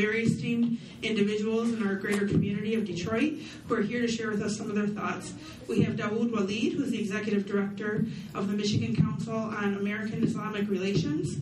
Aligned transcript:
very 0.00 0.24
esteemed 0.24 0.78
individuals 1.02 1.72
in 1.72 1.86
our 1.86 1.94
greater 1.94 2.26
community 2.26 2.74
of 2.74 2.86
Detroit 2.86 3.34
who 3.68 3.74
are 3.74 3.82
here 3.82 4.00
to 4.00 4.08
share 4.08 4.30
with 4.30 4.42
us 4.42 4.56
some 4.56 4.70
of 4.70 4.74
their 4.74 4.86
thoughts. 4.86 5.34
We 5.68 5.82
have 5.82 5.94
Dawood 5.96 6.32
Walid, 6.32 6.72
who 6.72 6.84
is 6.84 6.90
the 6.90 6.98
executive 6.98 7.46
director 7.46 8.06
of 8.34 8.48
the 8.48 8.56
Michigan 8.56 8.96
Council 8.96 9.36
on 9.36 9.76
American 9.76 10.24
Islamic 10.24 10.68
Relations. 10.70 11.36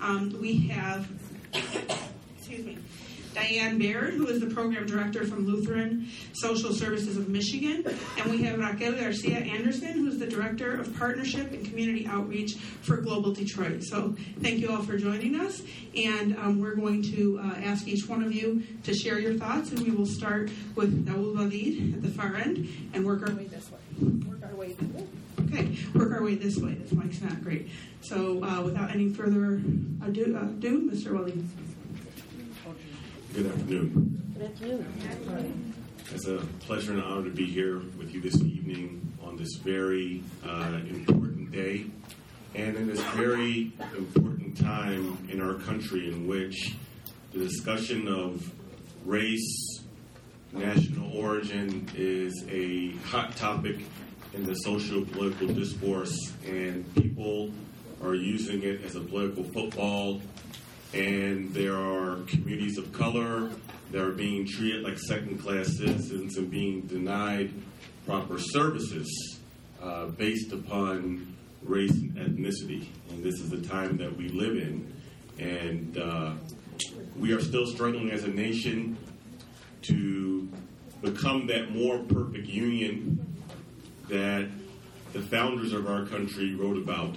Um, 0.00 0.36
we 0.40 0.58
have, 0.68 1.08
Diane 3.34 3.78
Baird, 3.78 4.14
who 4.14 4.26
is 4.26 4.40
the 4.40 4.46
program 4.46 4.86
director 4.86 5.24
from 5.24 5.46
Lutheran 5.46 6.08
Social 6.32 6.72
Services 6.72 7.16
of 7.16 7.28
Michigan. 7.28 7.84
And 8.18 8.30
we 8.30 8.42
have 8.42 8.58
Raquel 8.58 8.92
Garcia 8.92 9.38
Anderson, 9.38 9.92
who's 9.92 10.18
the 10.18 10.26
director 10.26 10.80
of 10.80 10.96
partnership 10.96 11.52
and 11.52 11.64
community 11.64 12.06
outreach 12.06 12.54
for 12.56 12.96
Global 12.98 13.32
Detroit. 13.32 13.82
So 13.84 14.16
thank 14.40 14.58
you 14.58 14.70
all 14.70 14.82
for 14.82 14.96
joining 14.96 15.36
us. 15.36 15.62
And 15.96 16.36
um, 16.38 16.60
we're 16.60 16.74
going 16.74 17.02
to 17.14 17.40
uh, 17.42 17.60
ask 17.60 17.86
each 17.86 18.08
one 18.08 18.22
of 18.22 18.32
you 18.34 18.62
to 18.84 18.94
share 18.94 19.18
your 19.18 19.34
thoughts. 19.34 19.70
And 19.70 19.80
we 19.80 19.90
will 19.90 20.06
start 20.06 20.50
with 20.74 21.06
Dawood 21.06 21.36
Walid 21.36 21.94
at 21.94 22.02
the 22.02 22.08
far 22.08 22.36
end 22.36 22.68
and 22.94 23.04
work 23.04 23.28
our 23.28 23.34
way 23.34 23.44
this 23.44 23.70
way. 23.70 23.78
Work 24.28 24.42
our 24.44 24.56
way. 24.56 24.76
Okay, 25.46 25.76
work 25.94 26.12
our 26.12 26.22
way 26.22 26.34
this 26.34 26.56
way. 26.58 26.74
This 26.74 26.92
mic's 26.92 27.20
not 27.22 27.42
great. 27.42 27.68
So 28.02 28.42
uh, 28.44 28.62
without 28.62 28.90
any 28.90 29.08
further 29.08 29.54
ado, 30.02 30.36
uh, 30.36 30.44
ado 30.44 30.90
Mr. 30.90 31.12
Walid. 31.12 31.44
Good 33.34 33.46
afternoon. 33.46 34.34
Good 34.36 34.50
afternoon. 34.50 35.74
It's 36.12 36.26
a 36.26 36.38
pleasure 36.66 36.92
and 36.92 37.02
honor 37.02 37.24
to 37.24 37.30
be 37.30 37.46
here 37.46 37.78
with 37.96 38.12
you 38.12 38.20
this 38.20 38.34
evening 38.42 39.16
on 39.22 39.36
this 39.36 39.54
very 39.62 40.24
uh, 40.44 40.80
important 40.88 41.52
day 41.52 41.86
and 42.54 42.76
in 42.76 42.88
this 42.88 43.00
very 43.14 43.72
important 43.96 44.58
time 44.58 45.16
in 45.30 45.40
our 45.40 45.54
country 45.54 46.08
in 46.08 46.26
which 46.26 46.74
the 47.32 47.38
discussion 47.38 48.08
of 48.08 48.50
race, 49.04 49.80
national 50.52 51.16
origin 51.16 51.88
is 51.94 52.44
a 52.50 52.90
hot 53.06 53.36
topic 53.36 53.76
in 54.34 54.44
the 54.44 54.54
social 54.54 55.04
political 55.04 55.46
discourse, 55.48 56.32
and 56.46 56.92
people 56.96 57.50
are 58.02 58.14
using 58.14 58.62
it 58.64 58.82
as 58.84 58.96
a 58.96 59.00
political 59.00 59.44
football 59.44 60.20
and 60.92 61.52
there 61.54 61.76
are 61.76 62.16
communities 62.26 62.78
of 62.78 62.92
color 62.92 63.50
that 63.92 64.02
are 64.02 64.12
being 64.12 64.46
treated 64.46 64.82
like 64.82 64.98
second 64.98 65.38
class 65.40 65.76
citizens 65.76 66.36
and 66.36 66.50
being 66.50 66.82
denied 66.82 67.52
proper 68.06 68.38
services 68.38 69.38
uh, 69.82 70.06
based 70.06 70.52
upon 70.52 71.36
race 71.62 71.92
and 71.92 72.16
ethnicity. 72.16 72.86
And 73.10 73.22
this 73.22 73.34
is 73.40 73.50
the 73.50 73.60
time 73.60 73.96
that 73.98 74.16
we 74.16 74.28
live 74.28 74.56
in. 74.56 74.92
And 75.38 75.98
uh, 75.98 76.32
we 77.16 77.32
are 77.32 77.40
still 77.40 77.66
struggling 77.66 78.10
as 78.10 78.24
a 78.24 78.28
nation 78.28 78.96
to 79.82 80.48
become 81.02 81.46
that 81.46 81.70
more 81.70 81.98
perfect 81.98 82.46
union 82.46 83.26
that 84.08 84.48
the 85.12 85.20
founders 85.20 85.72
of 85.72 85.88
our 85.88 86.04
country 86.06 86.54
wrote 86.54 86.76
about 86.76 87.16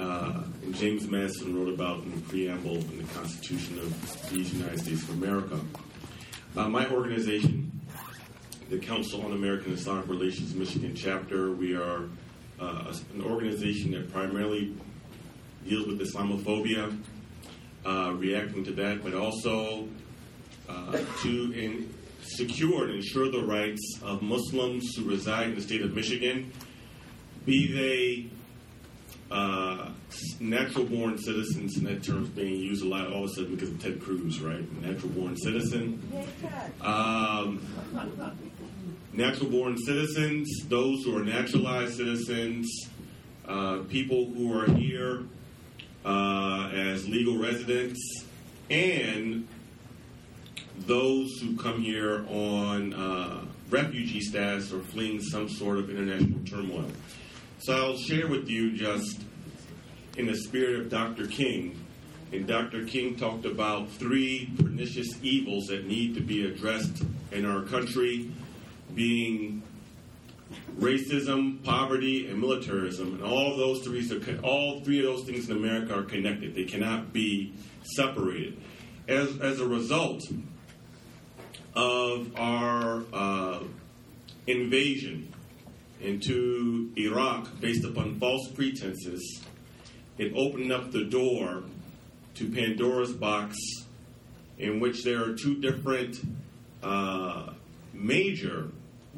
uh, 0.00 0.42
and 0.62 0.74
James 0.74 1.08
Madison 1.08 1.54
wrote 1.54 1.72
about 1.72 2.02
in 2.04 2.10
the 2.12 2.20
preamble 2.22 2.76
in 2.76 2.98
the 2.98 3.14
Constitution 3.14 3.78
of 3.78 4.30
these 4.30 4.52
United 4.52 4.80
States 4.80 5.02
of 5.02 5.10
America. 5.10 5.60
Uh, 6.56 6.68
my 6.68 6.88
organization, 6.88 7.70
the 8.70 8.78
Council 8.78 9.22
on 9.24 9.32
American 9.32 9.72
Islamic 9.72 10.08
Relations 10.08 10.54
Michigan 10.54 10.94
chapter, 10.94 11.52
we 11.52 11.74
are 11.74 12.04
uh, 12.58 12.94
an 13.14 13.22
organization 13.22 13.92
that 13.92 14.10
primarily 14.12 14.74
deals 15.68 15.86
with 15.86 16.00
Islamophobia, 16.00 16.98
uh, 17.84 18.12
reacting 18.16 18.64
to 18.64 18.72
that, 18.72 19.02
but 19.02 19.14
also 19.14 19.86
uh, 20.68 20.98
to 21.22 21.52
in, 21.52 21.92
secure 22.22 22.84
and 22.84 22.94
ensure 22.94 23.30
the 23.30 23.42
rights 23.42 23.98
of 24.02 24.22
Muslims 24.22 24.94
who 24.94 25.04
reside 25.04 25.48
in 25.48 25.54
the 25.54 25.60
state 25.60 25.82
of 25.82 25.94
Michigan, 25.94 26.52
be 27.44 27.72
they 27.72 28.30
uh, 29.30 29.90
natural 30.40 30.84
born 30.84 31.18
citizens, 31.18 31.76
and 31.76 31.86
that 31.86 32.02
term's 32.02 32.28
being 32.30 32.60
used 32.60 32.84
a 32.84 32.88
lot 32.88 33.06
all 33.12 33.24
of 33.24 33.30
a 33.30 33.34
sudden 33.34 33.54
because 33.54 33.70
of 33.70 33.82
Ted 33.82 34.00
Cruz, 34.00 34.40
right? 34.40 34.82
Natural 34.82 35.08
born 35.10 35.36
citizen. 35.36 36.02
Um, 36.80 37.60
natural 39.12 39.50
born 39.50 39.76
citizens, 39.78 40.64
those 40.68 41.04
who 41.04 41.16
are 41.16 41.24
naturalized 41.24 41.96
citizens, 41.96 42.88
uh, 43.46 43.78
people 43.88 44.30
who 44.30 44.58
are 44.58 44.70
here 44.72 45.24
uh, 46.04 46.70
as 46.72 47.08
legal 47.08 47.38
residents, 47.38 48.24
and 48.70 49.46
those 50.78 51.38
who 51.40 51.56
come 51.56 51.80
here 51.82 52.24
on 52.28 52.94
uh, 52.94 53.44
refugee 53.68 54.20
status 54.20 54.72
or 54.72 54.80
fleeing 54.80 55.20
some 55.20 55.48
sort 55.48 55.78
of 55.78 55.90
international 55.90 56.40
turmoil. 56.44 56.90
So 57.58 57.74
I'll 57.74 57.96
share 57.96 58.26
with 58.26 58.48
you 58.48 58.76
just 58.76 59.20
in 60.20 60.26
the 60.26 60.36
spirit 60.36 60.78
of 60.78 60.90
Dr. 60.90 61.26
King. 61.26 61.82
And 62.30 62.46
Dr. 62.46 62.84
King 62.84 63.16
talked 63.16 63.46
about 63.46 63.88
three 63.88 64.52
pernicious 64.58 65.18
evils 65.22 65.68
that 65.68 65.86
need 65.86 66.14
to 66.14 66.20
be 66.20 66.46
addressed 66.46 67.02
in 67.32 67.46
our 67.46 67.62
country, 67.62 68.30
being 68.94 69.62
racism, 70.78 71.64
poverty, 71.64 72.28
and 72.28 72.38
militarism. 72.38 73.14
And 73.14 73.24
all 73.24 73.56
those 73.56 73.82
three, 73.82 74.06
all 74.44 74.80
three 74.80 74.98
of 74.98 75.06
those 75.06 75.24
things 75.24 75.48
in 75.48 75.56
America 75.56 75.98
are 75.98 76.02
connected. 76.02 76.54
They 76.54 76.64
cannot 76.64 77.14
be 77.14 77.54
separated. 77.82 78.58
As, 79.08 79.38
as 79.40 79.58
a 79.58 79.66
result 79.66 80.22
of 81.74 82.38
our 82.38 83.02
uh, 83.12 83.60
invasion 84.46 85.32
into 86.02 86.92
Iraq 86.96 87.58
based 87.60 87.84
upon 87.84 88.20
false 88.20 88.48
pretenses, 88.48 89.42
it 90.20 90.34
opened 90.36 90.70
up 90.70 90.92
the 90.92 91.04
door 91.04 91.62
to 92.34 92.50
Pandora's 92.50 93.12
box, 93.12 93.56
in 94.58 94.78
which 94.78 95.02
there 95.02 95.24
are 95.24 95.34
two 95.34 95.58
different 95.62 96.20
uh, 96.82 97.54
major 97.94 98.68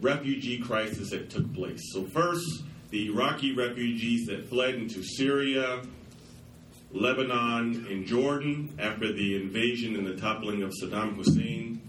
refugee 0.01 0.61
crises 0.61 1.11
that 1.11 1.29
took 1.29 1.53
place. 1.55 1.81
So, 1.93 2.05
first, 2.05 2.63
the 2.91 3.09
Iraqi 3.09 3.53
refugees 3.53 4.27
that 4.27 4.49
fled 4.49 4.77
into 4.77 5.03
Syria, 5.03 5.83
Lebanon, 6.93 7.85
and 7.91 8.07
Jordan 8.07 8.73
after 8.79 9.13
the 9.13 9.35
invasion 9.35 9.97
and 9.97 10.07
the 10.07 10.17
toppling 10.17 10.63
of 10.63 10.73
Saddam 10.81 11.17
Hussein. 11.17 11.81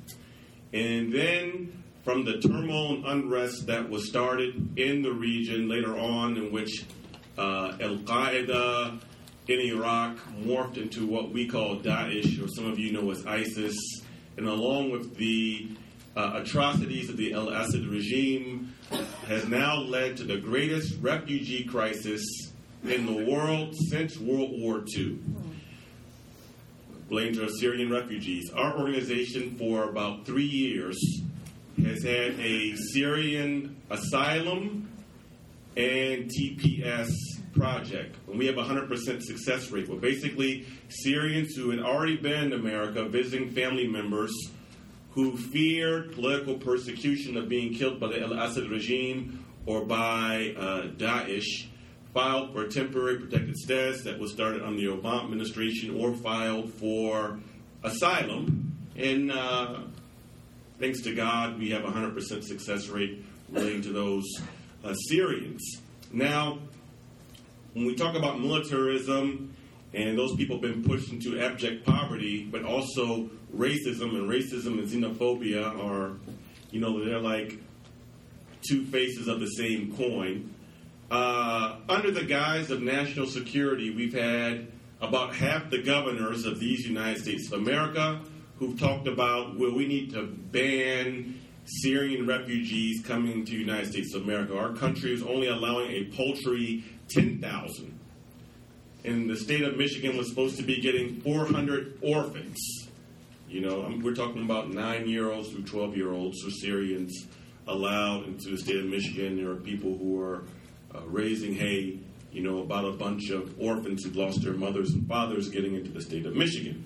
And 0.73 1.13
then 1.13 1.83
from 2.03 2.25
the 2.25 2.39
turmoil 2.39 2.95
and 2.95 3.05
unrest 3.05 3.67
that 3.67 3.87
was 3.87 4.09
started 4.09 4.79
in 4.79 5.03
the 5.03 5.11
region 5.13 5.69
later 5.69 5.95
on, 5.95 6.35
in 6.35 6.51
which 6.51 6.83
uh, 7.37 7.77
Al 7.79 7.97
Qaeda 7.97 8.99
in 9.47 9.59
Iraq 9.59 10.17
morphed 10.39 10.77
into 10.77 11.05
what 11.05 11.31
we 11.31 11.47
call 11.47 11.77
Daesh, 11.77 12.43
or 12.43 12.47
some 12.47 12.65
of 12.65 12.79
you 12.79 12.91
know 12.93 13.11
as 13.11 13.25
ISIS, 13.25 13.77
and 14.37 14.47
along 14.47 14.91
with 14.91 15.15
the 15.17 15.69
uh, 16.15 16.33
atrocities 16.35 17.09
of 17.09 17.17
the 17.17 17.33
Al 17.33 17.49
Assad 17.49 17.85
regime, 17.85 18.73
has 19.27 19.47
now 19.47 19.77
led 19.77 20.17
to 20.17 20.23
the 20.23 20.37
greatest 20.37 20.95
refugee 21.01 21.63
crisis 21.63 22.23
in 22.83 23.05
the 23.05 23.25
world 23.25 23.73
since 23.89 24.17
World 24.17 24.51
War 24.59 24.83
II. 24.95 25.19
Blamed 27.09 27.37
are 27.37 27.49
Syrian 27.49 27.91
refugees. 27.91 28.49
Our 28.51 28.77
organization, 28.77 29.55
for 29.57 29.89
about 29.89 30.25
three 30.25 30.45
years, 30.45 30.97
has 31.83 32.03
had 32.03 32.39
a 32.39 32.75
Syrian 32.93 33.75
asylum 33.89 34.89
and 35.75 36.29
TPS 36.29 37.09
project. 37.53 38.15
And 38.27 38.37
we 38.37 38.45
have 38.47 38.57
a 38.57 38.63
100% 38.63 39.21
success 39.21 39.71
rate. 39.71 39.87
Well, 39.87 39.97
basically, 39.97 40.65
Syrians 40.89 41.55
who 41.55 41.69
had 41.69 41.79
already 41.79 42.17
been 42.17 42.45
in 42.45 42.53
America 42.53 43.05
visiting 43.05 43.51
family 43.51 43.87
members 43.87 44.31
who 45.11 45.37
feared 45.37 46.13
political 46.13 46.55
persecution 46.55 47.37
of 47.37 47.47
being 47.47 47.73
killed 47.73 47.99
by 47.99 48.07
the 48.07 48.21
Al 48.21 48.33
Assad 48.33 48.69
regime 48.69 49.45
or 49.65 49.85
by 49.85 50.55
uh, 50.57 50.87
Daesh 50.97 51.67
filed 52.13 52.53
for 52.53 52.67
temporary 52.67 53.17
protected 53.17 53.55
status 53.55 54.03
that 54.03 54.19
was 54.19 54.31
started 54.31 54.61
under 54.61 54.79
the 54.79 54.87
Obama 54.87 55.23
administration 55.25 55.99
or 55.99 56.13
filed 56.13 56.71
for 56.73 57.39
asylum. 57.83 58.75
And 58.95 59.31
uh, 59.31 59.81
thanks 60.79 61.01
to 61.01 61.15
God, 61.15 61.57
we 61.59 61.71
have 61.71 61.83
a 61.83 61.89
100% 61.89 62.43
success 62.43 62.87
rate 62.87 63.23
relating 63.49 63.81
to 63.83 63.91
those 63.91 64.25
uh, 64.83 64.93
Syrians. 64.93 65.81
Now, 66.11 66.59
when 67.73 67.85
we 67.85 67.95
talk 67.95 68.15
about 68.15 68.39
militarism 68.39 69.55
and 69.93 70.17
those 70.17 70.35
people 70.35 70.55
have 70.57 70.61
been 70.61 70.83
pushed 70.83 71.11
into 71.11 71.39
abject 71.39 71.85
poverty, 71.85 72.47
but 72.51 72.63
also 72.63 73.29
racism 73.55 74.15
and 74.15 74.29
racism 74.29 74.79
and 74.79 74.87
xenophobia 74.87 75.67
are, 75.83 76.17
you 76.71 76.79
know, 76.79 77.03
they're 77.03 77.19
like 77.19 77.59
two 78.67 78.85
faces 78.85 79.27
of 79.27 79.39
the 79.39 79.47
same 79.47 79.95
coin. 79.95 80.53
Uh, 81.11 81.75
under 81.89 82.11
the 82.11 82.23
guise 82.23 82.71
of 82.71 82.81
national 82.81 83.27
security, 83.27 83.93
we've 83.93 84.13
had 84.13 84.67
about 85.01 85.35
half 85.35 85.69
the 85.69 85.81
governors 85.81 86.45
of 86.45 86.59
these 86.59 86.87
United 86.87 87.21
States 87.21 87.51
of 87.51 87.59
America 87.59 88.21
who've 88.57 88.79
talked 88.79 89.07
about 89.07 89.59
well, 89.59 89.75
we 89.75 89.85
need 89.85 90.11
to 90.13 90.23
ban 90.23 91.39
Syrian 91.65 92.27
refugees 92.27 93.01
coming 93.05 93.45
to 93.45 93.51
the 93.51 93.57
United 93.57 93.91
States 93.91 94.13
of 94.13 94.23
America. 94.23 94.57
Our 94.57 94.73
country 94.73 95.13
is 95.13 95.23
only 95.23 95.47
allowing 95.47 95.91
a 95.91 96.03
paltry 96.05 96.83
10,000. 97.09 97.99
And 99.05 99.29
the 99.29 99.37
state 99.37 99.61
of 99.61 99.77
Michigan 99.77 100.17
was 100.17 100.29
supposed 100.29 100.57
to 100.57 100.63
be 100.63 100.79
getting 100.81 101.21
400 101.21 101.99
orphans. 102.01 102.87
You 103.49 103.61
know, 103.61 103.99
we're 104.01 104.15
talking 104.15 104.43
about 104.43 104.71
nine 104.71 105.07
year 105.07 105.31
olds 105.31 105.49
through 105.49 105.63
12 105.63 105.95
year 105.97 106.11
olds, 106.11 106.41
so 106.41 106.49
Syrians 106.49 107.27
allowed 107.67 108.25
into 108.25 108.49
the 108.49 108.57
state 108.57 108.77
of 108.77 108.85
Michigan. 108.85 109.37
There 109.37 109.51
are 109.51 109.55
people 109.55 109.97
who 109.97 110.19
are 110.21 110.43
uh, 110.93 111.01
raising 111.05 111.53
hay, 111.53 111.99
you 112.31 112.41
know, 112.41 112.59
about 112.59 112.85
a 112.85 112.91
bunch 112.91 113.29
of 113.29 113.53
orphans 113.59 114.03
who've 114.03 114.15
lost 114.15 114.41
their 114.41 114.53
mothers 114.53 114.91
and 114.93 115.07
fathers 115.07 115.49
getting 115.49 115.75
into 115.75 115.91
the 115.91 116.01
state 116.01 116.25
of 116.25 116.35
Michigan. 116.35 116.83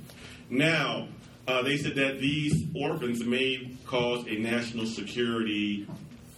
Now, 0.50 1.07
uh, 1.48 1.62
they 1.62 1.78
said 1.78 1.96
that 1.96 2.20
these 2.20 2.66
orphans 2.76 3.24
may 3.24 3.78
cause 3.86 4.26
a 4.28 4.36
national 4.36 4.86
security 4.86 5.88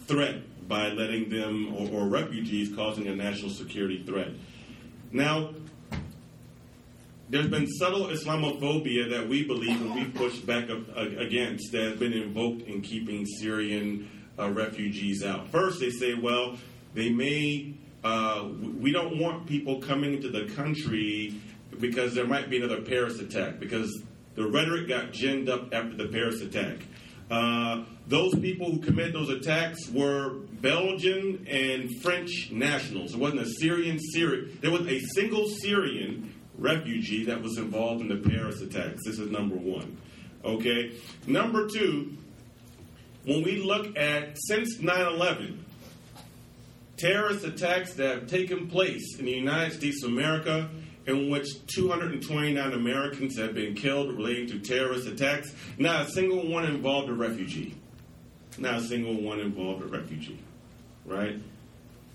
threat 0.08 0.36
by 0.68 0.90
letting 0.90 1.30
them, 1.30 1.74
or, 1.76 2.04
or 2.04 2.08
refugees 2.08 2.74
causing 2.76 3.08
a 3.08 3.16
national 3.16 3.50
security 3.50 4.04
threat. 4.04 4.30
Now, 5.12 5.52
there's 7.30 7.48
been 7.48 7.68
subtle 7.68 8.06
Islamophobia 8.08 9.10
that 9.12 9.28
we 9.28 9.46
believe 9.46 9.82
and 9.82 9.96
we 9.96 10.06
push 10.06 10.38
back 10.40 10.70
against 10.96 11.72
that 11.72 11.82
has 11.82 12.00
been 12.00 12.14
invoked 12.14 12.64
in 12.64 12.82
keeping 12.82 13.26
Syrian 13.26 14.10
uh, 14.38 14.50
refugees 14.50 15.24
out. 15.24 15.48
First, 15.50 15.80
they 15.80 15.90
say, 15.92 16.14
well, 16.16 16.58
they 16.94 17.10
may, 17.10 17.74
uh, 18.04 18.48
we 18.80 18.92
don't 18.92 19.20
want 19.20 19.46
people 19.48 19.80
coming 19.80 20.14
into 20.16 20.30
the 20.30 20.46
country 20.56 21.36
because 21.80 22.16
there 22.16 22.26
might 22.26 22.50
be 22.50 22.58
another 22.58 22.82
Paris 22.82 23.20
attack, 23.20 23.60
because 23.60 24.04
the 24.40 24.48
rhetoric 24.48 24.88
got 24.88 25.12
ginned 25.12 25.50
up 25.50 25.74
after 25.74 25.98
the 25.98 26.08
Paris 26.08 26.42
attack. 26.42 26.78
Uh, 27.30 27.84
those 28.08 28.34
people 28.40 28.72
who 28.72 28.80
committed 28.80 29.14
those 29.14 29.30
attacks 29.30 29.90
were 29.90 30.30
Belgian 30.62 31.46
and 31.48 32.02
French 32.02 32.48
nationals. 32.50 33.14
It 33.14 33.20
wasn't 33.20 33.42
a 33.42 33.50
Syrian 33.60 34.00
Syrian. 34.00 34.58
There 34.62 34.72
was 34.72 34.88
a 34.88 35.02
single 35.14 35.46
Syrian 35.50 36.34
refugee 36.58 37.26
that 37.26 37.42
was 37.42 37.58
involved 37.58 38.00
in 38.00 38.08
the 38.08 38.30
Paris 38.30 38.62
attacks. 38.62 39.02
This 39.06 39.20
is 39.20 39.30
number 39.30 39.58
one. 39.58 39.98
Okay. 40.46 40.94
Number 41.28 41.68
two, 41.68 42.16
when 43.26 43.44
we 43.44 43.58
look 43.58 43.98
at 43.98 44.38
since 44.48 44.80
9 44.80 45.06
11, 45.16 45.66
terrorist 46.96 47.44
attacks 47.44 47.94
that 47.96 48.16
have 48.16 48.28
taken 48.28 48.70
place 48.70 49.18
in 49.20 49.26
the 49.26 49.34
United 49.34 49.74
States 49.74 50.02
of 50.02 50.12
America, 50.12 50.70
in 51.10 51.30
which 51.30 51.66
229 51.68 52.74
Americans 52.74 53.38
have 53.38 53.56
been 53.56 53.74
killed 53.74 54.16
relating 54.16 54.48
to 54.48 54.60
terrorist 54.60 55.08
attacks, 55.08 55.54
not 55.78 56.08
a 56.08 56.12
single 56.12 56.48
one 56.48 56.66
involved 56.66 57.10
a 57.10 57.14
refugee. 57.14 57.76
Not 58.58 58.76
a 58.76 58.82
single 58.82 59.20
one 59.22 59.40
involved 59.40 59.82
a 59.84 59.88
refugee. 59.88 60.40
Right? 61.06 61.40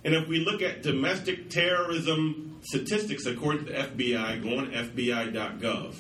And 0.04 0.14
if 0.14 0.28
we 0.28 0.40
look 0.40 0.62
at 0.62 0.82
domestic 0.82 1.50
terrorism 1.50 2.60
statistics 2.62 3.26
according 3.26 3.66
to 3.66 3.72
the 3.72 3.78
FBI, 3.78 4.42
go 4.42 4.58
on 4.58 4.70
FBI.gov, 4.70 5.94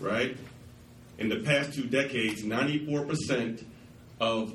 right? 0.00 0.36
In 1.18 1.28
the 1.28 1.40
past 1.40 1.74
two 1.74 1.84
decades, 1.84 2.42
94% 2.42 3.64
of 4.20 4.54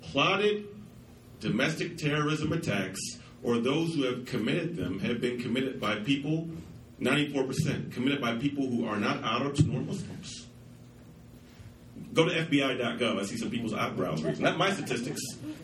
plotted 0.00 0.66
domestic 1.40 1.98
terrorism 1.98 2.52
attacks 2.52 3.00
or 3.42 3.58
those 3.58 3.94
who 3.94 4.04
have 4.04 4.24
committed 4.24 4.74
them 4.76 4.98
have 5.00 5.20
been 5.20 5.38
committed 5.38 5.80
by 5.80 5.96
people, 5.96 6.48
94% 7.04 7.92
committed 7.92 8.20
by 8.20 8.36
people 8.36 8.66
who 8.66 8.86
are 8.86 8.96
not 8.96 9.22
Arabs 9.22 9.64
nor 9.64 9.80
Muslims. 9.80 10.46
Go 12.14 12.28
to 12.28 12.30
FBI.gov. 12.30 13.20
I 13.20 13.24
see 13.24 13.36
some 13.36 13.50
people's 13.50 13.74
eyebrows 13.74 14.22
raising. 14.22 14.44
Not 14.44 14.56
my 14.56 14.72
statistics. 14.72 15.20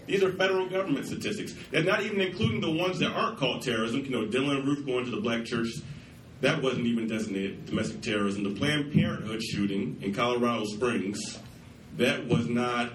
These 0.07 0.23
are 0.23 0.33
federal 0.33 0.69
government 0.69 1.07
statistics. 1.07 1.55
They're 1.71 1.85
not 1.85 2.03
even 2.03 2.21
including 2.21 2.61
the 2.61 2.71
ones 2.71 2.99
that 2.99 3.13
aren't 3.13 3.39
called 3.39 3.63
terrorism. 3.63 4.05
You 4.05 4.11
know, 4.11 4.27
Dylann 4.27 4.67
Roof 4.67 4.85
going 4.85 5.05
to 5.05 5.11
the 5.11 5.21
black 5.21 5.45
church. 5.45 5.69
That 6.41 6.63
wasn't 6.63 6.87
even 6.87 7.07
designated 7.07 7.67
domestic 7.67 8.01
terrorism. 8.01 8.43
The 8.43 8.59
Planned 8.59 8.93
Parenthood 8.93 9.43
shooting 9.43 9.99
in 10.01 10.13
Colorado 10.13 10.65
Springs, 10.65 11.39
that 11.97 12.27
was 12.27 12.49
not 12.49 12.95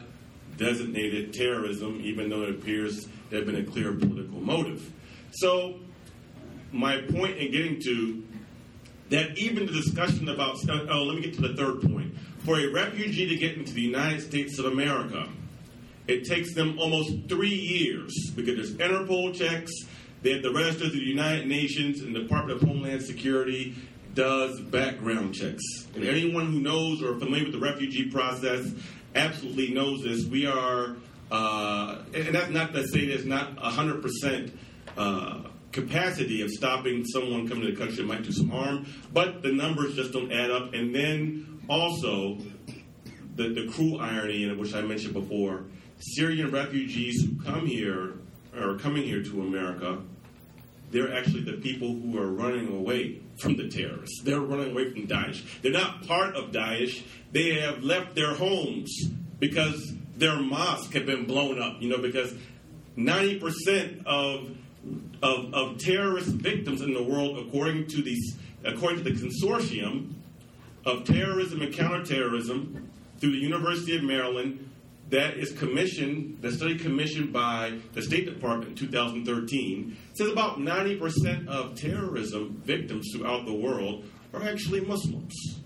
designated 0.58 1.34
terrorism, 1.34 2.02
even 2.04 2.30
though 2.30 2.44
it 2.44 2.50
appears 2.50 3.08
there 3.30 3.40
had 3.40 3.46
been 3.46 3.56
a 3.56 3.64
clear 3.64 3.94
political 3.94 4.40
motive. 4.40 4.92
So, 5.32 5.80
my 6.72 7.02
point 7.02 7.38
in 7.38 7.52
getting 7.52 7.80
to 7.82 8.24
that, 9.10 9.38
even 9.38 9.66
the 9.66 9.72
discussion 9.72 10.30
about, 10.30 10.58
oh, 10.70 11.04
let 11.04 11.16
me 11.16 11.22
get 11.22 11.36
to 11.36 11.42
the 11.42 11.56
third 11.56 11.82
point. 11.82 12.14
For 12.40 12.60
a 12.60 12.68
refugee 12.68 13.28
to 13.28 13.36
get 13.36 13.58
into 13.58 13.74
the 13.74 13.82
United 13.82 14.22
States 14.22 14.60
of 14.60 14.66
America, 14.66 15.28
it 16.08 16.26
takes 16.26 16.54
them 16.54 16.78
almost 16.80 17.28
three 17.28 17.50
years 17.50 18.14
because 18.36 18.56
there's 18.56 18.74
Interpol 18.76 19.34
checks, 19.34 19.72
they 20.22 20.34
have 20.34 20.44
to 20.44 20.54
register 20.54 20.86
to 20.86 20.92
the 20.92 20.98
United 20.98 21.48
Nations, 21.48 22.02
and 22.02 22.16
the 22.16 22.22
Department 22.22 22.62
of 22.62 22.68
Homeland 22.68 23.04
Security 23.04 23.76
does 24.14 24.60
background 24.62 25.34
checks. 25.34 25.62
And 25.94 26.04
anyone 26.04 26.52
who 26.52 26.60
knows 26.60 27.04
or 27.04 27.20
familiar 27.20 27.46
with 27.46 27.54
the 27.54 27.60
refugee 27.60 28.10
process 28.10 28.72
absolutely 29.14 29.74
knows 29.74 30.04
this. 30.04 30.26
We 30.26 30.48
are, 30.48 30.96
uh, 31.32 32.02
and 32.14 32.34
that's 32.34 32.50
not 32.50 32.74
to 32.74 32.88
say 32.88 33.08
there's 33.08 33.26
not 33.26 33.56
100% 33.58 34.52
uh, 34.98 35.42
capacity 35.76 36.42
of 36.42 36.50
stopping 36.50 37.06
someone 37.06 37.48
coming 37.48 37.66
to 37.66 37.72
the 37.72 37.78
country 37.78 37.98
that 37.98 38.06
might 38.06 38.24
do 38.24 38.32
some 38.32 38.50
harm, 38.50 38.88
but 39.14 39.44
the 39.44 39.52
numbers 39.52 39.96
just 39.96 40.14
don't 40.14 40.32
add 40.32 40.50
up. 40.50 40.74
And 40.74 40.96
then 40.96 41.62
also, 41.70 42.40
the, 43.36 43.50
the 43.50 43.68
cruel 43.68 44.00
irony, 44.02 44.52
which 44.56 44.74
I 44.74 44.82
mentioned 44.82 45.14
before, 45.14 45.66
Syrian 46.00 46.50
refugees 46.52 47.22
who 47.22 47.42
come 47.44 47.68
here 47.68 48.14
are 48.58 48.76
coming 48.78 49.04
here 49.04 49.22
to 49.22 49.42
America. 49.42 50.02
They're 50.92 51.14
actually 51.14 51.44
the 51.44 51.58
people 51.58 51.90
who 51.90 52.18
are 52.18 52.28
running 52.28 52.70
away 52.70 53.22
from 53.38 53.58
the 53.58 53.68
terrorists. 53.68 54.22
They're 54.24 54.40
running 54.40 54.72
away 54.72 54.92
from 54.92 55.08
Daesh. 55.08 55.44
They're 55.62 55.74
not 55.74 56.08
part 56.08 56.36
of 56.36 56.52
Daesh. 56.52 57.04
They 57.32 57.56
have 57.60 57.84
left 57.84 58.16
their 58.16 58.34
homes 58.34 59.10
because 59.40 59.94
their 60.16 60.40
mosque 60.40 60.94
have 60.94 61.06
been 61.06 61.26
blown 61.26 61.62
up. 61.62 61.82
You 61.82 61.90
know, 61.90 61.98
because 61.98 62.34
90% 62.98 64.06
of, 64.06 64.56
of, 65.22 65.54
of 65.54 65.78
terrorist 65.78 66.30
victims 66.30 66.82
in 66.82 66.94
the 66.94 67.04
world, 67.04 67.38
according 67.38 67.88
to 67.88 68.02
these, 68.02 68.38
according 68.64 69.04
to 69.04 69.10
the 69.10 69.20
consortium 69.20 70.14
of 70.86 71.04
terrorism 71.06 71.62
and 71.62 71.74
counterterrorism 71.74 72.90
through 73.20 73.32
the 73.32 73.38
University 73.38 73.96
of 73.96 74.04
Maryland, 74.04 74.70
that 75.10 75.38
is 75.38 75.52
commissioned, 75.52 76.40
the 76.42 76.52
study 76.52 76.78
commissioned 76.78 77.32
by 77.32 77.78
the 77.94 78.02
State 78.02 78.26
Department 78.26 78.72
in 78.72 78.76
2013, 78.76 79.98
says 80.14 80.30
about 80.32 80.58
90% 80.58 81.48
of 81.48 81.76
terrorism 81.76 82.62
victims 82.66 83.12
throughout 83.14 83.46
the 83.46 83.54
world 83.54 84.04
are 84.34 84.44
actually 84.44 84.82
Muslims. 84.82 85.60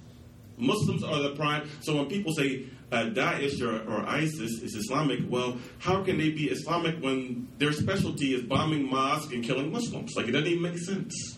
Muslims 0.57 1.03
are 1.03 1.21
the 1.21 1.35
prime. 1.35 1.69
So 1.81 1.95
when 1.95 2.07
people 2.07 2.33
say 2.33 2.65
uh, 2.91 3.05
Daesh 3.05 3.61
or, 3.61 3.87
or, 3.91 4.05
ISIS 4.07 4.61
is 4.61 4.75
Islamic, 4.75 5.19
well, 5.29 5.57
how 5.77 6.03
can 6.03 6.17
they 6.17 6.31
be 6.31 6.49
Islamic 6.49 7.01
when 7.03 7.47
their 7.59 7.71
specialty 7.71 8.33
is 8.33 8.41
bombing 8.41 8.89
mosques 8.89 9.31
and 9.31 9.43
killing 9.43 9.71
Muslims? 9.71 10.15
Like, 10.15 10.27
it 10.27 10.31
doesn't 10.31 10.47
even 10.47 10.63
make 10.63 10.79
sense. 10.79 11.37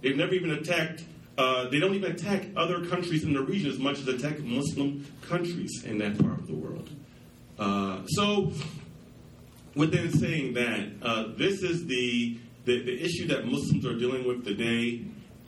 They've 0.00 0.16
never 0.16 0.34
even 0.34 0.50
attacked 0.50 1.04
uh, 1.38 1.68
they 1.70 1.78
don't 1.78 1.94
even 1.94 2.12
attack 2.12 2.46
other 2.56 2.84
countries 2.86 3.24
in 3.24 3.32
the 3.32 3.40
region 3.40 3.70
as 3.70 3.78
much 3.78 3.98
as 3.98 4.08
attack 4.08 4.38
Muslim 4.40 5.06
countries 5.22 5.82
in 5.84 5.98
that 5.98 6.18
part 6.18 6.38
of 6.38 6.46
the 6.46 6.54
world. 6.54 6.90
Uh, 7.58 8.04
so, 8.06 8.52
within 9.74 10.12
saying 10.12 10.52
that, 10.54 10.88
uh, 11.00 11.24
this 11.36 11.62
is 11.62 11.86
the, 11.86 12.38
the, 12.66 12.82
the, 12.82 13.02
issue 13.02 13.26
that 13.28 13.46
Muslims 13.46 13.86
are 13.86 13.98
dealing 13.98 14.26
with 14.26 14.44
today, 14.44 15.04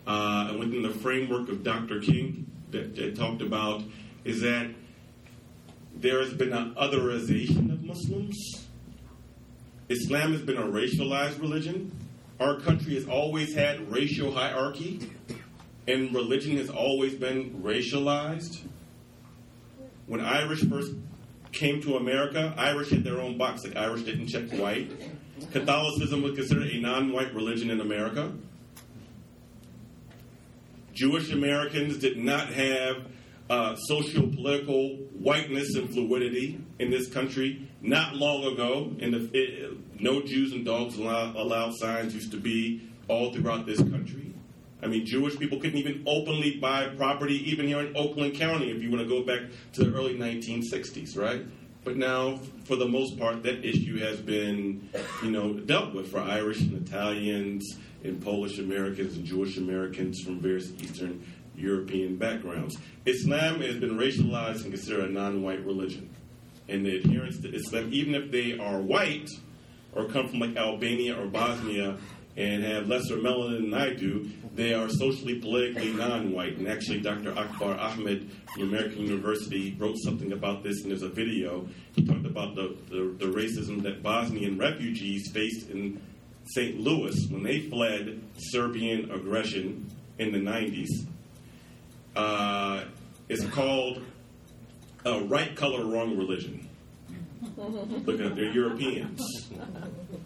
uh, 0.07 0.47
and 0.51 0.59
within 0.59 0.83
the 0.83 0.91
framework 0.91 1.51
of 1.51 1.63
Dr. 1.63 2.01
King 2.01 2.51
that, 2.71 2.97
that 2.97 3.17
talked 3.17 3.43
about, 3.43 3.83
is 4.25 4.41
that 4.41 4.71
there 5.95 6.23
has 6.23 6.33
been 6.35 6.53
an 6.53 6.75
otherization 6.75 7.73
of 7.73 7.83
Muslims. 7.85 8.67
Islam 9.89 10.33
has 10.33 10.43
been 10.43 10.57
a 10.57 10.67
racialized 10.67 11.41
religion. 11.41 11.93
Our 12.41 12.59
country 12.61 12.95
has 12.95 13.07
always 13.07 13.55
had 13.55 13.91
racial 13.91 14.33
hierarchy 14.33 15.09
and 15.87 16.15
religion 16.15 16.57
has 16.57 16.71
always 16.71 17.15
been 17.15 17.63
racialized. 17.63 18.61
When 20.07 20.21
Irish 20.21 20.65
first 20.69 20.93
came 21.53 21.81
to 21.83 21.97
America, 21.97 22.55
Irish 22.57 22.91
had 22.91 23.05
their 23.05 23.21
own 23.21 23.39
box. 23.39 23.65
Like 23.65 23.77
Irish 23.77 24.03
didn't 24.03 24.29
check 24.29 24.51
white. 24.59 24.91
Catholicism 25.53 26.23
was 26.23 26.35
considered 26.35 26.69
a 26.69 26.81
non-white 26.81 27.35
religion 27.35 27.71
in 27.71 27.81
America. 27.81 28.33
Jewish 30.93 31.33
Americans 31.33 31.99
did 31.99 32.17
not 32.17 32.49
have 32.49 33.05
uh, 33.51 33.77
social 33.77 34.29
political 34.29 34.97
whiteness 35.13 35.75
and 35.75 35.91
fluidity 35.91 36.61
in 36.79 36.91
this 36.91 37.09
country. 37.09 37.69
Not 37.83 38.17
long 38.17 38.45
ago, 38.53 38.95
and 39.01 39.15
no 40.01 40.23
Jews 40.23 40.53
and 40.53 40.65
dogs 40.65 40.97
allowed, 40.97 41.37
allowed 41.37 41.75
signs 41.77 42.15
used 42.15 42.31
to 42.31 42.39
be 42.39 42.89
all 43.09 43.33
throughout 43.33 43.67
this 43.67 43.79
country. 43.79 44.33
I 44.83 44.87
mean, 44.87 45.07
Jewish 45.07 45.39
people 45.39 45.61
couldn't 45.61 45.79
even 45.79 46.03
openly 46.07 46.59
buy 46.59 46.89
property, 46.89 47.51
even 47.51 47.67
here 47.67 47.81
in 47.81 47.97
Oakland 47.97 48.35
County, 48.35 48.71
if 48.71 48.83
you 48.83 48.91
want 48.91 49.03
to 49.03 49.09
go 49.09 49.23
back 49.23 49.51
to 49.75 49.85
the 49.85 49.97
early 49.97 50.15
1960s, 50.15 51.17
right? 51.17 51.43
But 51.85 51.97
now, 51.97 52.41
for 52.65 52.77
the 52.77 52.89
most 52.89 53.19
part, 53.19 53.43
that 53.43 53.65
issue 53.65 53.99
has 53.99 54.21
been, 54.21 54.89
you 55.23 55.31
know, 55.31 55.55
dealt 55.55 55.95
with 55.95 56.11
for 56.11 56.21
Irish 56.21 56.61
and 56.61 56.87
Italians 56.87 57.79
and 58.03 58.23
Polish 58.23 58.59
Americans 58.59 59.17
and 59.17 59.25
Jewish 59.25 59.57
Americans 59.57 60.21
from 60.21 60.41
various 60.41 60.71
Eastern 60.81 61.25
European 61.57 62.17
backgrounds. 62.17 62.77
Islam 63.07 63.61
has 63.61 63.77
been 63.77 63.99
racialized 63.99 64.63
and 64.63 64.73
considered 64.73 65.11
a 65.11 65.13
non-white 65.13 65.65
religion, 65.65 66.09
and 66.69 66.85
the 66.85 66.99
adherents 66.99 67.39
to 67.41 67.55
Islam, 67.55 67.91
even 67.93 68.15
if 68.15 68.31
they 68.31 68.59
are 68.59 68.81
white 68.81 69.29
or 69.93 70.07
come 70.09 70.29
from 70.29 70.41
like 70.41 70.57
Albania 70.57 71.21
or 71.21 71.27
Bosnia 71.27 71.97
and 72.37 72.65
have 72.65 72.89
lesser 72.89 73.17
melanin 73.17 73.71
than 73.71 73.75
I 73.75 73.95
do, 73.95 74.29
they 74.55 74.75
are 74.75 74.89
socially, 74.89 75.39
politically 75.39 75.93
non-white. 75.93 76.59
And 76.59 76.67
actually, 76.67 77.01
Dr. 77.01 77.37
Akbar 77.39 77.79
Ahmed 77.79 78.31
from 78.53 78.65
American 78.65 79.03
University 79.03 79.77
wrote 79.79 79.97
something 79.99 80.33
about 80.33 80.65
this, 80.65 80.83
and 80.83 80.91
there's 80.91 81.03
a 81.03 81.09
video. 81.09 81.69
He 81.95 82.05
talked 82.05 82.27
about 82.27 82.57
the, 82.57 82.77
the, 82.91 83.15
the 83.25 83.33
racism 83.33 83.83
that 83.83 84.03
Bosnian 84.03 84.59
refugees 84.59 85.31
faced 85.33 85.71
in 85.71 86.01
St. 86.47 86.79
Louis 86.79 87.15
when 87.31 87.43
they 87.43 87.61
fled 87.61 88.21
Serbian 88.37 89.11
aggression 89.11 89.91
in 90.19 90.33
the 90.33 90.39
90s. 90.39 90.89
Uh, 92.17 92.85
it's 93.29 93.45
called 93.47 94.03
uh, 95.05 95.25
right 95.25 95.55
color, 95.57 95.85
wrong 95.85 96.17
religion. 96.17 96.69
Look 97.57 98.21
at 98.21 98.37
they're 98.37 98.53
Europeans. 98.53 99.51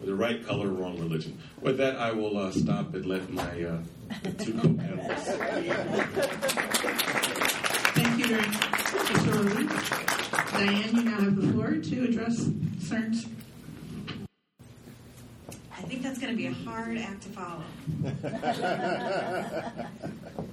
The 0.02 0.14
right 0.14 0.46
color, 0.46 0.68
wrong 0.68 0.98
religion. 0.98 1.38
With 1.60 1.78
that, 1.78 1.96
I 1.96 2.12
will 2.12 2.38
uh, 2.38 2.52
stop 2.52 2.94
and 2.94 3.06
let 3.06 3.28
my 3.30 3.42
uh, 3.42 3.78
two 4.38 4.54
co-panelists. 4.54 5.38
Thank 7.94 8.18
you 8.18 8.26
very 8.26 8.48
much, 8.48 8.60
Mr. 8.60 9.34
Walid. 9.36 9.68
Diane, 10.52 10.96
you 10.96 11.02
now 11.04 11.20
have 11.20 11.36
the 11.36 11.52
floor 11.52 11.76
to 11.76 12.04
address 12.04 12.44
concerns. 12.44 13.26
I 15.76 15.82
think 15.82 16.02
that's 16.02 16.18
going 16.18 16.32
to 16.32 16.36
be 16.36 16.46
a 16.46 16.52
hard 16.52 16.98
act 16.98 17.22
to 17.22 17.28
follow. 17.30 17.64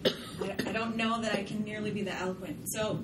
I, 0.41 0.71
don't 0.71 0.95
know 0.95 1.21
that 1.21 1.33
I 1.33 1.43
can 1.43 1.63
nearly 1.63 1.91
be 1.91 2.01
that 2.03 2.21
eloquent. 2.21 2.69
So, 2.69 3.03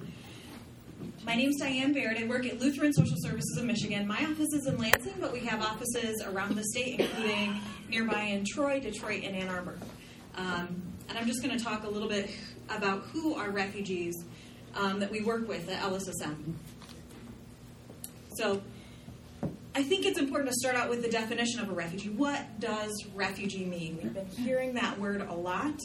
my 1.26 1.36
name 1.36 1.50
is 1.50 1.58
Diane 1.58 1.94
Baird. 1.94 2.18
I 2.18 2.26
work 2.26 2.46
at 2.46 2.60
Lutheran 2.60 2.94
Social 2.94 3.16
Services 3.18 3.58
of 3.58 3.66
Michigan. 3.66 4.08
My 4.08 4.24
office 4.26 4.54
is 4.54 4.68
in 4.68 4.78
Lansing, 4.78 5.16
but 5.20 5.32
we 5.32 5.40
have 5.42 5.62
offices 5.62 6.22
around 6.26 6.56
the 6.56 6.64
state, 6.64 7.00
including 7.00 7.60
nearby 7.90 8.24
in 8.24 8.44
Troy, 8.46 8.80
Detroit, 8.80 9.24
and 9.24 9.36
Ann 9.36 9.50
Arbor. 9.50 9.78
Um, 10.36 10.82
and 11.10 11.18
I'm 11.18 11.28
just 11.28 11.44
going 11.44 11.58
to 11.58 11.64
talk 11.64 11.84
a 11.84 11.90
little 11.90 12.10
bit 12.10 12.30
about 12.70 13.04
who 13.04 13.36
are 13.36 13.50
refugees 13.50 14.16
um, 14.76 15.00
that 15.00 15.12
we 15.12 15.22
work 15.22 15.48
with 15.48 15.70
at 15.70 15.82
LSSM. 15.82 16.54
So, 18.36 18.62
I 19.74 19.84
think 19.84 20.06
it's 20.06 20.20
important 20.20 20.50
to 20.50 20.56
start 20.58 20.76
out 20.76 20.90
with 20.90 21.02
the 21.02 21.10
definition 21.10 21.62
of 21.62 21.70
a 21.70 21.74
refugee. 21.74 22.10
What 22.10 22.60
does 22.60 22.92
refugee 23.16 23.66
mean? 23.66 24.00
We've 24.04 24.14
been 24.14 24.26
hearing 24.26 24.74
that 24.74 25.00
word 25.00 25.22
a 25.22 25.34
lot. 25.34 25.80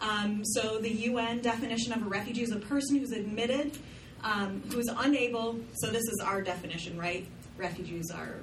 Um, 0.00 0.44
so, 0.44 0.78
the 0.78 0.90
UN 0.90 1.40
definition 1.40 1.92
of 1.92 2.02
a 2.02 2.08
refugee 2.08 2.42
is 2.42 2.52
a 2.52 2.58
person 2.58 2.96
who's 2.96 3.12
admitted, 3.12 3.76
um, 4.24 4.62
who's 4.72 4.88
unable, 4.88 5.60
so 5.74 5.90
this 5.90 6.02
is 6.02 6.22
our 6.24 6.40
definition, 6.40 6.98
right? 6.98 7.26
Refugees 7.58 8.10
are 8.10 8.36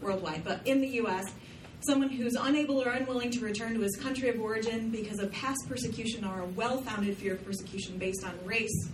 worldwide, 0.00 0.42
but 0.42 0.66
in 0.66 0.80
the 0.80 0.88
US, 1.02 1.26
someone 1.80 2.08
who's 2.08 2.34
unable 2.34 2.82
or 2.82 2.88
unwilling 2.88 3.30
to 3.30 3.40
return 3.40 3.74
to 3.74 3.80
his 3.80 3.96
country 3.96 4.28
of 4.28 4.40
origin 4.40 4.90
because 4.90 5.18
of 5.18 5.30
past 5.32 5.60
persecution 5.68 6.24
or 6.24 6.40
a 6.40 6.46
well 6.46 6.80
founded 6.80 7.16
fear 7.16 7.34
of 7.34 7.44
persecution 7.44 7.98
based 7.98 8.24
on 8.24 8.32
race, 8.44 8.88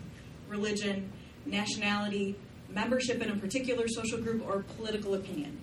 religion, 0.48 1.10
nationality, 1.46 2.37
membership 2.68 3.22
in 3.22 3.30
a 3.30 3.37
particular 3.37 3.87
social 3.88 4.18
group, 4.18 4.46
or 4.46 4.64
political 4.76 5.14
opinion. 5.14 5.56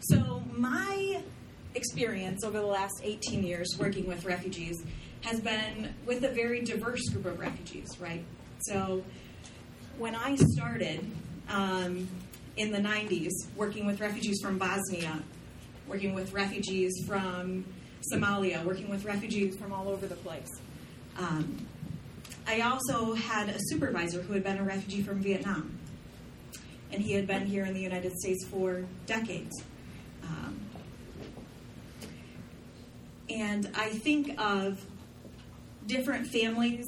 So, 0.00 0.42
my 0.52 1.22
experience 1.74 2.44
over 2.44 2.58
the 2.58 2.66
last 2.66 3.00
18 3.02 3.42
years 3.42 3.76
working 3.78 4.06
with 4.06 4.24
refugees 4.24 4.82
has 5.22 5.40
been 5.40 5.94
with 6.06 6.24
a 6.24 6.28
very 6.28 6.60
diverse 6.60 7.08
group 7.08 7.26
of 7.26 7.40
refugees, 7.40 7.88
right? 7.98 8.24
So, 8.60 9.02
when 9.98 10.14
I 10.14 10.36
started 10.36 11.10
um, 11.48 12.08
in 12.56 12.72
the 12.72 12.78
90s 12.78 13.30
working 13.56 13.86
with 13.86 14.00
refugees 14.00 14.40
from 14.42 14.58
Bosnia, 14.58 15.22
working 15.88 16.14
with 16.14 16.32
refugees 16.32 16.92
from 17.06 17.64
Somalia, 18.12 18.64
working 18.64 18.88
with 18.88 19.04
refugees 19.04 19.56
from 19.56 19.72
all 19.72 19.88
over 19.88 20.06
the 20.06 20.16
place. 20.16 20.48
Um, 21.16 21.66
I 22.46 22.60
also 22.60 23.14
had 23.14 23.48
a 23.48 23.58
supervisor 23.58 24.20
who 24.22 24.34
had 24.34 24.44
been 24.44 24.58
a 24.58 24.64
refugee 24.64 25.02
from 25.02 25.20
Vietnam, 25.20 25.78
and 26.92 27.02
he 27.02 27.12
had 27.12 27.26
been 27.26 27.46
here 27.46 27.64
in 27.64 27.72
the 27.72 27.80
United 27.80 28.12
States 28.18 28.46
for 28.46 28.84
decades. 29.06 29.62
Um, 30.22 30.60
and 33.28 33.70
I 33.74 33.88
think 33.90 34.38
of 34.40 34.84
different 35.86 36.26
families 36.26 36.86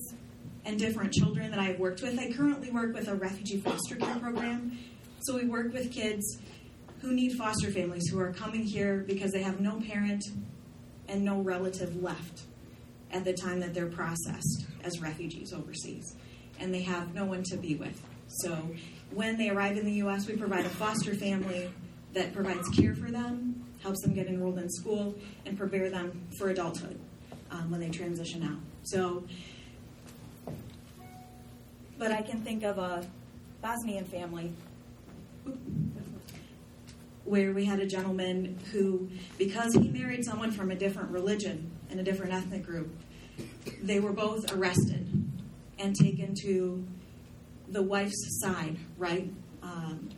and 0.65 0.79
different 0.79 1.13
children 1.13 1.51
that 1.51 1.61
I've 1.61 1.79
worked 1.79 2.03
with. 2.03 2.19
I 2.19 2.33
currently 2.33 2.71
work 2.71 2.95
with 2.95 3.09
a 3.09 3.15
refugee 3.15 3.59
foster 3.59 3.97
care 3.97 4.17
program. 4.17 4.79
So 5.21 5.37
we 5.37 5.47
work 5.47 5.73
with 5.73 5.93
kids 5.93 6.39
who 7.01 7.13
need 7.13 7.33
foster 7.37 7.71
families 7.71 8.09
who 8.09 8.19
are 8.19 8.33
coming 8.33 8.65
here 8.65 9.05
because 9.07 9.33
they 9.33 9.43
have 9.43 9.61
no 9.61 9.81
parent 9.81 10.25
and 11.09 11.23
no 11.23 11.41
relative 11.41 12.03
left 12.03 12.43
at 13.13 13.25
the 13.25 13.33
time 13.33 13.61
that 13.61 13.75
they're 13.75 13.87
processed 13.87 14.67
as 14.83 15.01
refugees 15.01 15.53
overseas. 15.53 16.17
And 16.59 16.75
they 16.75 16.83
have 16.83 17.15
no 17.15 17.25
one 17.25 17.43
to 17.45 17.57
be 17.57 17.77
with. 17.77 18.01
So 18.29 18.71
when 19.11 19.39
they 19.39 19.51
arrive 19.51 19.77
in 19.77 19.85
the 19.85 19.93
U.S., 19.93 20.27
we 20.27 20.37
provide 20.37 20.67
a 20.67 20.71
foster 20.71 21.15
family 21.15 21.71
that 22.15 22.33
provides 22.33 22.69
care 22.71 22.95
for 22.95 23.11
them, 23.11 23.66
helps 23.83 24.01
them 24.03 24.15
get 24.15 24.27
enrolled 24.27 24.59
in 24.59 24.69
school, 24.71 25.15
and 25.45 25.57
prepare 25.57 25.91
them 25.91 26.27
for 26.39 26.51
adulthood 26.51 26.99
um, 27.51 27.71
when 27.71 27.81
they 27.81 27.91
transition 27.91 28.43
out. 28.43 28.59
So, 28.85 29.25
but 31.99 32.13
I 32.13 32.23
can 32.23 32.43
think 32.43 32.63
of 32.63 32.79
a 32.79 33.07
Bosnian 33.63 34.05
family 34.05 34.53
where 37.25 37.53
we 37.53 37.65
had 37.65 37.81
a 37.81 37.87
gentleman 37.87 38.59
who, 38.71 39.09
because 39.37 39.75
he 39.75 39.89
married 39.89 40.25
someone 40.25 40.53
from 40.53 40.71
a 40.71 40.75
different 40.75 41.11
religion 41.11 41.71
and 41.91 41.99
a 41.99 42.03
different 42.03 42.33
ethnic 42.33 42.65
group, 42.65 42.89
they 43.83 43.99
were 43.99 44.13
both 44.13 44.53
arrested 44.53 45.07
and 45.79 45.95
taken 45.95 46.35
to 46.43 46.87
the 47.69 47.83
wife's 47.83 48.41
side, 48.41 48.77
right, 48.97 49.29
um, 49.63 50.09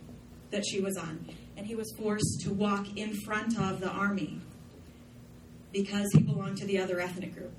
that 0.51 0.65
she 0.67 0.81
was 0.81 0.97
on. 0.97 1.27
And 1.59 1.67
he 1.67 1.75
was 1.75 1.93
forced 1.99 2.43
to 2.45 2.53
walk 2.53 2.97
in 2.97 3.13
front 3.13 3.59
of 3.59 3.81
the 3.81 3.91
army 3.91 4.41
because 5.73 6.09
he 6.13 6.21
belonged 6.21 6.57
to 6.59 6.67
the 6.67 6.79
other 6.79 7.01
ethnic 7.01 7.35
group. 7.35 7.53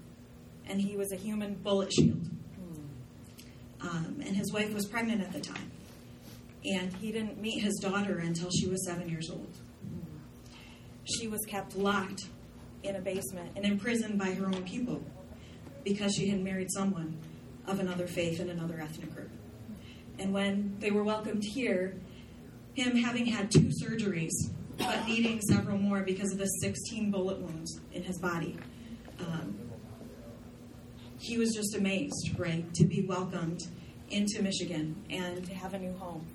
And 0.65 0.79
he 0.79 0.95
was 0.95 1.11
a 1.11 1.17
human 1.17 1.55
bullet 1.55 1.91
shield. 1.91 2.25
Um, 3.81 4.21
and 4.25 4.35
his 4.35 4.51
wife 4.53 4.73
was 4.73 4.85
pregnant 4.85 5.21
at 5.21 5.33
the 5.33 5.41
time. 5.41 5.71
And 6.65 6.93
he 6.93 7.11
didn't 7.11 7.41
meet 7.41 7.61
his 7.61 7.75
daughter 7.75 8.19
until 8.19 8.49
she 8.49 8.67
was 8.67 8.85
seven 8.85 9.09
years 9.09 9.29
old. 9.29 9.53
She 11.03 11.27
was 11.27 11.41
kept 11.45 11.75
locked 11.75 12.23
in 12.83 12.95
a 12.95 13.01
basement 13.01 13.51
and 13.55 13.65
imprisoned 13.65 14.17
by 14.17 14.31
her 14.31 14.45
own 14.45 14.63
people 14.63 15.03
because 15.83 16.13
she 16.13 16.29
had 16.29 16.41
married 16.41 16.71
someone 16.71 17.17
of 17.67 17.79
another 17.79 18.07
faith 18.07 18.39
and 18.39 18.49
another 18.49 18.79
ethnic 18.79 19.13
group. 19.13 19.29
And 20.19 20.33
when 20.33 20.75
they 20.79 20.91
were 20.91 21.03
welcomed 21.03 21.43
here, 21.43 21.95
him 22.73 22.95
having 22.95 23.25
had 23.25 23.51
two 23.51 23.69
surgeries, 23.83 24.31
but 24.77 25.05
needing 25.07 25.41
several 25.41 25.77
more 25.77 26.01
because 26.01 26.31
of 26.31 26.37
the 26.37 26.45
16 26.45 27.11
bullet 27.11 27.39
wounds 27.39 27.79
in 27.93 28.03
his 28.03 28.17
body, 28.19 28.57
um, 29.19 29.57
he 31.19 31.37
was 31.37 31.53
just 31.53 31.75
amazed, 31.75 32.37
right, 32.37 32.73
to 32.75 32.85
be 32.85 33.05
welcomed 33.05 33.61
into 34.09 34.41
Michigan 34.41 34.95
and 35.09 35.45
to 35.45 35.53
have 35.53 35.73
a 35.73 35.79
new 35.79 35.93
home. 35.97 36.25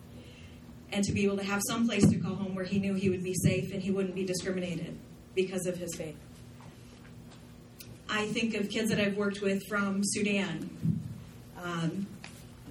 And 0.93 1.03
to 1.05 1.13
be 1.13 1.25
able 1.25 1.39
to 1.39 1.45
have 1.45 1.61
some 1.67 1.89
place 1.89 2.09
to 2.09 2.19
call 2.19 2.37
home 2.37 2.55
where 2.55 2.65
he 2.65 2.79
knew 2.79 2.95
he 2.95 3.11
would 3.11 3.25
be 3.25 3.35
safe 3.35 3.73
and 3.73 3.83
he 3.83 3.91
wouldn't 3.91 4.15
be 4.15 4.25
discriminated 4.25 4.97
because 5.35 5.67
of 5.67 5.77
his 5.77 5.95
faith. 5.97 6.17
I 8.09 8.27
think 8.27 8.55
of 8.55 8.69
kids 8.69 8.91
that 8.91 9.01
I've 9.01 9.17
worked 9.17 9.41
with 9.41 9.63
from 9.69 10.03
Sudan 10.05 11.01
um, 11.61 12.07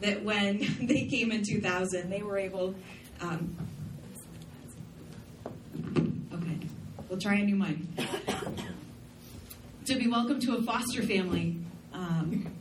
that 0.01 0.23
when 0.23 0.59
they 0.87 1.05
came 1.07 1.31
in 1.31 1.43
2000, 1.43 2.09
they 2.09 2.21
were 2.21 2.37
able. 2.37 2.75
Um, 3.21 3.55
okay, 6.33 6.59
we'll 7.09 7.19
try 7.19 7.35
a 7.35 7.43
new 7.43 7.55
mic. 7.55 7.77
to 9.85 9.95
be 9.95 10.07
welcomed 10.07 10.41
to 10.43 10.55
a 10.55 10.61
foster 10.61 11.01
family. 11.01 11.59
Um, 11.93 12.53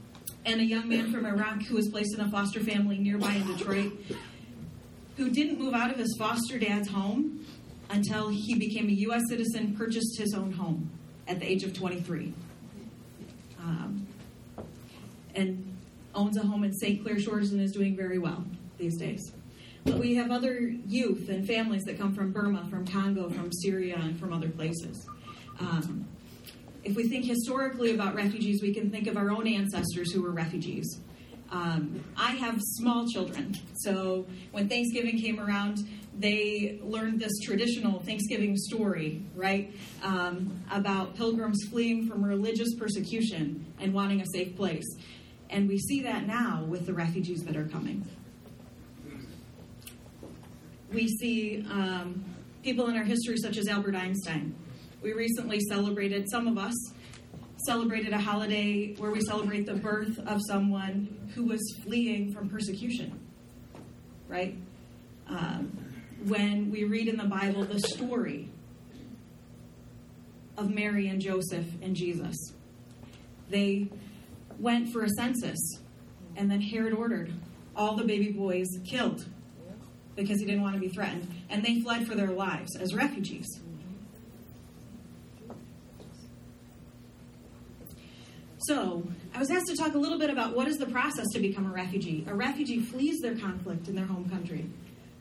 and 0.45 0.61
a 0.61 0.65
young 0.65 0.89
man 0.89 1.13
from 1.13 1.25
Iraq 1.25 1.63
who 1.63 1.77
was 1.77 1.89
placed 1.89 2.15
in 2.15 2.21
a 2.21 2.31
foster 2.31 2.61
family 2.61 2.99
nearby 2.99 3.33
in 3.33 3.47
Detroit 3.47 3.93
who 5.17 5.31
didn't 5.31 5.59
move 5.59 5.75
out 5.75 5.91
of 5.91 5.97
his 5.99 6.17
foster 6.19 6.59
dad's 6.59 6.89
home 6.89 7.45
until 7.91 8.29
he 8.29 8.55
became 8.55 8.89
a 8.89 8.93
U.S. 8.93 9.23
citizen, 9.29 9.77
purchased 9.77 10.19
his 10.19 10.35
own 10.35 10.53
home 10.53 10.91
at 11.29 11.39
the 11.39 11.51
age 11.51 11.63
of 11.63 11.75
23. 11.75 12.33
Um, 13.61 14.07
and 15.35 15.77
owns 16.15 16.37
a 16.37 16.43
home 16.43 16.65
in 16.65 16.73
St. 16.73 17.03
Clair 17.03 17.19
Shores 17.21 17.53
and 17.53 17.61
is 17.61 17.73
doing 17.73 17.97
very 17.97 18.19
well 18.19 18.45
these 18.79 18.99
days. 18.99 19.33
But 19.85 19.99
we 19.99 20.15
have 20.15 20.31
other 20.31 20.59
youth 20.59 21.29
and 21.29 21.47
families 21.47 21.83
that 21.85 21.99
come 21.99 22.15
from 22.15 22.33
Burma, 22.33 22.67
from 22.71 22.87
Congo, 22.87 23.29
from 23.31 23.51
Syria, 23.53 23.97
and 24.01 24.19
from 24.19 24.33
other 24.33 24.49
places. 24.49 25.07
Um, 25.59 26.07
if 26.85 26.97
we 26.97 27.09
think 27.09 27.25
historically 27.25 27.95
about 27.95 28.15
refugees, 28.15 28.63
we 28.63 28.73
can 28.73 28.91
think 28.91 29.07
of 29.07 29.17
our 29.17 29.31
own 29.31 29.47
ancestors 29.47 30.13
who 30.13 30.23
were 30.23 30.31
refugees. 30.31 31.01
Um, 31.51 32.03
I 32.17 32.31
have 32.33 32.59
small 32.61 33.07
children, 33.09 33.57
so 33.75 34.27
when 34.53 34.69
Thanksgiving 34.69 35.19
came 35.19 35.39
around, 35.39 35.79
they 36.19 36.79
learned 36.83 37.21
this 37.21 37.33
traditional 37.43 38.01
Thanksgiving 38.01 38.57
story, 38.57 39.23
right, 39.35 39.75
um, 40.03 40.63
about 40.71 41.15
pilgrims 41.15 41.65
fleeing 41.71 42.09
from 42.09 42.25
religious 42.25 42.75
persecution 42.75 43.67
and 43.81 43.93
wanting 43.93 44.21
a 44.21 44.27
safe 44.33 44.57
place. 44.57 44.85
And 45.51 45.69
we 45.69 45.79
see 45.79 46.03
that 46.03 46.27
now 46.27 46.65
with 46.67 46.87
the 46.87 46.95
refugees 46.95 47.43
that 47.45 47.57
are 47.57 47.67
coming. 47.67 48.07
We 50.93 51.09
see 51.09 51.65
um, 51.71 52.23
people 52.63 52.89
in 52.89 52.97
our 52.97 53.05
history, 53.05 53.37
such 53.39 53.57
as 53.57 53.67
Albert 53.67 53.95
Einstein. 53.95 54.55
We 55.01 55.15
recently 55.15 55.59
celebrated, 55.61 56.31
some 56.31 56.47
of 56.47 56.59
us 56.59 56.75
celebrated 57.65 58.13
a 58.13 58.19
holiday 58.19 58.95
where 58.99 59.11
we 59.11 59.23
celebrate 59.23 59.65
the 59.65 59.75
birth 59.75 60.19
of 60.27 60.41
someone 60.47 61.31
who 61.35 61.47
was 61.47 61.61
fleeing 61.83 62.33
from 62.35 62.51
persecution, 62.51 63.19
right? 64.29 64.57
Um, 65.29 65.79
when 66.27 66.71
we 66.71 66.85
read 66.85 67.09
in 67.09 67.17
the 67.17 67.25
Bible 67.25 67.65
the 67.65 67.81
story 67.81 68.51
of 70.59 70.69
Mary 70.69 71.09
and 71.09 71.23
Joseph 71.23 71.67
and 71.81 71.97
Jesus, 71.97 72.37
they 73.49 73.89
went 74.59 74.93
for 74.93 75.05
a 75.05 75.09
census, 75.09 75.59
and 76.37 76.51
then 76.51 76.61
Herod 76.61 76.93
ordered 76.93 77.33
all 77.75 77.97
the 77.97 78.05
baby 78.05 78.31
boys 78.31 78.67
killed 78.85 79.25
because 80.17 80.39
he 80.39 80.47
didn't 80.47 80.63
want 80.63 80.75
to 80.75 80.81
be 80.81 80.89
threatened, 80.89 81.29
and 81.49 81.65
they 81.65 81.81
fled 81.81 82.07
for 82.07 82.15
their 82.15 82.31
lives 82.31 82.77
as 82.77 82.95
refugees. 82.95 83.47
So, 88.67 89.03
I 89.35 89.39
was 89.39 89.51
asked 89.51 89.67
to 89.69 89.77
talk 89.77 89.95
a 89.95 89.99
little 89.99 90.19
bit 90.19 90.31
about 90.31 90.55
what 90.55 90.69
is 90.69 90.77
the 90.77 90.87
process 90.87 91.27
to 91.33 91.41
become 91.41 91.67
a 91.67 91.73
refugee. 91.73 92.25
A 92.29 92.35
refugee 92.35 92.81
flees 92.81 93.21
their 93.21 93.37
conflict 93.37 93.89
in 93.89 93.97
their 93.97 94.07
home 94.07 94.29
country. 94.29 94.67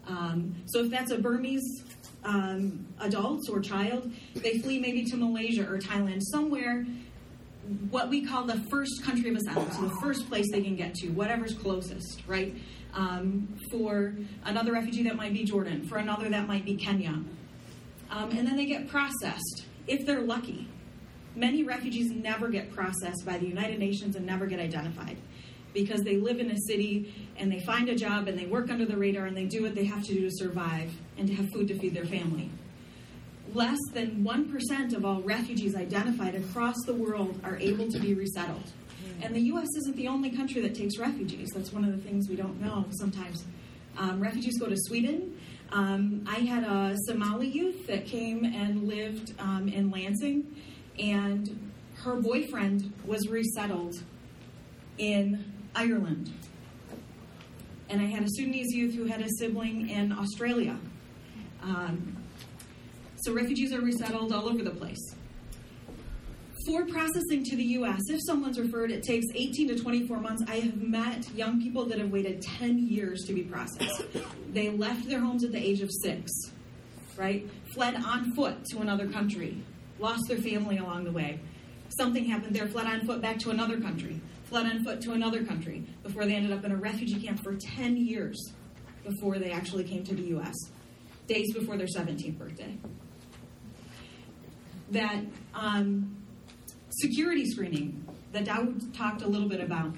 Um, 0.05 0.55
so, 0.67 0.83
if 0.83 0.91
that's 0.91 1.11
a 1.11 1.17
Burmese 1.17 1.83
um, 2.23 2.85
adult 2.99 3.49
or 3.49 3.59
child, 3.59 4.11
they 4.35 4.59
flee 4.59 4.79
maybe 4.79 5.03
to 5.05 5.17
Malaysia 5.17 5.67
or 5.67 5.79
Thailand, 5.79 6.21
somewhere 6.21 6.85
what 7.89 8.09
we 8.09 8.25
call 8.25 8.43
the 8.43 8.59
first 8.69 9.03
country 9.03 9.29
of 9.29 9.35
asylum, 9.35 9.69
so 9.71 9.81
the 9.83 9.95
first 10.01 10.27
place 10.27 10.51
they 10.51 10.61
can 10.61 10.75
get 10.75 10.95
to, 10.95 11.09
whatever's 11.09 11.53
closest, 11.53 12.21
right? 12.27 12.55
Um, 12.93 13.55
for 13.71 14.15
another 14.43 14.73
refugee, 14.73 15.03
that 15.03 15.15
might 15.15 15.33
be 15.33 15.43
Jordan. 15.43 15.87
For 15.87 15.97
another, 15.97 16.29
that 16.29 16.47
might 16.47 16.65
be 16.65 16.75
Kenya. 16.75 17.23
Um, 18.09 18.31
and 18.31 18.45
then 18.45 18.57
they 18.57 18.65
get 18.65 18.89
processed, 18.89 19.65
if 19.87 20.05
they're 20.05 20.21
lucky. 20.21 20.67
Many 21.35 21.63
refugees 21.63 22.11
never 22.11 22.49
get 22.49 22.73
processed 22.73 23.25
by 23.25 23.37
the 23.37 23.47
United 23.47 23.79
Nations 23.79 24.17
and 24.17 24.25
never 24.25 24.45
get 24.47 24.59
identified 24.59 25.17
because 25.73 26.01
they 26.01 26.17
live 26.17 26.39
in 26.39 26.51
a 26.51 26.57
city 26.67 27.31
and 27.37 27.51
they 27.51 27.61
find 27.61 27.87
a 27.89 27.95
job 27.95 28.27
and 28.27 28.37
they 28.37 28.45
work 28.45 28.69
under 28.69 28.85
the 28.85 28.97
radar 28.97 29.25
and 29.25 29.37
they 29.37 29.45
do 29.45 29.63
what 29.63 29.73
they 29.73 29.85
have 29.85 30.03
to 30.03 30.13
do 30.13 30.21
to 30.21 30.31
survive 30.31 30.91
and 31.17 31.27
to 31.27 31.33
have 31.33 31.49
food 31.51 31.67
to 31.69 31.79
feed 31.79 31.93
their 31.93 32.05
family. 32.05 32.49
Less 33.53 33.79
than 33.93 34.23
1% 34.23 34.95
of 34.95 35.05
all 35.05 35.21
refugees 35.21 35.75
identified 35.75 36.35
across 36.35 36.75
the 36.85 36.93
world 36.93 37.39
are 37.43 37.57
able 37.57 37.89
to 37.89 37.99
be 37.99 38.13
resettled. 38.13 38.71
And 39.21 39.35
the 39.35 39.41
U.S. 39.41 39.67
isn't 39.77 39.95
the 39.95 40.07
only 40.07 40.31
country 40.31 40.61
that 40.61 40.75
takes 40.75 40.97
refugees. 40.97 41.49
That's 41.53 41.71
one 41.71 41.83
of 41.83 41.91
the 41.91 42.01
things 42.01 42.27
we 42.27 42.35
don't 42.35 42.59
know 42.59 42.85
sometimes. 42.91 43.45
Um, 43.97 44.19
refugees 44.19 44.57
go 44.59 44.67
to 44.67 44.77
Sweden. 44.77 45.37
Um, 45.71 46.25
I 46.27 46.39
had 46.39 46.63
a 46.63 46.97
Somali 47.05 47.47
youth 47.47 47.87
that 47.87 48.05
came 48.05 48.43
and 48.43 48.87
lived 48.87 49.33
um, 49.39 49.67
in 49.69 49.91
Lansing 49.91 50.45
and 50.99 51.71
her 52.03 52.15
boyfriend 52.15 52.93
was 53.05 53.27
resettled 53.27 53.95
in 54.97 55.45
Ireland. 55.75 56.31
And 57.89 58.01
I 58.01 58.05
had 58.05 58.23
a 58.23 58.27
Sudanese 58.29 58.73
youth 58.73 58.95
who 58.95 59.05
had 59.05 59.21
a 59.21 59.29
sibling 59.37 59.89
in 59.89 60.11
Australia. 60.11 60.77
Um, 61.61 62.17
so 63.17 63.33
refugees 63.33 63.73
are 63.73 63.81
resettled 63.81 64.31
all 64.31 64.47
over 64.47 64.63
the 64.63 64.71
place. 64.71 65.15
For 66.65 66.85
processing 66.85 67.43
to 67.45 67.55
the 67.55 67.63
U.S., 67.63 68.01
if 68.09 68.19
someone's 68.25 68.59
referred, 68.59 68.91
it 68.91 69.03
takes 69.03 69.25
18 69.33 69.69
to 69.69 69.79
24 69.79 70.19
months. 70.19 70.43
I 70.47 70.57
have 70.57 70.81
met 70.81 71.27
young 71.33 71.59
people 71.61 71.85
that 71.85 71.97
have 71.97 72.11
waited 72.11 72.41
10 72.41 72.77
years 72.87 73.23
to 73.25 73.33
be 73.33 73.41
processed. 73.43 74.03
They 74.51 74.69
left 74.69 75.07
their 75.07 75.19
homes 75.19 75.43
at 75.43 75.51
the 75.51 75.57
age 75.57 75.81
of 75.81 75.89
six, 76.03 76.29
right? 77.17 77.49
Fled 77.73 77.95
on 77.95 78.35
foot 78.35 78.63
to 78.65 78.79
another 78.79 79.07
country, 79.07 79.63
lost 79.97 80.23
their 80.27 80.37
family 80.37 80.77
along 80.77 81.05
the 81.05 81.11
way. 81.11 81.39
Something 81.97 82.25
happened 82.25 82.55
there, 82.55 82.67
fled 82.67 82.85
on 82.85 83.07
foot 83.07 83.21
back 83.21 83.39
to 83.39 83.49
another 83.49 83.79
country, 83.79 84.21
fled 84.43 84.67
on 84.67 84.83
foot 84.83 85.01
to 85.01 85.13
another 85.13 85.43
country 85.43 85.83
before 86.03 86.25
they 86.25 86.35
ended 86.35 86.51
up 86.51 86.63
in 86.63 86.71
a 86.71 86.77
refugee 86.77 87.19
camp 87.19 87.41
for 87.43 87.55
10 87.55 87.97
years 87.97 88.53
before 89.03 89.39
they 89.39 89.51
actually 89.51 89.83
came 89.83 90.03
to 90.03 90.13
the 90.13 90.23
U.S., 90.23 90.55
days 91.25 91.53
before 91.53 91.75
their 91.77 91.87
17th 91.87 92.37
birthday. 92.37 92.77
That 94.91 95.23
um, 95.55 96.20
security 96.91 97.45
screening 97.45 98.05
that 98.31 98.45
Dawood 98.45 98.95
talked 98.95 99.21
a 99.21 99.27
little 99.27 99.49
bit 99.49 99.61
about 99.61 99.95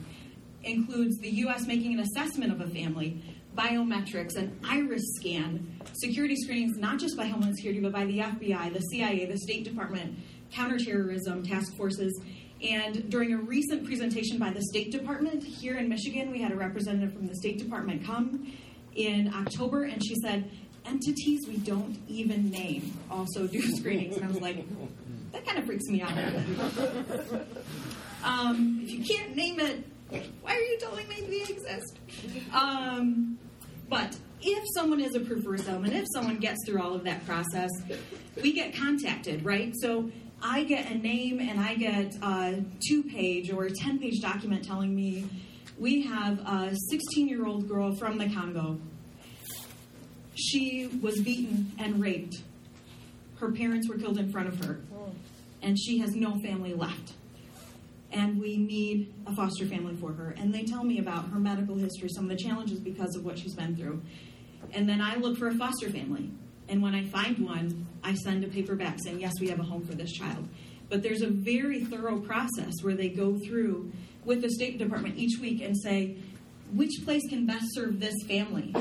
includes 0.64 1.18
the 1.20 1.30
U.S. 1.30 1.66
making 1.66 1.94
an 1.94 2.00
assessment 2.00 2.52
of 2.52 2.62
a 2.62 2.68
family 2.68 3.22
biometrics, 3.56 4.36
an 4.36 4.58
iris 4.64 5.04
scan, 5.16 5.80
security 5.94 6.36
screenings 6.36 6.78
not 6.78 7.00
just 7.00 7.16
by 7.16 7.26
Homeland 7.28 7.56
Security, 7.56 7.80
but 7.80 7.92
by 7.92 8.06
the 8.06 8.20
FBI, 8.20 8.74
the 8.74 8.80
CIA, 8.80 9.26
the 9.26 9.38
State 9.38 9.64
Department, 9.64 10.18
counterterrorism 10.52 11.44
task 11.44 11.76
forces. 11.76 12.20
And 12.64 13.10
during 13.10 13.34
a 13.34 13.38
recent 13.38 13.86
presentation 13.86 14.40
by 14.40 14.52
the 14.52 14.62
State 14.64 14.92
Department 14.92 15.44
here 15.44 15.78
in 15.78 15.90
Michigan, 15.90 16.32
we 16.32 16.42
had 16.42 16.52
a 16.52 16.56
representative 16.56 17.14
from 17.14 17.28
the 17.28 17.36
State 17.36 17.60
Department 17.60 18.06
come 18.06 18.54
in 18.96 19.32
October, 19.34 19.84
and 19.84 20.04
she 20.04 20.16
said, 20.16 20.50
entities 20.86 21.48
we 21.48 21.58
don't 21.58 21.98
even 22.08 22.50
name 22.50 22.94
also 23.10 23.48
do 23.48 23.62
screenings. 23.76 24.18
And 24.18 24.26
I 24.26 24.28
was 24.30 24.42
like, 24.42 24.66
that 25.34 25.46
kind 25.46 25.58
of 25.58 25.66
freaks 25.66 25.86
me 25.88 26.02
out. 26.02 26.12
um, 28.24 28.80
if 28.82 28.90
you 28.90 29.04
can't 29.04 29.36
name 29.36 29.60
it, 29.60 29.84
why 30.42 30.56
are 30.56 30.62
you 30.62 30.78
telling 30.80 31.08
me 31.08 31.22
they 31.22 31.42
exist? 31.54 32.00
Um, 32.54 33.38
but 33.90 34.16
if 34.42 34.64
someone 34.76 35.00
is 35.02 35.16
approved 35.16 35.44
for 35.44 35.52
resettlement, 35.52 35.94
if 35.94 36.06
someone 36.14 36.38
gets 36.38 36.60
through 36.66 36.82
all 36.82 36.94
of 36.94 37.04
that 37.04 37.26
process, 37.26 37.70
we 38.42 38.54
get 38.54 38.76
contacted, 38.76 39.44
right? 39.44 39.74
So 39.82 40.10
I 40.42 40.64
get 40.64 40.92
a 40.92 40.96
name 40.96 41.40
and 41.40 41.60
I 41.60 41.76
get 41.76 42.16
a 42.22 42.64
two 42.88 43.04
page 43.04 43.52
or 43.52 43.66
a 43.66 43.72
10 43.72 44.00
page 44.00 44.22
document 44.22 44.64
telling 44.64 44.94
me 44.96 45.26
we 45.80 46.04
have 46.04 46.40
a 46.40 46.76
16 46.90 47.28
year 47.28 47.46
old 47.46 47.68
girl 47.68 47.96
from 47.96 48.18
the 48.18 48.30
Congo. 48.30 48.80
She 50.36 50.88
was 51.02 51.22
beaten 51.22 51.72
and 51.80 52.02
raped. 52.02 52.42
Her 53.38 53.52
parents 53.52 53.88
were 53.90 53.98
killed 53.98 54.18
in 54.18 54.32
front 54.32 54.48
of 54.48 54.66
her, 54.66 54.80
and 55.64 55.80
she 55.80 56.00
has 56.00 56.16
no 56.16 56.40
family 56.40 56.74
left 56.74 57.14
and 58.14 58.40
we 58.40 58.58
need 58.58 59.12
a 59.26 59.36
foster 59.36 59.66
family 59.66 59.96
for 59.96 60.14
her. 60.14 60.36
And 60.38 60.54
they 60.54 60.64
tell 60.64 60.84
me 60.84 61.00
about 61.00 61.30
her 61.30 61.40
medical 61.40 61.76
history, 61.76 62.10
some 62.10 62.26
of 62.26 62.30
the 62.30 62.38
challenges 62.38 62.80
because 62.80 63.16
of 63.16 63.26
what 63.26 63.40
she's 63.40 63.56
been 63.56 63.76
through. 63.76 64.02
And 64.72 64.88
then 64.88 65.02
I 65.02 65.16
look 65.16 65.38
for 65.38 65.48
a 65.48 65.56
foster 65.56 65.90
family. 65.90 66.30
And 66.70 66.82
when 66.82 66.94
I 66.94 67.06
find 67.06 67.40
one, 67.40 67.88
I 68.04 68.14
send 68.14 68.44
a 68.44 68.48
paper 68.48 68.76
back 68.76 69.00
saying, 69.04 69.20
yes, 69.20 69.34
we 69.42 69.50
have 69.50 69.60
a 69.60 69.64
home 69.64 69.86
for 69.86 69.96
this 69.96 70.12
child. 70.12 70.48
But 70.90 71.02
there's 71.02 71.22
a 71.22 71.28
very 71.28 71.84
thorough 71.86 72.20
process 72.20 72.74
where 72.82 72.94
they 72.94 73.10
go 73.10 73.38
through 73.40 73.92
with 74.24 74.42
the 74.42 74.50
State 74.52 74.78
Department 74.78 75.18
each 75.18 75.40
week 75.40 75.62
and 75.62 75.76
say, 75.76 76.16
which 76.72 76.92
place 77.04 77.24
can 77.30 77.46
best 77.46 77.66
serve 77.74 78.00
this 78.00 78.16
family? 78.28 78.74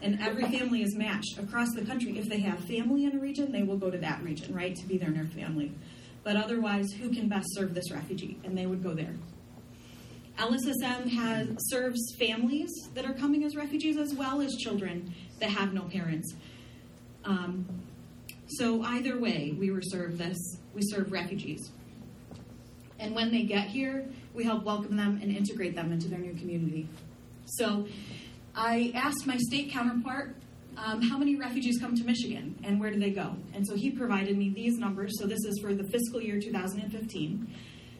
And 0.00 0.20
every 0.20 0.44
family 0.44 0.82
is 0.82 0.94
matched 0.94 1.38
across 1.38 1.68
the 1.74 1.84
country. 1.84 2.18
If 2.18 2.28
they 2.28 2.40
have 2.40 2.60
family 2.60 3.04
in 3.04 3.16
a 3.16 3.18
region, 3.18 3.50
they 3.50 3.62
will 3.62 3.78
go 3.78 3.90
to 3.90 3.98
that 3.98 4.22
region, 4.22 4.54
right, 4.54 4.74
to 4.76 4.86
be 4.86 4.98
there 4.98 5.08
in 5.08 5.14
their 5.14 5.26
family 5.26 5.72
but 6.28 6.36
otherwise, 6.36 6.92
who 6.92 7.08
can 7.08 7.26
best 7.26 7.46
serve 7.54 7.72
this 7.72 7.90
refugee? 7.90 8.38
And 8.44 8.54
they 8.54 8.66
would 8.66 8.82
go 8.82 8.92
there. 8.92 9.14
LSSM 10.36 11.08
has, 11.08 11.48
serves 11.70 11.98
families 12.18 12.68
that 12.92 13.06
are 13.06 13.14
coming 13.14 13.44
as 13.44 13.56
refugees 13.56 13.96
as 13.96 14.12
well 14.12 14.42
as 14.42 14.54
children 14.56 15.14
that 15.40 15.48
have 15.48 15.72
no 15.72 15.84
parents. 15.84 16.34
Um, 17.24 17.64
so 18.46 18.82
either 18.82 19.18
way, 19.18 19.56
we 19.58 19.72
serve 19.84 20.18
this. 20.18 20.36
We 20.74 20.82
serve 20.82 21.12
refugees. 21.12 21.70
And 22.98 23.14
when 23.14 23.30
they 23.30 23.44
get 23.44 23.68
here, 23.68 24.04
we 24.34 24.44
help 24.44 24.64
welcome 24.64 24.98
them 24.98 25.20
and 25.22 25.34
integrate 25.34 25.74
them 25.74 25.92
into 25.92 26.08
their 26.08 26.18
new 26.18 26.34
community. 26.34 26.90
So 27.46 27.88
I 28.54 28.92
asked 28.94 29.26
my 29.26 29.38
state 29.38 29.70
counterpart 29.70 30.36
um, 30.84 31.02
how 31.02 31.18
many 31.18 31.36
refugees 31.36 31.78
come 31.80 31.96
to 31.96 32.04
Michigan 32.04 32.58
and 32.62 32.80
where 32.80 32.90
do 32.90 32.98
they 32.98 33.10
go? 33.10 33.34
And 33.54 33.66
so 33.66 33.76
he 33.76 33.90
provided 33.90 34.36
me 34.36 34.50
these 34.50 34.78
numbers. 34.78 35.18
So 35.18 35.26
this 35.26 35.44
is 35.44 35.58
for 35.60 35.74
the 35.74 35.84
fiscal 35.84 36.20
year 36.20 36.40
2015. 36.40 37.54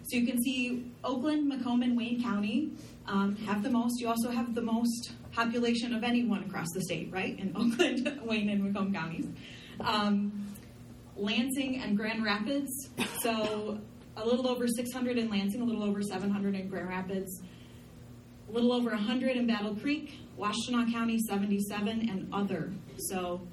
So 0.04 0.16
you 0.16 0.26
can 0.26 0.42
see 0.42 0.90
Oakland, 1.04 1.48
Macomb, 1.48 1.82
and 1.82 1.96
Wayne 1.96 2.22
County 2.22 2.70
um, 3.06 3.36
have 3.46 3.62
the 3.62 3.70
most. 3.70 4.00
You 4.00 4.08
also 4.08 4.30
have 4.30 4.54
the 4.54 4.62
most 4.62 5.12
population 5.32 5.94
of 5.94 6.02
anyone 6.02 6.44
across 6.44 6.68
the 6.72 6.80
state, 6.80 7.10
right? 7.12 7.38
In 7.38 7.48
Oakland, 7.56 8.20
Wayne, 8.24 8.48
and 8.48 8.64
Macomb 8.64 8.94
counties. 8.94 9.26
Um, 9.80 10.54
Lansing 11.16 11.82
and 11.82 11.96
Grand 11.96 12.24
Rapids. 12.24 12.90
So 13.20 13.78
a 14.16 14.24
little 14.24 14.48
over 14.48 14.66
600 14.66 15.18
in 15.18 15.28
Lansing, 15.28 15.60
a 15.60 15.64
little 15.64 15.82
over 15.82 16.00
700 16.00 16.54
in 16.54 16.68
Grand 16.68 16.88
Rapids, 16.88 17.42
a 18.48 18.52
little 18.52 18.72
over 18.72 18.90
100 18.90 19.36
in 19.36 19.46
Battle 19.46 19.74
Creek, 19.76 20.18
Washtenaw 20.38 20.92
County 20.92 21.18
77, 21.18 22.08
and 22.08 22.28
other. 22.32 22.72
So 22.96 23.46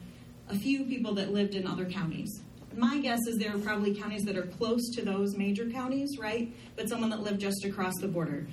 a 0.50 0.58
few 0.58 0.86
people 0.86 1.14
that 1.16 1.34
lived 1.34 1.56
in 1.56 1.66
other 1.66 1.86
counties. 1.86 2.42
My 2.76 3.00
guess 3.00 3.20
is 3.28 3.38
there 3.38 3.56
are 3.56 3.60
probably 3.60 3.96
counties 3.96 4.24
that 4.24 4.38
are 4.38 4.46
close 4.46 4.90
to 4.96 5.02
those 5.04 5.36
major 5.36 5.70
counties, 5.70 6.18
right? 6.20 6.54
But 6.76 6.90
someone 6.90 7.10
that 7.10 7.22
lived 7.22 7.40
just 7.40 7.64
across 7.66 7.96
the 8.00 8.08
border. 8.08 8.48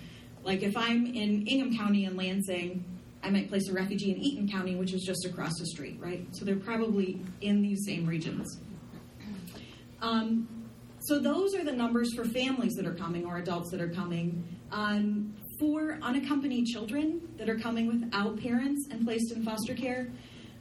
Like 0.45 0.63
if 0.63 0.77
I'm 0.77 1.07
in 1.07 1.47
Ingham 1.47 1.77
County 1.77 2.05
in 2.05 2.17
Lansing, 2.17 2.85
I 3.23 3.31
might 3.31 3.49
place 3.49 3.69
a 3.69 3.73
refugee 3.73 4.13
in 4.13 4.19
Eaton 4.19 4.49
County, 4.49 4.75
which 4.77 4.93
is 4.93 5.03
just 5.03 5.25
across 5.25 5.53
the 5.59 5.67
street, 5.67 5.99
right? 6.01 6.27
So 6.33 6.45
they're 6.45 6.57
probably 6.57 7.21
in 7.41 7.63
these 7.63 7.85
same 7.85 8.07
regions. 8.07 8.59
Um, 10.01 10.49
so 11.01 11.19
those 11.19 11.55
are 11.55 11.65
the 11.65 11.73
numbers 11.73 12.15
for 12.15 12.25
families 12.25 12.75
that 12.75 12.87
are 12.87 12.95
coming 12.95 13.25
or 13.25 13.39
adults 13.39 13.71
that 13.71 13.81
are 13.81 13.89
coming. 13.89 14.45
Um, 14.71 15.35
for 15.63 15.97
unaccompanied 16.03 16.67
children 16.67 17.21
that 17.39 17.49
are 17.49 17.57
coming 17.57 17.87
without 17.87 18.37
parents 18.41 18.89
and 18.91 19.07
placed 19.07 19.31
in 19.31 19.45
foster 19.45 19.75
care, 19.75 20.09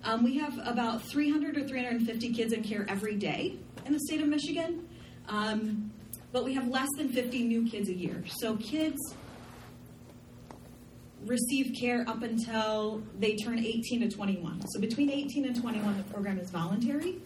um, 0.03 0.23
we 0.23 0.37
have 0.37 0.59
about 0.63 1.01
300 1.01 1.57
or 1.57 1.67
350 1.67 2.31
kids 2.31 2.53
in 2.53 2.61
care 2.63 2.85
every 2.87 3.15
day 3.15 3.57
in 3.87 3.93
the 3.93 3.99
state 4.01 4.21
of 4.21 4.27
Michigan, 4.27 4.87
um, 5.27 5.91
but 6.31 6.45
we 6.45 6.53
have 6.53 6.67
less 6.67 6.87
than 6.97 7.09
50 7.09 7.45
new 7.45 7.67
kids 7.67 7.89
a 7.89 7.95
year. 7.95 8.23
So 8.27 8.57
kids 8.57 8.99
receive 11.25 11.73
care 11.79 12.07
up 12.07 12.21
until 12.21 13.01
they 13.17 13.35
turn 13.37 13.57
18 13.57 14.01
to 14.01 14.15
21. 14.15 14.67
So 14.67 14.79
between 14.79 15.09
18 15.09 15.45
and 15.45 15.59
21, 15.59 15.97
the 15.97 16.03
program 16.13 16.37
is 16.37 16.51
voluntary. 16.51 17.17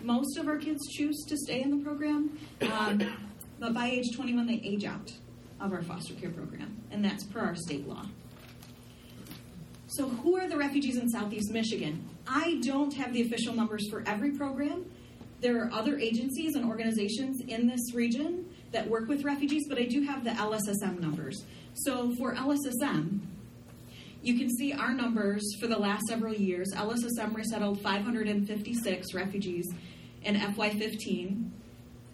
Most 0.00 0.38
of 0.38 0.48
our 0.48 0.56
kids 0.56 0.80
choose 0.96 1.22
to 1.28 1.36
stay 1.36 1.60
in 1.60 1.70
the 1.70 1.84
program, 1.84 2.38
um, 2.62 3.02
but 3.58 3.74
by 3.74 3.90
age 3.90 4.06
21, 4.16 4.46
they 4.46 4.62
age 4.64 4.86
out 4.86 5.12
of 5.60 5.72
our 5.72 5.82
foster 5.82 6.14
care 6.14 6.30
program, 6.30 6.76
and 6.90 7.04
that's 7.04 7.24
per 7.24 7.40
our 7.40 7.54
state 7.54 7.86
law. 7.86 8.06
So, 9.86 10.08
who 10.08 10.36
are 10.36 10.48
the 10.48 10.56
refugees 10.56 10.96
in 10.96 11.08
Southeast 11.08 11.50
Michigan? 11.50 12.08
I 12.26 12.60
don't 12.62 12.94
have 12.94 13.12
the 13.12 13.22
official 13.22 13.54
numbers 13.54 13.88
for 13.90 14.04
every 14.06 14.30
program. 14.30 14.84
There 15.40 15.64
are 15.64 15.72
other 15.72 15.98
agencies 15.98 16.54
and 16.54 16.64
organizations 16.64 17.40
in 17.48 17.66
this 17.66 17.94
region 17.94 18.46
that 18.72 18.88
work 18.88 19.08
with 19.08 19.24
refugees, 19.24 19.64
but 19.68 19.78
I 19.78 19.86
do 19.86 20.02
have 20.02 20.22
the 20.22 20.30
LSSM 20.30 21.00
numbers. 21.00 21.44
So, 21.74 22.14
for 22.16 22.34
LSSM, 22.34 23.20
you 24.22 24.38
can 24.38 24.48
see 24.50 24.72
our 24.72 24.92
numbers 24.92 25.42
for 25.60 25.66
the 25.66 25.78
last 25.78 26.06
several 26.06 26.34
years. 26.34 26.72
LSSM 26.76 27.34
resettled 27.34 27.80
556 27.80 29.14
refugees 29.14 29.66
in 30.22 30.36
FY15 30.36 31.50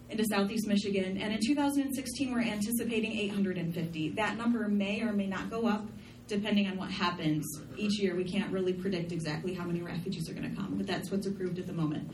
into 0.09 0.23
Southeast 0.25 0.67
Michigan, 0.67 1.17
and 1.17 1.33
in 1.33 1.39
2016 1.45 2.31
we're 2.31 2.41
anticipating 2.41 3.11
850. 3.11 4.09
That 4.09 4.37
number 4.37 4.67
may 4.67 5.01
or 5.01 5.11
may 5.11 5.27
not 5.27 5.49
go 5.49 5.67
up 5.67 5.85
depending 6.27 6.67
on 6.67 6.77
what 6.77 6.91
happens 6.91 7.45
each 7.77 7.99
year. 7.99 8.15
We 8.15 8.25
can't 8.25 8.51
really 8.51 8.73
predict 8.73 9.11
exactly 9.11 9.53
how 9.53 9.63
many 9.63 9.81
refugees 9.81 10.29
are 10.29 10.33
going 10.33 10.49
to 10.49 10.55
come, 10.55 10.75
but 10.75 10.85
that's 10.85 11.09
what's 11.09 11.25
approved 11.25 11.57
at 11.57 11.67
the 11.67 11.73
moment. 11.73 12.11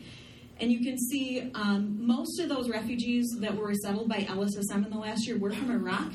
And 0.59 0.71
you 0.71 0.81
can 0.81 0.97
see 0.97 1.51
um, 1.55 2.05
most 2.05 2.39
of 2.39 2.47
those 2.47 2.69
refugees 2.69 3.27
that 3.39 3.55
were 3.55 3.67
resettled 3.67 4.07
by 4.07 4.17
LSSM 4.17 4.85
in 4.85 4.89
the 4.91 4.99
last 4.99 5.25
year 5.25 5.37
were 5.37 5.51
from 5.51 5.71
Iraq. 5.71 6.13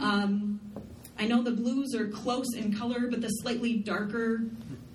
Um, 0.00 0.60
I 1.18 1.26
know 1.26 1.42
the 1.42 1.52
blues 1.52 1.94
are 1.94 2.08
close 2.08 2.54
in 2.54 2.76
color, 2.76 3.08
but 3.08 3.20
the 3.20 3.28
slightly 3.28 3.78
darker, 3.78 4.40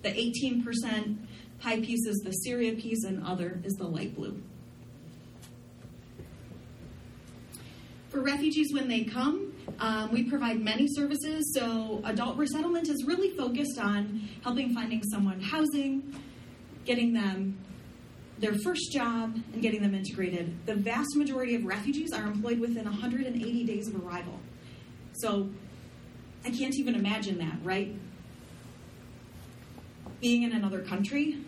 the 0.02 0.10
18% 0.10 1.16
pie 1.58 1.80
piece 1.80 2.06
is 2.06 2.18
the 2.18 2.32
Syria 2.32 2.74
piece, 2.74 3.04
and 3.04 3.24
other 3.24 3.60
is 3.64 3.72
the 3.74 3.86
light 3.86 4.14
blue. 4.14 4.42
For 8.12 8.20
refugees, 8.20 8.74
when 8.74 8.88
they 8.88 9.04
come, 9.04 9.54
um, 9.78 10.12
we 10.12 10.24
provide 10.24 10.60
many 10.60 10.86
services. 10.86 11.50
So, 11.54 12.02
adult 12.04 12.36
resettlement 12.36 12.90
is 12.90 13.04
really 13.06 13.30
focused 13.30 13.78
on 13.78 14.28
helping 14.44 14.74
finding 14.74 15.02
someone 15.04 15.40
housing, 15.40 16.14
getting 16.84 17.14
them 17.14 17.56
their 18.38 18.52
first 18.64 18.92
job, 18.92 19.34
and 19.54 19.62
getting 19.62 19.80
them 19.80 19.94
integrated. 19.94 20.54
The 20.66 20.74
vast 20.74 21.16
majority 21.16 21.54
of 21.54 21.64
refugees 21.64 22.12
are 22.12 22.26
employed 22.26 22.60
within 22.60 22.84
180 22.84 23.64
days 23.64 23.88
of 23.88 24.04
arrival. 24.04 24.38
So, 25.14 25.48
I 26.44 26.50
can't 26.50 26.74
even 26.78 26.94
imagine 26.94 27.38
that, 27.38 27.56
right? 27.62 27.96
Being 30.20 30.42
in 30.42 30.52
another 30.52 30.82
country, 30.82 31.38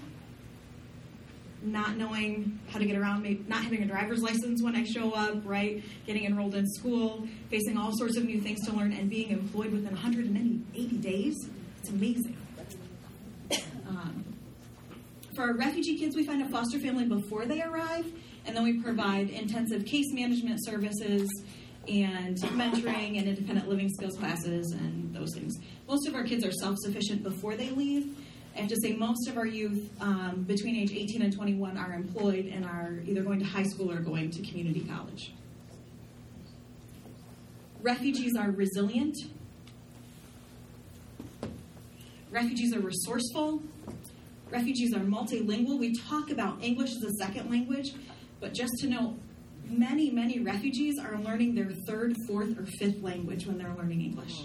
not 1.64 1.96
knowing 1.96 2.58
how 2.68 2.78
to 2.78 2.84
get 2.84 2.96
around, 2.96 3.22
maybe 3.22 3.44
not 3.48 3.62
having 3.62 3.82
a 3.82 3.86
driver's 3.86 4.22
license 4.22 4.62
when 4.62 4.76
I 4.76 4.84
show 4.84 5.12
up, 5.12 5.40
right? 5.44 5.82
Getting 6.06 6.24
enrolled 6.24 6.54
in 6.54 6.66
school, 6.66 7.26
facing 7.50 7.76
all 7.76 7.90
sorts 7.96 8.16
of 8.16 8.24
new 8.24 8.40
things 8.40 8.66
to 8.66 8.72
learn, 8.72 8.92
and 8.92 9.08
being 9.08 9.30
employed 9.30 9.72
within 9.72 9.92
180 9.92 10.96
days. 10.98 11.34
It's 11.80 11.90
amazing. 11.90 12.36
Um, 13.88 14.24
for 15.34 15.42
our 15.42 15.54
refugee 15.54 15.98
kids, 15.98 16.16
we 16.16 16.24
find 16.24 16.42
a 16.42 16.48
foster 16.48 16.78
family 16.78 17.06
before 17.06 17.46
they 17.46 17.62
arrive, 17.62 18.06
and 18.46 18.56
then 18.56 18.62
we 18.62 18.80
provide 18.82 19.30
intensive 19.30 19.84
case 19.84 20.12
management 20.12 20.64
services 20.64 21.28
and 21.88 22.38
mentoring 22.38 23.18
and 23.18 23.28
independent 23.28 23.68
living 23.68 23.90
skills 23.90 24.16
classes 24.16 24.72
and 24.72 25.14
those 25.14 25.34
things. 25.34 25.54
Most 25.88 26.08
of 26.08 26.14
our 26.14 26.24
kids 26.24 26.44
are 26.44 26.52
self 26.52 26.76
sufficient 26.78 27.22
before 27.22 27.56
they 27.56 27.70
leave. 27.70 28.16
I 28.54 28.60
have 28.60 28.68
to 28.68 28.76
say, 28.80 28.92
most 28.92 29.28
of 29.28 29.36
our 29.36 29.46
youth 29.46 29.90
um, 30.00 30.44
between 30.46 30.76
age 30.76 30.92
18 30.92 31.22
and 31.22 31.32
21 31.32 31.76
are 31.76 31.92
employed 31.92 32.46
and 32.46 32.64
are 32.64 33.00
either 33.04 33.22
going 33.22 33.40
to 33.40 33.44
high 33.44 33.64
school 33.64 33.90
or 33.90 33.98
going 33.98 34.30
to 34.30 34.42
community 34.42 34.80
college. 34.80 35.32
Refugees 37.82 38.36
are 38.36 38.50
resilient. 38.50 39.16
Refugees 42.30 42.74
are 42.74 42.80
resourceful. 42.80 43.62
Refugees 44.50 44.94
are 44.94 45.00
multilingual. 45.00 45.78
We 45.78 45.92
talk 45.92 46.30
about 46.30 46.62
English 46.62 46.90
as 46.90 47.02
a 47.02 47.12
second 47.14 47.50
language, 47.50 47.92
but 48.40 48.54
just 48.54 48.72
to 48.80 48.86
know, 48.86 49.16
many, 49.68 50.10
many 50.10 50.38
refugees 50.38 50.94
are 50.98 51.18
learning 51.18 51.56
their 51.56 51.72
third, 51.88 52.16
fourth, 52.28 52.56
or 52.58 52.66
fifth 52.78 53.02
language 53.02 53.46
when 53.46 53.58
they're 53.58 53.74
learning 53.74 54.00
English. 54.00 54.44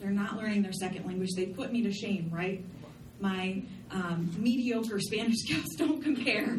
They're 0.00 0.10
not 0.10 0.36
learning 0.36 0.62
their 0.62 0.72
second 0.72 1.06
language. 1.06 1.30
They 1.36 1.46
put 1.46 1.72
me 1.72 1.82
to 1.82 1.92
shame, 1.92 2.28
right? 2.32 2.64
My 3.20 3.62
um, 3.90 4.30
mediocre 4.38 5.00
Spanish 5.00 5.36
skills 5.44 5.74
don't 5.76 6.02
compare 6.02 6.58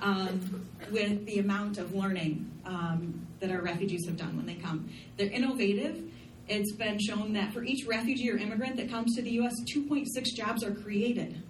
um, 0.00 0.68
with 0.90 1.26
the 1.26 1.38
amount 1.38 1.78
of 1.78 1.94
learning 1.94 2.50
um, 2.64 3.26
that 3.40 3.50
our 3.50 3.60
refugees 3.60 4.06
have 4.06 4.16
done 4.16 4.36
when 4.36 4.46
they 4.46 4.54
come. 4.54 4.88
They're 5.16 5.30
innovative. 5.30 6.02
It's 6.48 6.72
been 6.72 6.98
shown 6.98 7.32
that 7.32 7.52
for 7.52 7.64
each 7.64 7.86
refugee 7.86 8.30
or 8.30 8.36
immigrant 8.36 8.76
that 8.76 8.88
comes 8.88 9.16
to 9.16 9.22
the 9.22 9.30
U.S., 9.32 9.52
2.6 9.74 10.06
jobs 10.36 10.62
are 10.62 10.74
created 10.74 11.42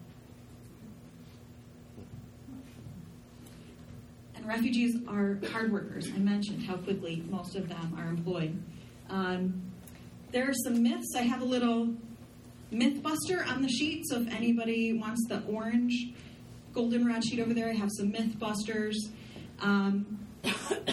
And 4.47 4.47
refugees 4.47 4.97
are 5.09 5.39
hard 5.51 5.73
workers. 5.73 6.09
I 6.15 6.19
mentioned 6.19 6.65
how 6.65 6.77
quickly 6.77 7.25
most 7.29 7.57
of 7.57 7.69
them 7.69 7.95
are 7.99 8.09
employed. 8.09 8.63
Um, 9.11 9.63
there 10.31 10.49
are 10.49 10.55
some 10.55 10.83
myths. 10.83 11.15
I 11.17 11.23
have 11.23 11.43
a 11.43 11.45
little 11.45 11.95
myth 12.77 13.03
buster 13.03 13.45
on 13.45 13.63
the 13.63 13.69
sheet, 13.69 14.05
so 14.07 14.21
if 14.21 14.29
anybody 14.29 14.93
wants 14.93 15.27
the 15.29 15.43
orange 15.45 16.13
goldenrod 16.73 17.25
sheet 17.25 17.41
over 17.41 17.55
there, 17.55 17.71
I 17.71 17.75
have 17.75 17.91
some 17.97 18.11
myth 18.11 18.39
busters. 18.39 19.11
Um, 19.61 20.19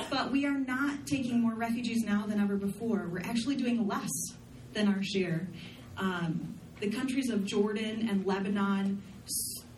but 0.09 0.31
we 0.31 0.45
are 0.45 0.57
not 0.57 1.05
taking 1.05 1.41
more 1.41 1.53
refugees 1.53 2.03
now 2.03 2.25
than 2.25 2.39
ever 2.39 2.55
before. 2.55 3.09
We're 3.11 3.19
actually 3.19 3.57
doing 3.57 3.87
less 3.87 4.09
than 4.73 4.87
our 4.87 5.03
share. 5.03 5.47
Um, 5.97 6.57
the 6.79 6.89
countries 6.89 7.29
of 7.29 7.45
Jordan 7.45 8.07
and 8.09 8.25
Lebanon 8.25 9.01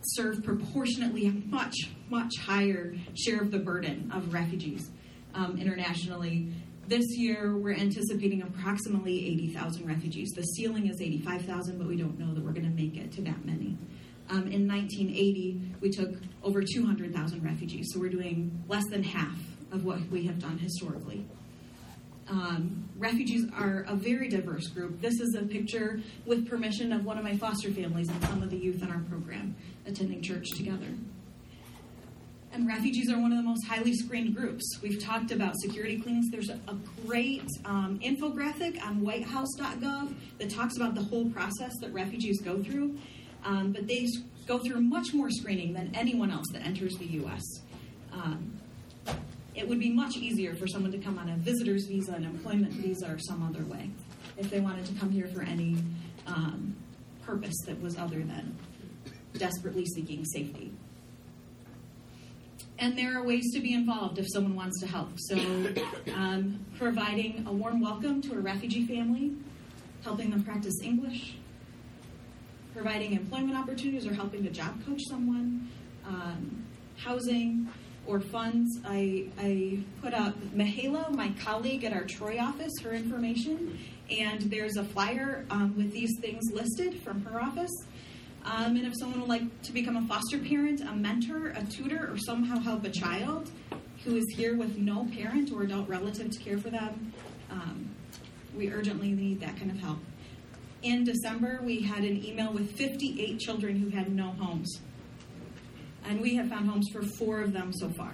serve 0.02 0.44
proportionately 0.44 1.28
a 1.28 1.32
much, 1.32 1.76
much 2.10 2.32
higher 2.40 2.96
share 3.16 3.42
of 3.42 3.52
the 3.52 3.60
burden 3.60 4.12
of 4.14 4.34
refugees 4.34 4.92
um, 5.34 5.58
internationally. 5.60 6.48
This 6.88 7.18
year, 7.18 7.58
we're 7.58 7.74
anticipating 7.74 8.44
approximately 8.44 9.28
80,000 9.28 9.88
refugees. 9.88 10.30
The 10.36 10.44
ceiling 10.44 10.88
is 10.88 11.02
85,000, 11.02 11.80
but 11.80 11.88
we 11.88 11.98
don't 11.98 12.20
know 12.20 12.32
that 12.36 12.44
we're 12.44 12.52
going 12.52 12.70
to 12.70 12.82
make 12.82 12.96
it 12.96 13.12
to 13.14 13.24
that 13.24 13.44
many. 13.44 13.76
Um, 14.30 14.48
in 14.48 14.68
1980, 14.68 15.74
we 15.82 15.90
took 15.90 16.12
over 16.44 16.62
200,000 16.62 17.44
refugees, 17.44 17.90
so 17.92 18.00
we're 18.00 18.12
doing 18.12 18.64
less 18.68 18.86
than 18.92 19.02
half 19.02 19.36
of 19.72 19.84
what 19.84 20.00
we 20.12 20.28
have 20.28 20.38
done 20.38 20.60
historically. 20.60 21.26
Um, 22.28 22.88
refugees 22.98 23.48
are 23.58 23.86
a 23.88 23.96
very 23.96 24.30
diverse 24.30 24.68
group. 24.68 25.02
This 25.02 25.20
is 25.20 25.36
a 25.36 25.42
picture 25.44 26.02
with 26.28 26.48
permission 26.48 26.94
of 26.94 27.04
one 27.04 27.18
of 27.18 27.24
my 27.24 27.36
foster 27.36 27.72
families 27.72 28.10
and 28.10 28.24
some 28.26 28.44
of 28.44 28.52
the 28.52 28.58
youth 28.58 28.84
in 28.84 28.92
our 28.92 29.02
program 29.10 29.56
attending 29.88 30.22
church 30.22 30.46
together. 30.56 30.88
And 32.56 32.66
refugees 32.66 33.12
are 33.12 33.20
one 33.20 33.34
of 33.34 33.38
the 33.38 33.44
most 33.44 33.68
highly 33.68 33.94
screened 33.94 34.34
groups. 34.34 34.80
We've 34.82 35.04
talked 35.04 35.32
about 35.32 35.60
security 35.60 36.00
clearance. 36.00 36.30
There's 36.32 36.50
a, 36.50 36.58
a 36.70 36.78
great 37.06 37.44
um, 37.66 38.00
infographic 38.02 38.82
on 38.82 39.02
whitehouse.gov 39.02 40.16
that 40.38 40.50
talks 40.50 40.78
about 40.78 40.96
the 40.96 41.04
whole 41.04 41.30
process 41.32 41.74
that 41.82 41.92
refugees 41.92 42.42
go 42.42 42.64
through. 42.64 42.98
Um, 43.44 43.74
but 43.74 43.88
they 43.88 44.08
go 44.48 44.60
through 44.60 44.80
much 44.80 45.14
more 45.14 45.30
screening 45.30 45.74
than 45.74 45.94
anyone 45.94 46.32
else 46.32 46.46
that 46.54 46.66
enters 46.66 46.94
the 46.96 47.06
U.S. 47.06 47.44
Um, 48.14 48.58
it 49.54 49.68
would 49.68 49.80
be 49.80 49.90
much 49.90 50.16
easier 50.16 50.56
for 50.56 50.66
someone 50.66 50.94
to 50.94 50.98
come 50.98 51.20
on 51.20 51.28
a 51.28 51.36
visitor's 51.36 51.88
visa, 51.88 52.14
an 52.14 52.24
employment 52.24 52.72
visa, 52.72 53.12
or 53.12 53.20
some 53.20 53.44
other 53.44 53.66
way 53.66 53.90
if 54.38 54.50
they 54.50 54.62
wanted 54.62 54.86
to 54.86 54.94
come 54.94 55.12
here 55.12 55.28
for 55.28 55.42
any 55.42 55.76
um, 56.26 56.74
purpose 57.22 57.58
that 57.66 57.82
was 57.82 57.98
other 57.98 58.20
than 58.20 58.56
desperately 59.38 59.86
seeking 59.86 60.24
safety. 60.24 60.72
And 62.78 62.98
there 62.98 63.18
are 63.18 63.26
ways 63.26 63.54
to 63.54 63.62
be 63.62 63.74
involved 63.74 64.20
if 64.20 64.26
someone 64.32 64.56
wants 64.56 64.82
to 64.82 64.88
help. 64.88 65.12
So, 65.18 65.38
um, 66.14 66.60
providing 66.78 67.46
a 67.48 67.52
warm 67.52 67.80
welcome 67.80 68.22
to 68.24 68.34
a 68.34 68.40
refugee 68.40 68.86
family, 68.86 69.34
helping 70.04 70.30
them 70.30 70.44
practice 70.44 70.74
English, 70.84 71.38
providing 72.74 73.14
employment 73.14 73.58
opportunities 73.58 74.06
or 74.06 74.14
helping 74.14 74.44
to 74.44 74.50
job 74.50 74.86
coach 74.86 75.02
someone, 75.10 75.70
um, 76.06 76.66
housing, 76.98 77.70
or 78.06 78.20
funds. 78.20 78.80
I, 78.86 79.30
I 79.40 79.80
put 80.02 80.14
up 80.14 80.36
Mihaela, 80.54 81.12
my 81.16 81.34
colleague 81.42 81.86
at 81.86 81.94
our 81.94 82.04
Troy 82.04 82.40
office, 82.40 82.74
her 82.84 82.94
information, 82.94 83.80
and 84.10 84.42
there's 84.42 84.76
a 84.76 84.84
flyer 84.84 85.46
um, 85.50 85.76
with 85.78 85.92
these 85.92 86.12
things 86.20 86.44
listed 86.54 87.02
from 87.02 87.24
her 87.26 87.42
office. 87.42 87.72
Um, 88.46 88.76
and 88.76 88.86
if 88.86 88.94
someone 89.00 89.22
would 89.22 89.30
like 89.30 89.62
to 89.64 89.72
become 89.72 89.98
a 89.98 90.08
foster 90.08 90.38
parent, 90.38 90.82
a 90.82 90.94
mentor, 90.94 91.48
a 91.56 91.64
tutor, 91.64 92.12
or 92.12 92.18
somehow 92.18 92.60
help 92.60 92.86
a 92.86 92.92
child 92.92 93.50
who 94.04 94.16
is 94.16 94.26
here 94.36 94.56
with 94.56 94.78
no 94.78 95.08
parent 95.16 95.52
or 95.52 95.64
adult 95.64 95.90
relative 95.90 96.30
to 96.30 96.40
care 96.40 96.60
for 96.60 96.70
them, 96.70 97.12
um, 97.50 97.90
we 98.56 98.72
urgently 98.72 99.12
need 99.12 99.40
that 99.40 99.58
kind 99.58 99.72
of 99.72 99.80
help. 99.80 99.98
In 100.84 101.04
December, 101.04 101.60
we 101.64 101.82
had 101.82 102.04
an 102.04 102.24
email 102.24 102.54
with 102.54 102.78
58 102.78 103.40
children 103.40 103.78
who 103.78 103.90
had 103.90 104.14
no 104.14 104.30
homes. 104.32 104.80
And 106.08 106.22
we 106.22 106.36
have 106.36 106.48
found 106.48 106.70
homes 106.70 106.88
for 106.94 107.02
four 107.02 107.42
of 107.42 107.52
them 107.52 107.74
so 107.74 107.90
far. 107.90 108.14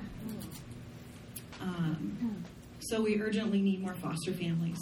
Um, 1.60 2.46
so 2.80 3.02
we 3.02 3.22
urgently 3.22 3.62
need 3.62 3.82
more 3.82 3.96
foster 3.96 4.32
families 4.32 4.80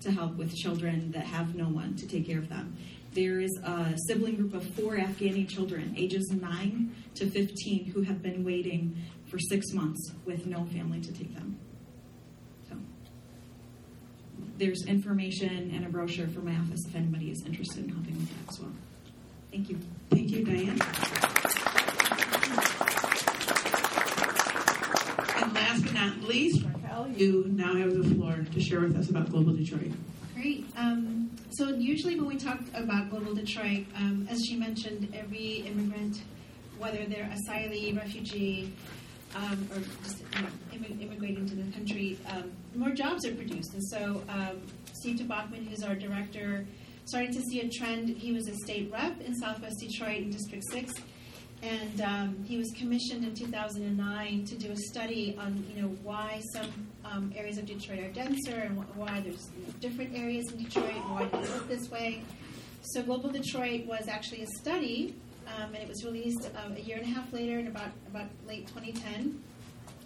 to 0.00 0.10
help 0.10 0.36
with 0.36 0.54
children 0.54 1.10
that 1.10 1.24
have 1.24 1.54
no 1.54 1.68
one 1.68 1.94
to 1.96 2.06
take 2.06 2.26
care 2.26 2.38
of 2.38 2.48
them 2.48 2.76
there 3.16 3.40
is 3.40 3.58
a 3.64 3.96
sibling 4.06 4.36
group 4.36 4.52
of 4.52 4.62
four 4.74 4.98
Afghani 4.98 5.48
children, 5.48 5.94
ages 5.96 6.30
9 6.30 6.94
to 7.14 7.30
15, 7.30 7.86
who 7.86 8.02
have 8.02 8.22
been 8.22 8.44
waiting 8.44 8.94
for 9.24 9.38
six 9.38 9.72
months 9.72 10.12
with 10.26 10.44
no 10.44 10.66
family 10.66 11.00
to 11.00 11.10
take 11.12 11.34
them. 11.34 11.58
So 12.68 12.76
there's 14.58 14.84
information 14.86 15.72
and 15.74 15.86
a 15.86 15.88
brochure 15.88 16.28
for 16.28 16.40
my 16.40 16.54
office 16.56 16.84
if 16.86 16.94
anybody 16.94 17.30
is 17.30 17.42
interested 17.46 17.84
in 17.84 17.88
helping 17.88 18.16
with 18.16 18.28
that 18.28 18.52
as 18.52 18.60
well. 18.60 18.72
Thank 19.50 19.70
you. 19.70 19.78
Thank 20.10 20.30
you, 20.30 20.44
Diane. 20.44 20.78
And 25.42 25.54
last 25.54 25.84
but 25.84 25.94
not 25.94 26.22
least, 26.28 26.62
Raquel, 26.66 27.08
you 27.16 27.46
now 27.48 27.76
have 27.76 27.94
the 27.94 28.14
floor 28.14 28.44
to 28.52 28.60
share 28.60 28.80
with 28.80 28.94
us 28.94 29.08
about 29.08 29.30
Global 29.30 29.54
Detroit. 29.54 29.92
Great. 30.34 30.66
Um, 30.76 31.05
so 31.56 31.70
usually 31.70 32.16
when 32.16 32.26
we 32.26 32.36
talk 32.36 32.60
about 32.74 33.08
Global 33.08 33.34
Detroit, 33.34 33.86
um, 33.96 34.26
as 34.30 34.44
she 34.44 34.56
mentioned, 34.56 35.10
every 35.14 35.64
immigrant, 35.66 36.20
whether 36.76 37.06
they're 37.06 37.30
asylee, 37.32 37.96
refugee, 37.96 38.72
um, 39.34 39.66
or 39.72 39.80
just 40.04 40.22
you 40.72 40.80
know, 40.80 40.86
immigrating 41.00 41.48
to 41.48 41.54
the 41.54 41.72
country, 41.72 42.18
um, 42.28 42.52
more 42.74 42.90
jobs 42.90 43.24
are 43.24 43.34
produced. 43.34 43.72
And 43.72 43.82
so 43.84 44.22
um, 44.28 44.60
Steve 44.92 45.20
Tobocman, 45.20 45.66
who's 45.66 45.82
our 45.82 45.94
director, 45.94 46.66
starting 47.06 47.32
to 47.32 47.40
see 47.40 47.60
a 47.60 47.68
trend. 47.70 48.10
He 48.10 48.32
was 48.32 48.48
a 48.48 48.54
state 48.56 48.90
rep 48.92 49.18
in 49.22 49.34
Southwest 49.36 49.76
Detroit 49.80 50.18
in 50.18 50.30
District 50.30 50.64
6 50.70 50.92
and 51.66 52.00
um, 52.00 52.44
he 52.46 52.56
was 52.58 52.70
commissioned 52.76 53.24
in 53.24 53.34
2009 53.34 54.44
to 54.44 54.54
do 54.56 54.70
a 54.70 54.76
study 54.76 55.36
on 55.38 55.64
you 55.74 55.82
know 55.82 55.88
why 56.02 56.40
some 56.52 56.70
um, 57.04 57.32
areas 57.36 57.58
of 57.58 57.66
Detroit 57.66 57.98
are 57.98 58.12
denser 58.12 58.56
and 58.56 58.76
why 58.94 59.20
there's 59.20 59.48
different 59.80 60.16
areas 60.16 60.50
in 60.52 60.62
Detroit 60.62 60.94
and 60.94 61.10
why 61.10 61.26
they 61.26 61.48
look 61.48 61.68
this 61.68 61.90
way. 61.90 62.22
So 62.82 63.02
Global 63.02 63.30
Detroit 63.30 63.84
was 63.86 64.06
actually 64.06 64.42
a 64.42 64.46
study, 64.58 65.14
um, 65.56 65.74
and 65.74 65.82
it 65.82 65.88
was 65.88 66.04
released 66.04 66.48
um, 66.64 66.76
a 66.76 66.80
year 66.80 66.98
and 66.98 67.06
a 67.06 67.08
half 67.08 67.32
later, 67.32 67.58
in 67.58 67.66
about 67.66 67.90
about 68.08 68.26
late 68.46 68.68
2010, 68.68 69.42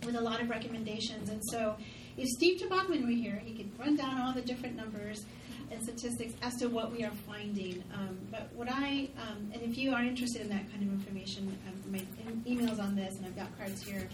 with 0.06 0.16
a 0.16 0.20
lot 0.20 0.40
of 0.40 0.48
recommendations. 0.48 1.28
And 1.28 1.42
so, 1.50 1.76
if 2.16 2.26
Steve 2.28 2.60
Tobocman 2.60 3.02
were 3.02 3.12
here, 3.12 3.40
he 3.44 3.54
could 3.54 3.78
run 3.78 3.96
down 3.96 4.20
all 4.20 4.32
the 4.32 4.42
different 4.42 4.76
numbers 4.76 5.24
and 5.70 5.82
statistics 5.82 6.34
as 6.42 6.56
to 6.56 6.68
what 6.68 6.92
we 6.92 7.04
are 7.04 7.12
finding. 7.26 7.82
Um, 7.94 8.18
but 8.30 8.50
what 8.54 8.68
I, 8.70 9.08
um, 9.20 9.50
and 9.52 9.62
if 9.62 9.78
you 9.78 9.92
are 9.92 10.02
interested 10.02 10.42
in 10.42 10.48
that 10.48 10.70
kind 10.70 10.82
of 10.82 10.92
information, 10.92 11.56
um, 11.68 11.92
my 11.92 12.00
emails 12.46 12.80
on 12.80 12.96
this, 12.96 13.16
and 13.16 13.26
I've 13.26 13.36
got 13.36 13.56
cards 13.58 13.82
here. 13.82 14.08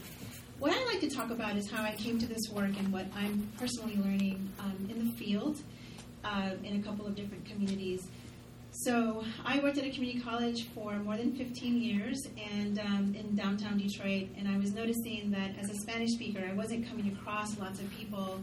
What 0.59 0.73
I 0.73 0.85
like 0.87 1.01
to 1.01 1.11
talk 1.11 1.31
about 1.31 1.57
is 1.57 1.71
how 1.71 1.83
I 1.83 1.92
came 1.92 2.19
to 2.19 2.27
this 2.27 2.49
work 2.51 2.71
and 2.79 2.92
what 2.92 3.07
I'm 3.14 3.51
personally 3.59 3.97
learning 3.97 4.51
um, 4.59 4.88
in 4.90 5.07
the 5.07 5.12
field 5.12 5.62
uh, 6.25 6.51
in 6.64 6.81
a 6.81 6.83
couple 6.83 7.07
of 7.07 7.14
different 7.14 7.45
communities. 7.45 8.09
So 8.71 9.25
I 9.45 9.59
worked 9.61 9.79
at 9.79 9.85
a 9.85 9.90
community 9.90 10.21
college 10.21 10.69
for 10.75 10.95
more 10.99 11.16
than 11.16 11.35
15 11.35 11.81
years 11.81 12.27
and 12.55 12.79
um, 12.79 13.14
in 13.19 13.35
downtown 13.35 13.79
Detroit, 13.79 14.29
and 14.37 14.47
I 14.47 14.59
was 14.59 14.73
noticing 14.73 15.31
that 15.31 15.59
as 15.59 15.71
a 15.71 15.75
Spanish 15.75 16.11
speaker, 16.11 16.42
I 16.47 16.53
wasn't 16.53 16.87
coming 16.87 17.16
across 17.19 17.59
lots 17.59 17.81
of 17.81 17.90
people 17.90 18.38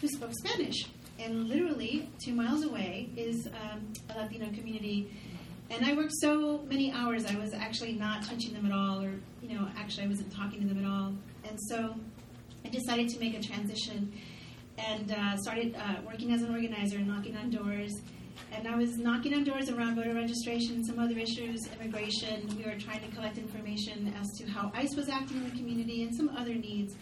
who 0.00 0.08
spoke 0.08 0.32
Spanish 0.34 0.86
and 1.22 1.48
literally 1.48 2.08
two 2.22 2.34
miles 2.34 2.64
away 2.64 3.08
is 3.16 3.46
um, 3.46 3.92
a 4.10 4.18
Latino 4.18 4.46
community. 4.46 5.10
And 5.70 5.84
I 5.86 5.94
worked 5.94 6.12
so 6.20 6.62
many 6.68 6.92
hours, 6.92 7.24
I 7.24 7.36
was 7.36 7.54
actually 7.54 7.94
not 7.94 8.22
touching 8.24 8.52
them 8.52 8.66
at 8.66 8.72
all, 8.72 9.02
or, 9.02 9.14
you 9.40 9.54
know, 9.54 9.68
actually 9.76 10.04
I 10.04 10.08
wasn't 10.08 10.34
talking 10.34 10.60
to 10.60 10.66
them 10.66 10.84
at 10.84 10.90
all. 10.90 11.14
And 11.48 11.58
so 11.68 11.94
I 12.64 12.68
decided 12.68 13.08
to 13.10 13.20
make 13.20 13.34
a 13.34 13.42
transition 13.42 14.12
and 14.78 15.12
uh, 15.12 15.36
started 15.36 15.74
uh, 15.76 15.96
working 16.06 16.32
as 16.32 16.42
an 16.42 16.50
organizer, 16.50 16.96
and 16.98 17.06
knocking 17.06 17.36
on 17.36 17.50
doors. 17.50 17.92
And 18.52 18.66
I 18.66 18.76
was 18.76 18.96
knocking 18.98 19.34
on 19.34 19.44
doors 19.44 19.70
around 19.70 19.96
voter 19.96 20.14
registration, 20.14 20.84
some 20.84 20.98
other 20.98 21.18
issues, 21.18 21.60
immigration. 21.78 22.48
We 22.56 22.64
were 22.64 22.78
trying 22.78 23.00
to 23.00 23.14
collect 23.14 23.38
information 23.38 24.12
as 24.18 24.26
to 24.38 24.50
how 24.50 24.72
ICE 24.74 24.94
was 24.96 25.08
acting 25.08 25.38
in 25.38 25.44
the 25.44 25.56
community 25.56 26.02
and 26.02 26.14
some 26.14 26.30
other 26.30 26.54
needs 26.54 26.94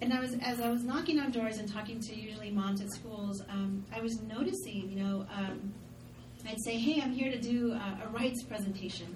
and 0.00 0.12
I 0.12 0.20
was 0.20 0.34
as 0.42 0.60
I 0.60 0.70
was 0.70 0.82
knocking 0.82 1.18
on 1.18 1.30
doors 1.30 1.58
and 1.58 1.70
talking 1.70 2.00
to 2.00 2.14
usually 2.14 2.50
moms 2.50 2.80
at 2.80 2.90
schools, 2.92 3.42
um, 3.48 3.84
I 3.94 4.00
was 4.00 4.20
noticing, 4.22 4.90
you 4.90 5.02
know, 5.02 5.26
um, 5.34 5.72
I'd 6.48 6.60
say, 6.64 6.78
"Hey, 6.78 7.00
I'm 7.02 7.12
here 7.12 7.30
to 7.30 7.38
do 7.38 7.72
a, 7.72 8.06
a, 8.06 8.08
rights 8.10 8.42
presentation," 8.44 9.14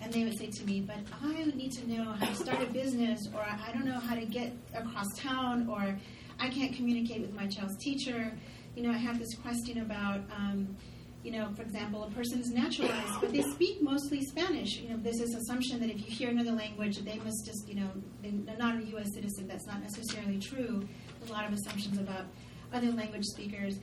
and 0.00 0.12
they 0.12 0.24
would 0.24 0.38
say 0.38 0.48
to 0.50 0.64
me, 0.64 0.80
"But 0.80 0.98
I 1.22 1.44
need 1.54 1.72
to 1.72 1.88
know 1.88 2.04
how 2.12 2.26
to 2.26 2.34
start 2.34 2.62
a 2.62 2.66
business, 2.66 3.20
or 3.34 3.40
I 3.40 3.70
don't 3.72 3.84
know 3.84 4.00
how 4.00 4.14
to 4.14 4.24
get 4.24 4.52
across 4.74 5.06
town, 5.18 5.68
or 5.68 5.98
I 6.40 6.48
can't 6.48 6.74
communicate 6.74 7.20
with 7.20 7.34
my 7.34 7.46
child's 7.46 7.76
teacher." 7.78 8.32
You 8.76 8.82
know, 8.82 8.90
I 8.90 8.98
have 8.98 9.18
this 9.18 9.34
question 9.34 9.80
about. 9.82 10.20
Um, 10.34 10.76
you 11.24 11.30
know, 11.30 11.48
for 11.56 11.62
example, 11.62 12.04
a 12.04 12.10
person 12.10 12.38
is 12.38 12.50
naturalized, 12.50 13.20
but 13.20 13.32
they 13.32 13.40
speak 13.40 13.80
mostly 13.82 14.20
Spanish. 14.26 14.76
You 14.76 14.90
know, 14.90 14.98
there's 14.98 15.18
this 15.18 15.34
assumption 15.34 15.80
that 15.80 15.88
if 15.88 15.98
you 15.98 16.14
hear 16.14 16.28
another 16.28 16.52
language, 16.52 16.98
they 16.98 17.16
must 17.18 17.46
just, 17.46 17.66
you 17.66 17.76
know, 17.76 17.90
they're 18.22 18.58
not 18.58 18.76
a 18.76 18.84
U.S. 18.90 19.14
citizen. 19.14 19.48
That's 19.48 19.66
not 19.66 19.80
necessarily 19.82 20.38
true. 20.38 20.86
A 21.26 21.32
lot 21.32 21.46
of 21.46 21.54
assumptions 21.54 21.98
about 21.98 22.26
other 22.74 22.92
language 22.92 23.24
speakers. 23.24 23.78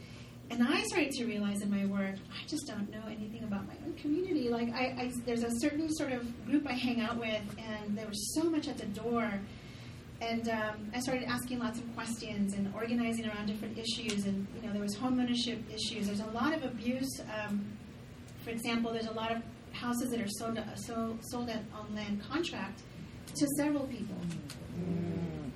And 0.51 0.61
I 0.67 0.83
started 0.83 1.11
to 1.13 1.25
realize 1.25 1.61
in 1.61 1.71
my 1.71 1.85
work, 1.85 2.15
I 2.29 2.47
just 2.47 2.67
don't 2.67 2.91
know 2.91 3.03
anything 3.07 3.43
about 3.43 3.65
my 3.67 3.73
own 3.85 3.93
community. 3.93 4.49
Like, 4.49 4.69
I, 4.73 4.85
I 4.99 5.11
there's 5.25 5.43
a 5.43 5.59
certain 5.59 5.89
sort 5.95 6.11
of 6.11 6.45
group 6.45 6.67
I 6.67 6.73
hang 6.73 7.01
out 7.01 7.17
with, 7.17 7.41
and 7.57 7.97
there 7.97 8.07
was 8.07 8.35
so 8.35 8.43
much 8.49 8.67
at 8.67 8.77
the 8.77 8.85
door 8.87 9.31
and 10.21 10.47
um, 10.49 10.91
I 10.93 10.99
started 10.99 11.23
asking 11.27 11.59
lots 11.59 11.79
of 11.79 11.95
questions 11.95 12.53
and 12.53 12.71
organizing 12.75 13.27
around 13.27 13.47
different 13.47 13.77
issues. 13.77 14.25
And 14.25 14.47
you 14.55 14.67
know, 14.67 14.71
there 14.71 14.81
was 14.81 14.95
homeownership 14.95 15.59
issues. 15.73 16.07
There's 16.07 16.19
a 16.19 16.27
lot 16.27 16.53
of 16.53 16.63
abuse. 16.63 17.19
Um, 17.43 17.65
for 18.43 18.51
example, 18.51 18.93
there's 18.93 19.07
a 19.07 19.13
lot 19.13 19.31
of 19.31 19.41
houses 19.73 20.11
that 20.11 20.21
are 20.21 20.27
sold 20.27 20.59
sold, 20.75 21.19
sold 21.25 21.49
at, 21.49 21.63
on 21.73 21.95
land 21.95 22.21
contract 22.29 22.81
to 23.35 23.47
several 23.57 23.87
people, 23.87 24.15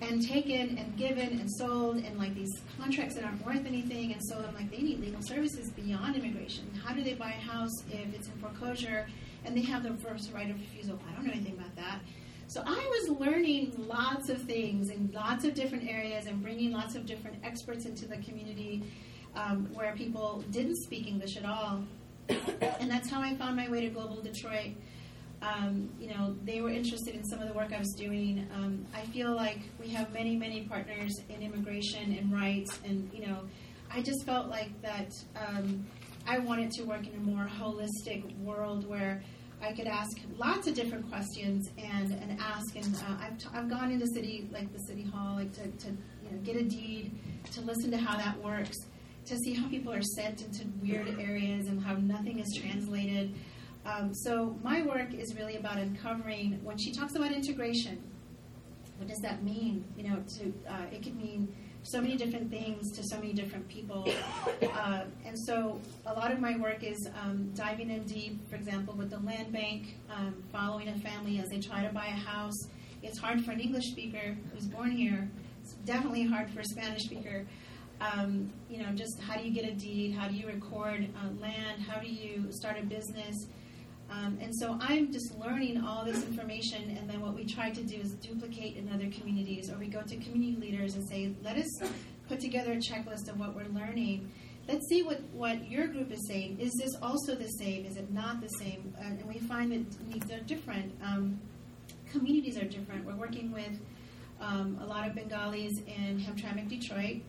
and 0.02 0.26
taken 0.28 0.78
and 0.80 0.98
given 0.98 1.40
and 1.40 1.52
sold, 1.52 1.98
and 1.98 2.18
like 2.18 2.34
these 2.34 2.52
contracts 2.80 3.16
that 3.16 3.24
aren't 3.24 3.46
worth 3.46 3.66
anything. 3.68 4.14
And 4.14 4.22
so 4.26 4.44
I'm 4.48 4.56
like, 4.56 4.72
they 4.72 4.82
need 4.82 5.00
legal 5.00 5.22
services 5.22 5.72
beyond 5.76 6.16
immigration. 6.16 6.72
How 6.84 6.96
do 6.96 7.04
they 7.04 7.14
buy 7.14 7.30
a 7.30 7.52
house 7.52 7.84
if 7.92 8.14
it's 8.16 8.28
in 8.28 8.34
foreclosure 8.40 9.06
and 9.44 9.56
they 9.56 9.62
have 9.62 9.84
the 9.84 9.96
first 9.98 10.32
right 10.34 10.50
of 10.50 10.60
refusal? 10.60 11.00
I 11.08 11.16
don't 11.16 11.26
know 11.26 11.34
anything 11.34 11.54
about 11.54 11.76
that. 11.76 12.00
So 12.48 12.62
I 12.66 12.70
was 12.70 13.20
learning 13.20 13.74
lots 13.88 14.30
of 14.30 14.42
things 14.42 14.90
in 14.90 15.12
lots 15.14 15.46
of 15.46 15.54
different 15.56 15.90
areas 15.90 16.28
and 16.28 16.42
bringing 16.42 16.72
lots 16.72 16.96
of 16.96 17.06
different 17.06 17.38
experts 17.44 17.86
into 17.86 18.08
the 18.08 18.18
community 18.18 18.84
um, 19.36 19.68
where 19.74 19.94
people 19.96 20.44
didn't 20.52 20.78
speak 20.78 21.08
English 21.08 21.38
at 21.38 21.46
all. 21.46 21.84
and 22.30 22.90
that's 22.90 23.10
how 23.10 23.22
I 23.22 23.36
found 23.36 23.56
my 23.56 23.70
way 23.70 23.82
to 23.82 23.90
Global 23.90 24.22
Detroit. 24.22 24.74
Um, 25.42 25.90
you 26.00 26.10
know, 26.10 26.36
they 26.44 26.62
were 26.62 26.70
interested 26.70 27.14
in 27.16 27.24
some 27.26 27.40
of 27.40 27.48
the 27.48 27.54
work 27.54 27.74
I 27.74 27.80
was 27.80 27.94
doing. 27.98 28.48
Um, 28.56 28.86
I 28.94 29.02
feel 29.08 29.36
like 29.36 29.60
we 29.80 29.90
have 29.90 30.12
many, 30.14 30.36
many 30.36 30.62
partners 30.62 31.14
in 31.30 31.42
immigration 31.42 32.14
and 32.14 32.32
rights, 32.32 32.80
and 32.86 33.10
you 33.14 33.28
know, 33.28 33.42
I 33.92 34.02
just 34.02 34.26
felt 34.26 34.48
like 34.48 34.70
that 34.82 35.12
um, 35.36 35.86
I 36.26 36.40
wanted 36.40 36.72
to 36.72 36.84
work 36.84 37.06
in 37.06 37.16
a 37.16 37.20
more 37.20 37.48
holistic 37.60 38.36
world 38.40 38.88
where 38.88 39.22
I 39.62 39.74
could 39.74 39.88
ask 39.88 40.18
lots 40.38 40.68
of 40.68 40.74
different 40.74 41.10
questions 41.10 41.70
and, 41.78 42.12
and 42.12 42.40
ask. 42.40 42.76
And 42.76 42.96
uh, 42.96 43.24
I've, 43.24 43.38
t- 43.38 43.48
I've 43.54 43.70
gone 43.70 43.92
into 43.92 44.08
city 44.08 44.50
like 44.52 44.72
the 44.74 44.80
city 44.80 45.04
hall, 45.04 45.36
like 45.36 45.54
to, 45.54 45.68
to 45.68 45.88
you 45.90 46.32
know, 46.32 46.38
get 46.44 46.56
a 46.56 46.64
deed, 46.64 47.12
to 47.54 47.62
listen 47.62 47.92
to 47.92 47.98
how 47.98 48.18
that 48.18 48.42
works 48.44 48.78
to 49.26 49.38
see 49.38 49.54
how 49.54 49.68
people 49.70 49.92
are 49.92 50.02
sent 50.02 50.42
into 50.42 50.66
weird 50.82 51.08
areas 51.20 51.68
and 51.68 51.84
how 51.84 51.96
nothing 51.96 52.40
is 52.40 52.60
translated. 52.62 53.34
Um, 53.86 54.14
so 54.14 54.58
my 54.64 54.84
work 54.84 55.14
is 55.14 55.36
really 55.36 55.58
about 55.58 55.78
uncovering 55.78 56.60
when 56.64 56.78
she 56.78 56.92
talks 56.92 57.16
about 57.16 57.32
integration. 57.32 58.02
What 58.98 59.08
does 59.08 59.20
that 59.20 59.44
mean? 59.44 59.84
You 59.98 60.10
know, 60.10 60.24
to 60.38 60.54
uh, 60.70 60.86
it 60.92 61.04
could 61.04 61.16
mean 61.16 61.54
so 61.86 62.02
many 62.02 62.16
different 62.18 62.50
things 62.50 62.92
to 62.92 63.04
so 63.04 63.18
many 63.18 63.34
different 63.34 63.68
people. 63.68 64.08
Uh, 64.62 65.06
and 65.26 65.38
so 65.48 65.80
a 66.06 66.14
lot 66.14 66.32
of 66.32 66.40
my 66.40 66.58
work 66.58 66.84
is 66.84 67.10
um, 67.24 67.50
diving 67.56 67.90
in 67.90 68.04
deep, 68.04 68.48
for 68.50 68.56
example, 68.56 68.94
with 68.94 69.10
the 69.10 69.20
land 69.20 69.52
bank, 69.52 69.96
um, 70.10 70.44
following 70.52 70.90
a 70.90 71.00
family 71.00 71.40
as 71.40 71.50
they 71.50 71.60
try 71.60 71.82
to 71.82 71.94
buy 71.94 72.08
a 72.08 72.30
house. 72.32 72.68
It's 73.02 73.18
hard 73.18 73.44
for 73.46 73.52
an 73.52 73.60
English 73.60 73.86
speaker 73.86 74.36
who's 74.52 74.68
born 74.68 74.92
here. 74.92 75.30
It's 75.62 75.74
definitely 75.86 76.26
hard 76.26 76.50
for 76.50 76.60
a 76.60 76.66
Spanish 76.66 77.04
speaker 77.04 77.46
um, 78.02 78.52
you 78.70 78.80
know, 78.80 78.92
just 78.94 79.20
how 79.22 79.38
do 79.38 79.44
you 79.44 79.54
get 79.54 79.66
a 79.66 79.74
deed? 79.74 80.14
How 80.14 80.28
do 80.28 80.36
you 80.36 80.48
record 80.48 81.08
uh, 81.16 81.30
land? 81.40 81.82
How 81.82 82.00
do 82.00 82.08
you 82.08 82.48
start 82.52 82.78
a 82.80 82.86
business? 82.86 83.36
Um, 84.16 84.38
and 84.42 84.56
so 84.56 84.78
I'm 84.80 85.12
just 85.12 85.38
learning 85.38 85.84
all 85.84 86.06
this 86.06 86.24
information, 86.24 86.96
and 86.98 87.10
then 87.10 87.20
what 87.20 87.36
we 87.36 87.44
try 87.46 87.70
to 87.70 87.84
do 87.84 87.98
is 87.98 88.12
duplicate 88.14 88.78
in 88.78 88.90
other 88.94 89.10
communities, 89.10 89.70
or 89.70 89.78
we 89.78 89.88
go 89.88 90.02
to 90.02 90.16
community 90.16 90.56
leaders 90.60 90.96
and 90.96 91.08
say, 91.10 91.34
let 91.44 91.58
us 91.58 91.70
put 92.30 92.40
together 92.40 92.72
a 92.74 92.78
checklist 92.78 93.28
of 93.30 93.38
what 93.38 93.54
we're 93.56 93.68
learning. 93.80 94.32
Let's 94.68 94.88
see 94.88 95.04
what, 95.04 95.22
what 95.34 95.70
your 95.70 95.88
group 95.88 96.12
is 96.12 96.26
saying. 96.28 96.60
Is 96.60 96.72
this 96.82 96.96
also 97.02 97.36
the 97.36 97.50
same? 97.60 97.86
Is 97.86 97.98
it 97.98 98.12
not 98.12 98.42
the 98.42 98.48
same? 98.48 98.94
Uh, 98.98 99.08
and 99.08 99.26
we 99.26 99.40
find 99.40 99.72
that 99.72 100.08
needs 100.08 100.32
are 100.32 100.40
different. 100.40 100.94
Um, 101.04 101.40
communities 102.12 102.58
are 102.58 102.66
different. 102.66 103.06
We're 103.06 103.16
working 103.16 103.52
with 103.52 103.80
um, 104.40 104.80
a 104.82 104.86
lot 104.86 105.08
of 105.08 105.14
Bengalis 105.14 105.74
in 105.86 106.20
Hamtramck, 106.20 106.70
Detroit 106.70 107.22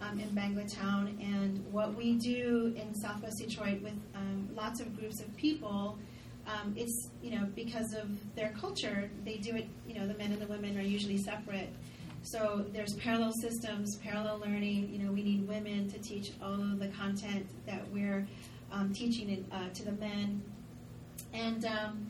um, 0.00 0.18
in 0.18 0.30
Banglatown. 0.30 1.22
And 1.22 1.64
what 1.72 1.94
we 1.94 2.14
do 2.14 2.74
in 2.76 2.94
Southwest 2.94 3.38
Detroit 3.38 3.80
with 3.82 3.98
um, 4.14 4.48
lots 4.54 4.80
of 4.80 4.98
groups 4.98 5.20
of 5.20 5.36
people, 5.36 5.98
um, 6.46 6.74
it's, 6.76 7.08
you 7.22 7.30
know, 7.30 7.46
because 7.54 7.94
of 7.94 8.08
their 8.34 8.50
culture, 8.50 9.10
they 9.24 9.36
do 9.36 9.54
it, 9.54 9.68
you 9.86 9.94
know, 9.94 10.06
the 10.06 10.14
men 10.14 10.32
and 10.32 10.40
the 10.40 10.46
women 10.46 10.76
are 10.78 10.82
usually 10.82 11.18
separate. 11.18 11.72
So 12.22 12.64
there's 12.72 12.94
parallel 12.94 13.32
systems, 13.32 13.96
parallel 13.96 14.38
learning. 14.38 14.90
You 14.92 15.04
know, 15.04 15.12
we 15.12 15.22
need 15.22 15.46
women 15.48 15.90
to 15.90 15.98
teach 15.98 16.32
all 16.42 16.54
of 16.54 16.78
the 16.78 16.88
content 16.88 17.46
that 17.66 17.88
we're 17.90 18.26
um, 18.70 18.92
teaching 18.92 19.30
in, 19.30 19.46
uh, 19.52 19.68
to 19.70 19.84
the 19.84 19.92
men. 19.92 20.42
And 21.32 21.64
um, 21.64 22.06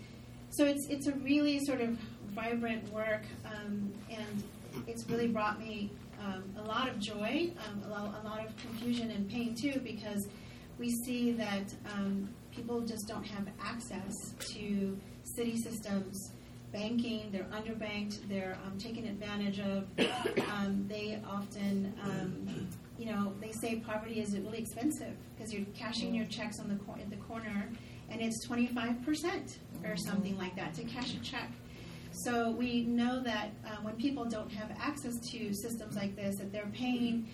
so 0.51 0.64
it's, 0.64 0.87
it's 0.88 1.07
a 1.07 1.12
really 1.12 1.64
sort 1.64 1.81
of 1.81 1.99
vibrant 2.35 2.90
work, 2.92 3.23
um, 3.45 3.92
and 4.11 4.42
it's 4.87 5.09
really 5.09 5.29
brought 5.29 5.59
me 5.59 5.90
um, 6.25 6.45
a 6.59 6.62
lot 6.62 6.88
of 6.88 6.99
joy, 6.99 7.53
um, 7.68 7.83
a, 7.87 7.88
lot, 7.88 8.14
a, 8.23 8.27
lot, 8.27 8.47
of 8.47 8.57
confusion 8.57 9.11
and 9.11 9.29
pain 9.29 9.55
too, 9.61 9.81
because 9.81 10.29
we 10.79 10.90
see 11.05 11.33
that 11.33 11.75
people 12.55 12.81
just 12.81 13.07
don't 13.09 13.25
have 13.25 13.47
access 13.61 14.15
to 14.53 14.99
city 15.25 15.57
systems, 15.57 16.33
banking. 16.73 17.31
They're 17.33 17.45
underbanked. 17.53 18.29
They're 18.29 18.57
um, 18.65 18.79
taken 18.79 19.07
advantage 19.07 19.59
of. 19.61 19.88
Um, 20.51 20.87
they 20.88 21.21
often, 21.29 21.93
um, 22.03 22.69
you 22.99 23.07
know, 23.07 23.33
they 23.41 23.53
say 23.53 23.77
poverty 23.77 24.21
is 24.21 24.37
really 24.38 24.59
expensive 24.59 25.15
because 25.35 25.53
you're 25.53 25.67
cashing 25.75 26.15
your 26.15 26.27
checks 26.27 26.59
on 26.61 26.69
the 26.69 26.77
cor- 26.85 26.99
at 26.99 27.11
the 27.11 27.17
corner, 27.17 27.69
and 28.11 28.21
it's 28.21 28.45
twenty 28.47 28.67
five 28.69 29.03
percent 29.05 29.59
or 29.85 29.97
something 29.97 30.37
like 30.38 30.55
that 30.57 30.75
to 30.75 30.85
cash 30.85 31.15
a 31.15 31.21
check. 31.21 31.51
So 32.12 32.51
we 32.51 32.83
know 32.85 33.23
that 33.23 33.51
uh, 33.67 33.77
when 33.81 33.97
people 33.97 34.27
don't 34.27 34.53
have 34.53 34.71
access 34.79 35.15
to 35.31 35.55
systems 35.55 35.97
like 35.97 36.15
this, 36.15 36.37
that 36.37 36.53
they're 36.53 36.71
paying 36.75 37.27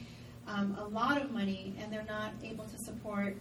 um, 0.46 0.76
a 0.78 0.84
lot 0.84 1.20
of 1.20 1.32
money 1.32 1.74
and 1.80 1.92
they're 1.92 2.06
not 2.08 2.32
able 2.44 2.64
to 2.64 2.78
support 2.78 3.36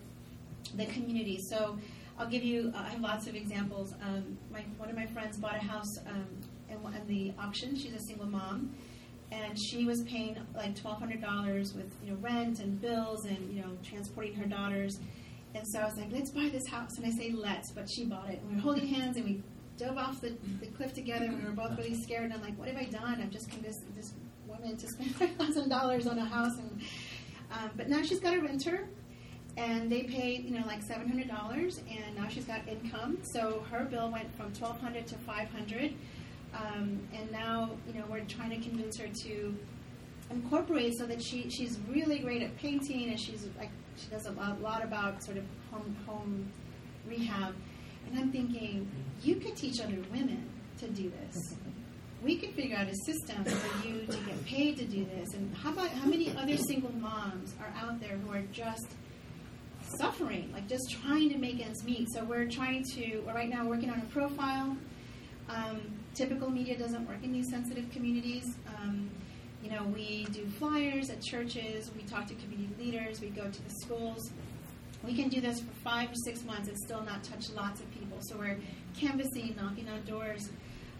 the 0.75 0.85
community. 0.87 1.39
So 1.49 1.77
I'll 2.19 2.29
give 2.29 2.43
you, 2.43 2.71
I 2.75 2.89
have 2.89 3.01
lots 3.01 3.27
of 3.27 3.35
examples. 3.35 3.93
Um, 4.01 4.37
my, 4.51 4.61
one 4.77 4.89
of 4.89 4.95
my 4.95 5.05
friends 5.05 5.37
bought 5.37 5.55
a 5.55 5.59
house 5.59 5.97
um, 6.07 6.25
in, 6.69 6.77
in, 6.95 7.07
the 7.07 7.33
auction. 7.39 7.75
She's 7.75 7.93
a 7.93 7.99
single 7.99 8.27
mom. 8.27 8.75
And 9.31 9.57
she 9.59 9.85
was 9.85 10.03
paying 10.03 10.37
like 10.55 10.75
$1,200 10.75 11.75
with 11.75 11.93
you 12.01 12.11
know 12.11 12.17
rent 12.21 12.59
and 12.59 12.79
bills 12.79 13.25
and 13.25 13.53
you 13.53 13.61
know 13.61 13.77
transporting 13.83 14.33
her 14.35 14.45
daughters. 14.45 14.99
And 15.53 15.67
so 15.67 15.79
I 15.79 15.85
was 15.85 15.97
like, 15.97 16.11
let's 16.11 16.31
buy 16.31 16.49
this 16.51 16.65
house. 16.67 16.97
And 16.97 17.05
I 17.05 17.11
say 17.11 17.31
let's, 17.31 17.71
but 17.71 17.89
she 17.89 18.05
bought 18.05 18.29
it. 18.29 18.39
And 18.39 18.49
we 18.49 18.55
were 18.55 18.61
holding 18.61 18.87
hands 18.87 19.17
and 19.17 19.25
we 19.25 19.43
dove 19.77 19.97
off 19.97 20.21
the, 20.21 20.35
the 20.59 20.67
cliff 20.67 20.93
together 20.93 21.25
and 21.25 21.37
we 21.37 21.43
were 21.43 21.55
both 21.55 21.77
really 21.77 21.93
scared. 21.95 22.25
And 22.25 22.33
I'm 22.33 22.41
like, 22.41 22.57
what 22.57 22.67
have 22.67 22.77
I 22.77 22.85
done? 22.85 23.21
I've 23.21 23.29
just 23.29 23.49
convinced 23.49 23.81
this 23.95 24.13
woman 24.47 24.77
to 24.77 24.87
spend 24.87 25.15
$5,000 25.37 26.09
on 26.09 26.17
a 26.17 26.25
house. 26.25 26.57
And, 26.57 26.81
um, 27.51 27.71
but 27.75 27.89
now 27.89 28.01
she's 28.01 28.19
got 28.19 28.33
a 28.33 28.41
renter 28.41 28.87
and 29.57 29.91
they 29.91 30.03
paid, 30.03 30.45
you 30.45 30.51
know, 30.57 30.65
like 30.65 30.85
$700 30.85 31.29
and 31.89 32.15
now 32.15 32.27
she's 32.29 32.45
got 32.45 32.67
income. 32.67 33.17
So 33.33 33.65
her 33.71 33.83
bill 33.85 34.11
went 34.11 34.33
from 34.37 34.53
1200 34.53 35.07
to 35.07 35.15
500 35.15 35.93
um, 36.53 36.99
and 37.13 37.31
now, 37.31 37.71
you 37.87 37.99
know, 37.99 38.05
we're 38.09 38.21
trying 38.21 38.51
to 38.51 38.69
convince 38.69 38.97
her 38.99 39.07
to 39.23 39.55
incorporate 40.29 40.93
so 40.97 41.05
that 41.07 41.21
she, 41.21 41.49
she's 41.49 41.79
really 41.89 42.19
great 42.19 42.43
at 42.43 42.55
painting 42.57 43.09
and 43.09 43.19
she's 43.19 43.47
like, 43.57 43.71
she 43.97 44.07
does 44.09 44.27
a 44.27 44.31
lot, 44.31 44.61
lot 44.61 44.83
about 44.83 45.23
sort 45.23 45.37
of 45.37 45.43
home, 45.71 45.95
home 46.05 46.51
rehab 47.07 47.55
and 48.09 48.19
I'm 48.19 48.31
thinking, 48.31 48.89
you 49.21 49.35
could 49.35 49.55
teach 49.55 49.81
other 49.81 49.97
women 50.11 50.47
to 50.79 50.87
do 50.87 51.11
this. 51.21 51.55
We 52.23 52.37
could 52.37 52.53
figure 52.53 52.77
out 52.77 52.87
a 52.87 52.95
system 53.05 53.43
for 53.43 53.87
you 53.87 54.05
to 54.05 54.17
get 54.17 54.45
paid 54.45 54.77
to 54.77 54.85
do 54.85 55.05
this. 55.05 55.33
And 55.33 55.55
how 55.55 55.71
about 55.71 55.89
how 55.89 56.07
many 56.07 56.35
other 56.35 56.57
single 56.57 56.91
moms 56.93 57.53
are 57.59 57.73
out 57.79 57.99
there 57.99 58.17
who 58.17 58.31
are 58.31 58.43
just 58.51 58.87
suffering, 59.97 60.51
like 60.53 60.67
just 60.67 60.89
trying 60.89 61.29
to 61.29 61.37
make 61.37 61.65
ends 61.65 61.83
meet? 61.83 62.09
So 62.11 62.23
we're 62.23 62.47
trying 62.49 62.83
to, 62.95 63.19
we're 63.25 63.33
right 63.33 63.49
now 63.49 63.65
working 63.65 63.89
on 63.89 63.99
a 63.99 64.05
profile. 64.05 64.77
Um, 65.49 65.81
typical 66.13 66.49
media 66.49 66.77
doesn't 66.77 67.07
work 67.07 67.23
in 67.23 67.31
these 67.31 67.49
sensitive 67.49 67.89
communities. 67.91 68.55
Um, 68.77 69.09
you 69.63 69.71
know, 69.71 69.83
we 69.83 70.25
do 70.31 70.45
flyers 70.59 71.09
at 71.09 71.21
churches, 71.21 71.91
we 71.95 72.03
talk 72.03 72.27
to 72.27 72.35
community 72.35 72.73
leaders, 72.79 73.21
we 73.21 73.29
go 73.29 73.43
to 73.43 73.63
the 73.63 73.73
schools. 73.81 74.31
We 75.03 75.13
can 75.13 75.29
do 75.29 75.41
this 75.41 75.59
for 75.59 75.73
five 75.83 76.11
or 76.11 76.15
six 76.15 76.43
months 76.43 76.67
and 76.69 76.77
still 76.77 77.01
not 77.03 77.23
touch 77.23 77.49
lots 77.51 77.79
of 77.81 77.91
people. 77.91 78.17
So 78.21 78.37
we're 78.37 78.57
canvassing, 78.99 79.55
knocking 79.55 79.87
on 79.89 80.03
doors, 80.05 80.49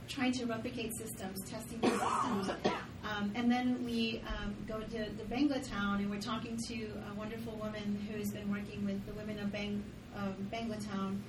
trying 0.07 0.31
to 0.33 0.45
replicate 0.45 0.95
systems, 0.95 1.43
testing 1.49 1.81
systems. 1.81 2.73
Um, 3.07 3.31
and 3.35 3.49
then 3.51 3.83
we 3.85 4.21
um, 4.27 4.55
go 4.67 4.79
to 4.79 4.87
the 4.87 5.23
Bangla 5.23 5.67
town 5.69 5.99
and 5.99 6.09
we're 6.09 6.19
talking 6.19 6.57
to 6.67 6.75
a 7.11 7.15
wonderful 7.15 7.55
woman 7.55 7.97
who's 8.09 8.31
been 8.31 8.51
working 8.51 8.85
with 8.85 9.05
the 9.05 9.13
women 9.13 9.39
of 9.39 9.51
Bang, 9.51 9.83
um, 10.15 10.35
Bangla 10.51 10.85
town 10.91 11.23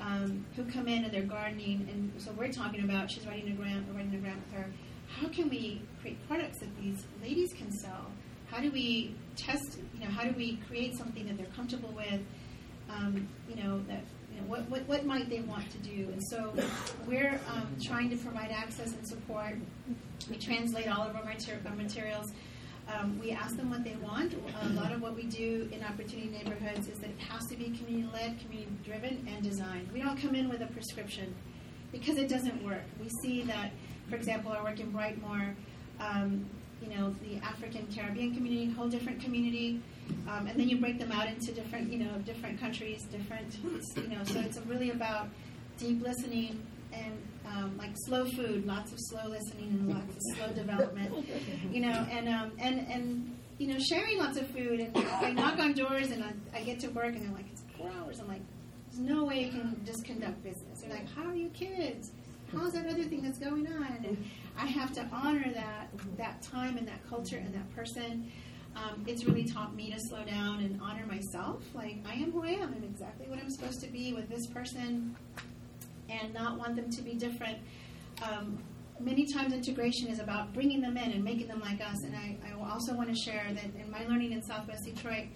um, 0.00 0.44
who 0.56 0.64
come 0.64 0.88
in 0.88 1.04
and 1.04 1.12
they're 1.12 1.22
gardening. 1.22 1.86
And 1.90 2.12
so 2.20 2.32
we're 2.32 2.52
talking 2.52 2.84
about, 2.84 3.10
she's 3.10 3.26
writing 3.26 3.52
a 3.52 3.54
grant, 3.54 3.86
we're 3.88 3.94
writing 3.94 4.14
a 4.14 4.18
grant 4.18 4.40
with 4.46 4.60
her. 4.60 4.66
How 5.08 5.28
can 5.28 5.48
we 5.48 5.82
create 6.00 6.18
products 6.26 6.60
that 6.60 6.76
these 6.80 7.04
ladies 7.22 7.52
can 7.52 7.70
sell? 7.72 8.10
How 8.46 8.60
do 8.60 8.70
we 8.70 9.14
test, 9.36 9.78
you 9.94 10.04
know, 10.04 10.10
how 10.10 10.24
do 10.24 10.34
we 10.36 10.56
create 10.68 10.96
something 10.96 11.26
that 11.26 11.36
they're 11.36 11.54
comfortable 11.54 11.92
with? 11.94 12.20
Um, 12.88 13.28
you 13.48 13.62
know, 13.62 13.80
that 13.86 14.02
what, 14.46 14.68
what, 14.68 14.86
what 14.88 15.04
might 15.04 15.28
they 15.28 15.40
want 15.40 15.70
to 15.70 15.78
do? 15.78 16.08
And 16.12 16.22
so 16.22 16.52
we're 17.06 17.40
um, 17.52 17.76
trying 17.82 18.10
to 18.10 18.16
provide 18.16 18.50
access 18.50 18.92
and 18.92 19.06
support. 19.06 19.56
We 20.28 20.36
translate 20.36 20.88
all 20.88 21.02
of 21.02 21.16
our, 21.16 21.24
mater- 21.24 21.60
our 21.66 21.74
materials. 21.74 22.32
Um, 22.92 23.18
we 23.20 23.30
ask 23.30 23.56
them 23.56 23.70
what 23.70 23.84
they 23.84 23.96
want. 23.96 24.34
A 24.62 24.68
lot 24.70 24.92
of 24.92 25.00
what 25.00 25.14
we 25.14 25.24
do 25.24 25.68
in 25.72 25.84
Opportunity 25.84 26.28
Neighborhoods 26.28 26.88
is 26.88 26.98
that 26.98 27.10
it 27.10 27.18
has 27.20 27.46
to 27.48 27.56
be 27.56 27.64
community 27.64 28.08
led, 28.12 28.40
community 28.40 28.72
driven, 28.84 29.26
and 29.32 29.42
designed. 29.44 29.90
We 29.92 30.02
don't 30.02 30.16
come 30.16 30.34
in 30.34 30.48
with 30.48 30.60
a 30.62 30.66
prescription 30.66 31.34
because 31.92 32.16
it 32.16 32.28
doesn't 32.28 32.64
work. 32.64 32.82
We 33.00 33.08
see 33.22 33.42
that, 33.42 33.70
for 34.08 34.16
example, 34.16 34.52
our 34.52 34.64
work 34.64 34.80
in 34.80 34.92
Brightmoor, 34.92 35.54
um, 36.00 36.46
you 36.82 36.88
know, 36.96 37.14
the 37.22 37.36
African 37.44 37.86
Caribbean 37.94 38.34
community, 38.34 38.70
whole 38.72 38.88
different 38.88 39.20
community, 39.20 39.80
um, 40.28 40.46
and 40.46 40.58
then 40.58 40.68
you 40.68 40.78
break 40.78 40.98
them 40.98 41.12
out 41.12 41.28
into 41.28 41.52
different, 41.52 41.92
you 41.92 41.98
know, 41.98 42.12
different 42.24 42.60
countries, 42.60 43.04
different, 43.04 43.58
you 43.96 44.08
know. 44.08 44.24
So 44.24 44.40
it's 44.40 44.58
really 44.66 44.90
about 44.90 45.28
deep 45.78 46.02
listening, 46.02 46.64
and 46.92 47.18
um, 47.46 47.76
like 47.76 47.90
slow 48.06 48.24
food, 48.24 48.66
lots 48.66 48.92
of 48.92 48.98
slow 49.00 49.28
listening 49.28 49.68
and 49.68 49.88
lots 49.88 50.16
of 50.16 50.22
slow 50.36 50.52
development, 50.52 51.26
you 51.72 51.80
know, 51.80 52.06
and 52.10 52.28
um, 52.28 52.52
and 52.58 52.80
and 52.88 53.36
you 53.58 53.66
know, 53.66 53.78
sharing 53.78 54.18
lots 54.18 54.38
of 54.38 54.48
food. 54.48 54.80
And 54.80 54.96
I 54.96 55.30
knock 55.32 55.58
on 55.58 55.74
doors, 55.74 56.10
and 56.10 56.24
I, 56.24 56.32
I 56.54 56.62
get 56.62 56.80
to 56.80 56.88
work, 56.88 57.14
and 57.14 57.22
they're 57.22 57.34
like, 57.34 57.46
"It's 57.52 57.62
four 57.76 57.90
hours." 58.00 58.18
I'm 58.18 58.28
like, 58.28 58.42
"There's 58.90 59.00
no 59.00 59.24
way 59.24 59.44
you 59.44 59.50
can 59.50 59.80
just 59.84 60.04
conduct 60.04 60.42
business." 60.42 60.80
They're 60.80 60.90
like, 60.90 61.08
"How 61.14 61.24
are 61.26 61.34
you 61.34 61.50
kids? 61.50 62.10
How's 62.52 62.72
that 62.72 62.86
other 62.86 63.04
thing 63.04 63.22
that's 63.22 63.38
going 63.38 63.66
on?" 63.66 64.04
And 64.04 64.24
I 64.60 64.66
have 64.66 64.92
to 64.92 65.08
honor 65.10 65.50
that 65.54 65.88
that 66.18 66.42
time 66.42 66.76
and 66.76 66.86
that 66.86 67.08
culture 67.08 67.36
and 67.36 67.54
that 67.54 67.74
person. 67.74 68.30
Um, 68.76 69.04
it's 69.06 69.24
really 69.24 69.44
taught 69.44 69.74
me 69.74 69.90
to 69.90 69.98
slow 69.98 70.22
down 70.24 70.60
and 70.60 70.80
honor 70.82 71.06
myself. 71.06 71.64
Like 71.74 71.96
I 72.06 72.14
am 72.14 72.30
who 72.30 72.44
I 72.44 72.50
am. 72.50 72.74
I'm 72.74 72.84
exactly 72.84 73.26
what 73.26 73.38
I'm 73.38 73.50
supposed 73.50 73.80
to 73.80 73.88
be 73.88 74.12
with 74.12 74.28
this 74.28 74.46
person, 74.46 75.16
and 76.10 76.34
not 76.34 76.58
want 76.58 76.76
them 76.76 76.90
to 76.90 77.02
be 77.02 77.14
different. 77.14 77.58
Um, 78.22 78.58
many 79.00 79.26
times 79.32 79.54
integration 79.54 80.08
is 80.08 80.18
about 80.18 80.52
bringing 80.52 80.82
them 80.82 80.98
in 80.98 81.12
and 81.12 81.24
making 81.24 81.48
them 81.48 81.60
like 81.60 81.80
us. 81.80 82.04
And 82.04 82.14
I, 82.14 82.36
I 82.46 82.70
also 82.70 82.94
want 82.94 83.08
to 83.08 83.16
share 83.16 83.46
that 83.48 83.64
in 83.80 83.90
my 83.90 84.06
learning 84.06 84.32
in 84.32 84.42
Southwest 84.42 84.84
Detroit, 84.84 85.28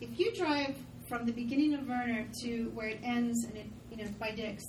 if 0.00 0.18
you 0.18 0.34
drive 0.34 0.74
from 1.06 1.26
the 1.26 1.32
beginning 1.32 1.74
of 1.74 1.80
Vernor 1.82 2.26
to 2.42 2.70
where 2.70 2.88
it 2.88 3.00
ends, 3.02 3.44
and 3.44 3.58
it 3.58 3.66
you 3.90 3.98
know 3.98 4.10
by 4.18 4.30
Dix 4.30 4.64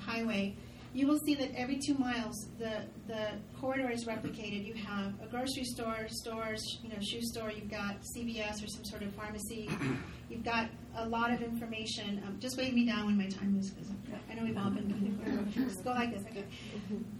Highway, 0.00 0.54
you 0.94 1.08
will 1.08 1.18
see 1.18 1.34
that 1.34 1.50
every 1.56 1.78
two 1.84 1.94
miles 1.94 2.46
the 2.58 2.84
the 3.08 3.30
corridor 3.60 3.90
is 3.90 4.04
replicated. 4.06 4.64
You 4.64 4.74
have 4.74 5.12
a 5.22 5.26
grocery 5.26 5.64
store, 5.64 6.06
stores, 6.08 6.78
you 6.82 6.88
know, 6.88 7.00
shoe 7.00 7.20
store. 7.20 7.50
You've 7.50 7.70
got 7.70 7.96
CVS 8.16 8.64
or 8.64 8.68
some 8.68 8.84
sort 8.84 9.02
of 9.02 9.12
pharmacy. 9.14 9.68
You've 10.30 10.44
got 10.44 10.68
a 10.96 11.06
lot 11.08 11.32
of 11.32 11.42
information. 11.42 12.22
Um, 12.26 12.38
just 12.40 12.56
wave 12.56 12.72
me 12.72 12.86
down 12.86 13.06
when 13.06 13.18
my 13.18 13.26
time 13.26 13.58
is. 13.58 13.70
Cause 13.70 13.90
I 14.30 14.34
know 14.34 14.44
we've 14.44 14.56
all 14.56 14.70
been. 14.70 15.50
Just 15.54 15.84
go 15.84 15.90
like 15.90 16.12
this. 16.12 16.22
Okay. 16.30 16.44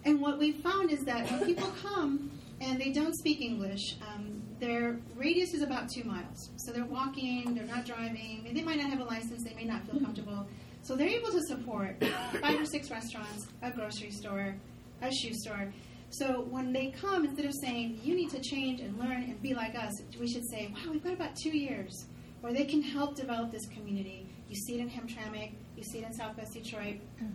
And 0.04 0.20
what 0.20 0.38
we've 0.38 0.56
found 0.56 0.90
is 0.90 1.04
that 1.04 1.30
when 1.30 1.44
people 1.44 1.70
come 1.82 2.30
and 2.60 2.80
they 2.80 2.92
don't 2.92 3.14
speak 3.14 3.40
English, 3.40 3.96
um, 4.08 4.42
their 4.60 4.96
radius 5.16 5.52
is 5.52 5.62
about 5.62 5.90
two 5.90 6.04
miles. 6.04 6.50
So 6.56 6.72
they're 6.72 6.84
walking. 6.84 7.54
They're 7.54 7.66
not 7.66 7.84
driving. 7.84 8.48
They 8.52 8.62
might 8.62 8.78
not 8.78 8.90
have 8.90 9.00
a 9.00 9.04
license. 9.04 9.44
They 9.44 9.54
may 9.54 9.64
not 9.64 9.84
feel 9.86 10.00
comfortable. 10.00 10.46
So 10.84 10.94
they're 10.94 11.08
able 11.08 11.32
to 11.32 11.40
support 11.42 11.96
five 12.42 12.60
or 12.60 12.66
six 12.66 12.90
restaurants, 12.90 13.46
a 13.62 13.70
grocery 13.70 14.10
store, 14.10 14.54
a 15.00 15.10
shoe 15.10 15.32
store. 15.32 15.72
So 16.10 16.42
when 16.50 16.74
they 16.74 16.90
come, 16.90 17.24
instead 17.24 17.46
of 17.46 17.54
saying, 17.54 18.00
you 18.04 18.14
need 18.14 18.28
to 18.30 18.40
change 18.40 18.80
and 18.80 18.96
learn 18.98 19.22
and 19.22 19.40
be 19.40 19.54
like 19.54 19.74
us, 19.74 20.02
we 20.20 20.28
should 20.28 20.46
say, 20.50 20.70
wow, 20.74 20.92
we've 20.92 21.02
got 21.02 21.14
about 21.14 21.36
two 21.42 21.56
years 21.56 22.04
where 22.42 22.52
they 22.52 22.66
can 22.66 22.82
help 22.82 23.16
develop 23.16 23.50
this 23.50 23.66
community. 23.68 24.26
You 24.50 24.56
see 24.56 24.74
it 24.78 24.80
in 24.80 24.90
Hamtramck, 24.90 25.52
you 25.74 25.82
see 25.82 26.00
it 26.00 26.06
in 26.06 26.12
Southwest 26.12 26.52
Detroit. 26.52 27.00
Mm. 27.20 27.32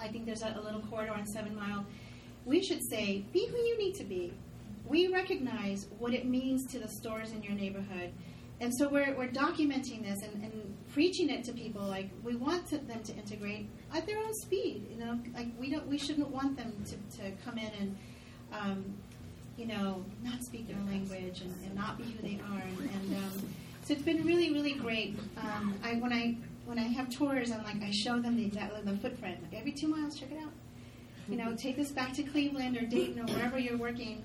I 0.00 0.08
think 0.08 0.24
there's 0.24 0.42
a, 0.42 0.56
a 0.58 0.62
little 0.62 0.80
corridor 0.80 1.12
on 1.12 1.26
Seven 1.26 1.54
Mile. 1.54 1.84
We 2.46 2.64
should 2.64 2.80
say, 2.88 3.26
be 3.34 3.46
who 3.46 3.58
you 3.58 3.76
need 3.76 3.96
to 3.96 4.04
be. 4.04 4.32
We 4.86 5.08
recognize 5.08 5.86
what 5.98 6.14
it 6.14 6.24
means 6.24 6.66
to 6.72 6.78
the 6.78 6.88
stores 6.88 7.32
in 7.32 7.42
your 7.42 7.52
neighborhood. 7.52 8.12
And 8.60 8.72
so 8.74 8.88
we're, 8.88 9.14
we're 9.14 9.28
documenting 9.28 10.02
this 10.02 10.22
and, 10.22 10.42
and 10.42 10.67
preaching 10.98 11.30
it 11.30 11.44
to 11.44 11.52
people. 11.52 11.82
Like 11.82 12.10
we 12.24 12.34
want 12.34 12.66
to, 12.70 12.78
them 12.78 13.00
to 13.04 13.12
integrate 13.14 13.68
at 13.94 14.04
their 14.04 14.18
own 14.18 14.34
speed. 14.34 14.84
You 14.90 14.98
know, 14.98 15.20
like 15.32 15.46
we 15.56 15.70
don't, 15.70 15.86
we 15.86 15.96
shouldn't 15.96 16.28
want 16.28 16.56
them 16.56 16.72
to, 16.86 17.18
to 17.18 17.30
come 17.44 17.56
in 17.56 17.70
and, 17.78 17.96
um, 18.52 18.84
you 19.56 19.66
know, 19.66 20.04
not 20.24 20.42
speak 20.42 20.66
their 20.66 20.82
language 20.86 21.40
and, 21.40 21.54
and 21.64 21.76
not 21.76 21.98
be 21.98 22.02
who 22.02 22.20
they 22.20 22.40
are. 22.50 22.62
And, 22.62 22.78
and 22.80 23.16
um, 23.16 23.48
so 23.84 23.94
it's 23.94 24.02
been 24.02 24.26
really, 24.26 24.52
really 24.52 24.72
great. 24.72 25.16
Um, 25.40 25.78
I 25.84 25.94
when 25.94 26.12
I 26.12 26.36
when 26.66 26.80
I 26.80 26.88
have 26.88 27.08
tours, 27.10 27.52
I'm 27.52 27.62
like 27.62 27.80
I 27.80 27.92
show 27.92 28.18
them 28.18 28.34
the 28.34 28.46
exactly 28.46 28.80
the 28.82 28.96
footprint. 28.98 29.38
Like 29.40 29.54
every 29.54 29.70
two 29.70 29.86
miles, 29.86 30.18
check 30.18 30.32
it 30.32 30.38
out. 30.42 30.50
You 31.28 31.36
know, 31.36 31.54
take 31.54 31.76
this 31.76 31.92
back 31.92 32.12
to 32.14 32.24
Cleveland 32.24 32.76
or 32.76 32.84
Dayton 32.86 33.20
or 33.20 33.32
wherever 33.32 33.56
you're 33.56 33.78
working. 33.78 34.24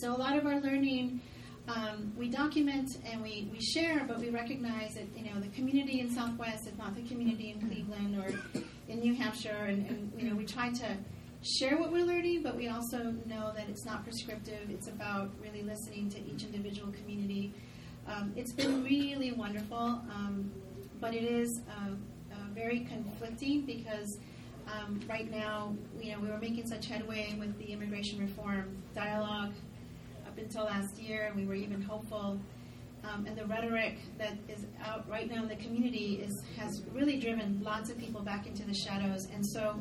So 0.00 0.12
a 0.12 0.18
lot 0.18 0.36
of 0.36 0.44
our 0.44 0.58
learning 0.60 1.20
um, 1.68 2.12
we 2.16 2.28
document 2.28 2.98
and 3.10 3.22
we, 3.22 3.48
we 3.52 3.60
share, 3.60 4.04
but 4.08 4.18
we 4.18 4.30
recognize 4.30 4.94
that 4.94 5.06
you 5.16 5.24
know 5.24 5.38
the 5.40 5.48
community 5.48 6.00
in 6.00 6.10
Southwest 6.10 6.66
is 6.66 6.76
not 6.78 6.94
the 6.94 7.02
community 7.02 7.50
in 7.50 7.68
Cleveland 7.68 8.16
or 8.16 8.62
in 8.88 9.00
New 9.00 9.14
Hampshire, 9.14 9.66
and, 9.68 9.86
and 9.86 10.12
you 10.16 10.30
know 10.30 10.36
we 10.36 10.44
try 10.44 10.70
to 10.70 10.96
share 11.42 11.78
what 11.78 11.92
we're 11.92 12.04
learning, 12.04 12.42
but 12.42 12.56
we 12.56 12.68
also 12.68 13.14
know 13.26 13.52
that 13.54 13.68
it's 13.68 13.84
not 13.84 14.02
prescriptive. 14.02 14.70
It's 14.70 14.88
about 14.88 15.30
really 15.42 15.62
listening 15.62 16.08
to 16.10 16.18
each 16.18 16.42
individual 16.44 16.90
community. 16.92 17.52
Um, 18.06 18.32
it's 18.34 18.52
been 18.52 18.82
really 18.82 19.32
wonderful, 19.32 19.78
um, 19.78 20.50
but 21.00 21.14
it 21.14 21.24
is 21.24 21.60
uh, 21.68 21.90
uh, 22.32 22.36
very 22.54 22.80
conflicting 22.80 23.62
because. 23.62 24.18
Um, 24.70 25.00
right 25.08 25.30
now, 25.30 25.74
you 25.98 26.12
know, 26.12 26.20
we 26.20 26.28
were 26.28 26.36
making 26.36 26.66
such 26.66 26.88
headway 26.88 27.34
with 27.38 27.56
the 27.58 27.72
immigration 27.72 28.20
reform 28.20 28.76
dialogue 28.94 29.54
until 30.38 30.64
last 30.64 30.98
year, 30.98 31.26
and 31.26 31.36
we 31.36 31.46
were 31.46 31.54
even 31.54 31.80
hopeful. 31.82 32.38
Um, 33.04 33.26
and 33.26 33.36
the 33.36 33.46
rhetoric 33.46 33.98
that 34.18 34.36
is 34.48 34.64
out 34.84 35.08
right 35.08 35.30
now 35.30 35.42
in 35.42 35.48
the 35.48 35.56
community 35.56 36.20
is 36.22 36.42
has 36.58 36.82
really 36.92 37.18
driven 37.18 37.60
lots 37.62 37.90
of 37.90 37.98
people 37.98 38.22
back 38.22 38.46
into 38.46 38.64
the 38.64 38.74
shadows. 38.74 39.26
And 39.32 39.46
so, 39.46 39.80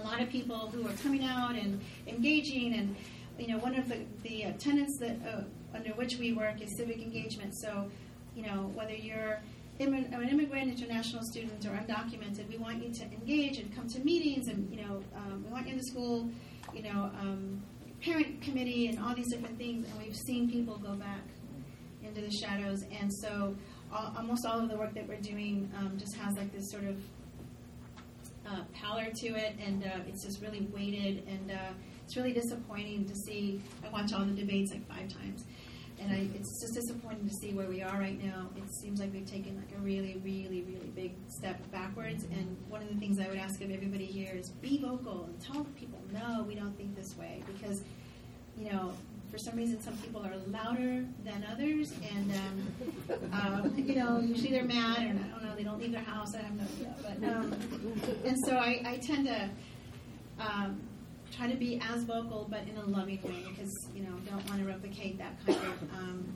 a 0.00 0.02
lot 0.02 0.20
of 0.20 0.30
people 0.30 0.70
who 0.70 0.86
are 0.88 0.94
coming 1.02 1.24
out 1.24 1.54
and 1.54 1.80
engaging, 2.06 2.74
and 2.74 2.96
you 3.38 3.48
know, 3.48 3.58
one 3.58 3.74
of 3.74 3.88
the 3.88 3.98
the 4.22 4.46
uh, 4.46 4.52
tenets 4.58 4.98
that 5.00 5.16
uh, 5.26 5.42
under 5.74 5.90
which 5.90 6.16
we 6.16 6.32
work 6.32 6.62
is 6.62 6.76
civic 6.76 7.02
engagement. 7.02 7.54
So, 7.58 7.90
you 8.34 8.42
know, 8.46 8.70
whether 8.74 8.94
you're 8.94 9.40
an 9.78 10.28
immigrant, 10.30 10.68
international 10.70 11.22
student, 11.24 11.64
or 11.66 11.70
undocumented, 11.70 12.48
we 12.48 12.56
want 12.56 12.82
you 12.82 12.92
to 12.92 13.04
engage 13.04 13.58
and 13.58 13.74
come 13.74 13.88
to 13.88 14.00
meetings, 14.00 14.48
and 14.48 14.70
you 14.70 14.82
know, 14.82 15.02
um, 15.16 15.44
we 15.44 15.50
want 15.50 15.66
you 15.66 15.72
in 15.72 15.78
the 15.78 15.84
school, 15.84 16.30
you 16.72 16.82
know. 16.82 17.10
Um, 17.20 17.62
parent 18.02 18.40
committee 18.42 18.88
and 18.88 18.98
all 18.98 19.14
these 19.14 19.30
different 19.32 19.58
things, 19.58 19.88
and 19.88 19.98
we've 19.98 20.16
seen 20.16 20.50
people 20.50 20.78
go 20.78 20.94
back 20.94 21.22
into 22.02 22.20
the 22.20 22.30
shadows. 22.30 22.82
And 23.00 23.12
so, 23.12 23.54
all, 23.92 24.12
almost 24.16 24.44
all 24.46 24.60
of 24.60 24.68
the 24.68 24.76
work 24.76 24.94
that 24.94 25.06
we're 25.08 25.20
doing 25.20 25.70
um, 25.78 25.96
just 25.98 26.16
has 26.16 26.36
like 26.36 26.52
this 26.52 26.70
sort 26.70 26.84
of 26.84 26.96
uh, 28.46 28.62
pallor 28.74 29.06
to 29.14 29.28
it, 29.28 29.56
and 29.64 29.84
uh, 29.84 30.00
it's 30.08 30.24
just 30.24 30.42
really 30.42 30.66
weighted, 30.72 31.26
and 31.28 31.50
uh, 31.52 31.72
it's 32.04 32.16
really 32.16 32.32
disappointing 32.32 33.04
to 33.06 33.14
see. 33.14 33.60
I 33.84 33.88
watch 33.90 34.12
all 34.12 34.24
the 34.24 34.32
debates 34.32 34.72
like 34.72 34.86
five 34.88 35.08
times, 35.08 35.44
and 36.02 36.12
I, 36.12 36.28
it's 36.34 36.60
just 36.60 36.74
disappointing 36.74 37.28
to 37.28 37.34
see 37.34 37.54
where 37.54 37.68
we 37.68 37.82
are 37.82 37.98
right 37.98 38.22
now. 38.22 38.48
It 38.56 38.70
seems 38.80 39.00
like 39.00 39.12
we've 39.12 39.30
taken 39.30 39.56
like 39.56 39.78
a 39.78 39.80
really, 39.80 40.20
really, 40.24 40.62
really 40.62 40.90
big 40.94 41.12
step 41.28 41.58
backwards. 41.70 42.24
And 42.24 42.56
one 42.68 42.82
of 42.82 42.88
the 42.88 42.96
things 42.96 43.18
I 43.18 43.28
would 43.28 43.38
ask 43.38 43.60
of 43.62 43.70
everybody 43.70 44.06
here 44.06 44.34
is 44.34 44.50
be 44.60 44.78
vocal 44.78 45.24
and 45.24 45.40
tell 45.40 45.64
people, 45.78 46.00
no, 46.12 46.44
we 46.48 46.54
don't 46.54 46.76
think 46.76 46.96
this 46.96 47.16
way, 47.16 47.42
because 47.46 47.82
you 48.58 48.70
know. 48.70 48.92
For 49.30 49.38
some 49.38 49.56
reason, 49.56 49.80
some 49.80 49.96
people 49.96 50.22
are 50.26 50.36
louder 50.48 51.06
than 51.24 51.46
others, 51.50 51.90
and 52.14 52.30
um, 52.42 53.32
um, 53.32 53.74
you 53.78 53.94
know, 53.94 54.20
usually 54.20 54.50
they're 54.50 54.62
mad, 54.62 54.98
and 54.98 55.18
I 55.24 55.28
don't 55.30 55.44
know, 55.44 55.56
they 55.56 55.62
don't 55.62 55.80
leave 55.80 55.92
their 55.92 56.02
house. 56.02 56.34
I 56.34 56.42
have 56.42 56.54
no 56.54 56.64
idea, 56.64 56.94
but 57.00 57.16
um, 57.30 57.54
and 58.26 58.36
so 58.44 58.56
I, 58.56 58.82
I 58.84 58.98
tend 58.98 59.26
to 59.28 59.48
um, 60.38 60.82
try 61.36 61.48
to 61.48 61.56
be 61.56 61.80
as 61.90 62.04
vocal, 62.04 62.46
but 62.50 62.60
in 62.68 62.76
a 62.76 62.84
loving 62.84 63.20
way, 63.22 63.44
because 63.48 63.74
you 63.94 64.02
know 64.02 64.14
don't 64.28 64.46
want 64.48 64.60
to 64.60 64.66
replicate 64.66 65.18
that 65.18 65.34
kind 65.46 65.58
of 65.58 65.98
um, 65.98 66.32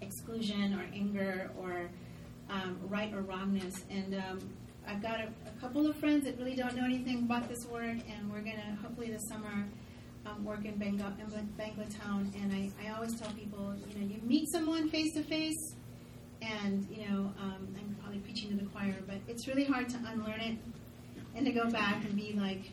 exclusion 0.00 0.74
or 0.74 0.84
anger 0.94 1.50
or 1.58 1.88
um, 2.50 2.78
right 2.88 3.12
or 3.14 3.22
wrongness. 3.22 3.84
And 3.90 4.14
um, 4.14 4.40
I've 4.86 5.02
got 5.02 5.20
a, 5.20 5.28
a, 5.46 5.60
couple 5.60 5.86
of 5.86 5.96
friends 5.96 6.24
that 6.24 6.38
really 6.38 6.56
don't 6.56 6.74
know 6.74 6.84
anything 6.84 7.18
about 7.18 7.48
this 7.48 7.66
work, 7.66 7.96
and 8.08 8.30
we're 8.30 8.40
gonna 8.40 8.76
hopefully 8.82 9.10
this 9.10 9.28
summer. 9.28 9.66
Um, 10.26 10.44
work 10.44 10.66
in 10.66 10.74
Bangla, 10.74 11.16
Town, 11.98 12.30
and 12.42 12.52
I, 12.52 12.70
I 12.84 12.94
always 12.94 13.18
tell 13.18 13.32
people, 13.32 13.74
you 13.88 13.98
know, 13.98 14.06
you 14.06 14.20
meet 14.22 14.52
someone 14.52 14.90
face 14.90 15.14
to 15.14 15.22
face, 15.22 15.74
and 16.42 16.86
you 16.90 17.08
know, 17.08 17.32
um, 17.40 17.66
I'm 17.74 17.96
probably 18.02 18.18
preaching 18.18 18.50
to 18.50 18.56
the 18.62 18.68
choir, 18.70 18.96
but 19.06 19.16
it's 19.28 19.48
really 19.48 19.64
hard 19.64 19.88
to 19.88 19.96
unlearn 19.96 20.40
it 20.42 20.58
and 21.34 21.46
to 21.46 21.52
go 21.52 21.70
back 21.70 22.04
and 22.04 22.14
be 22.16 22.34
like, 22.38 22.70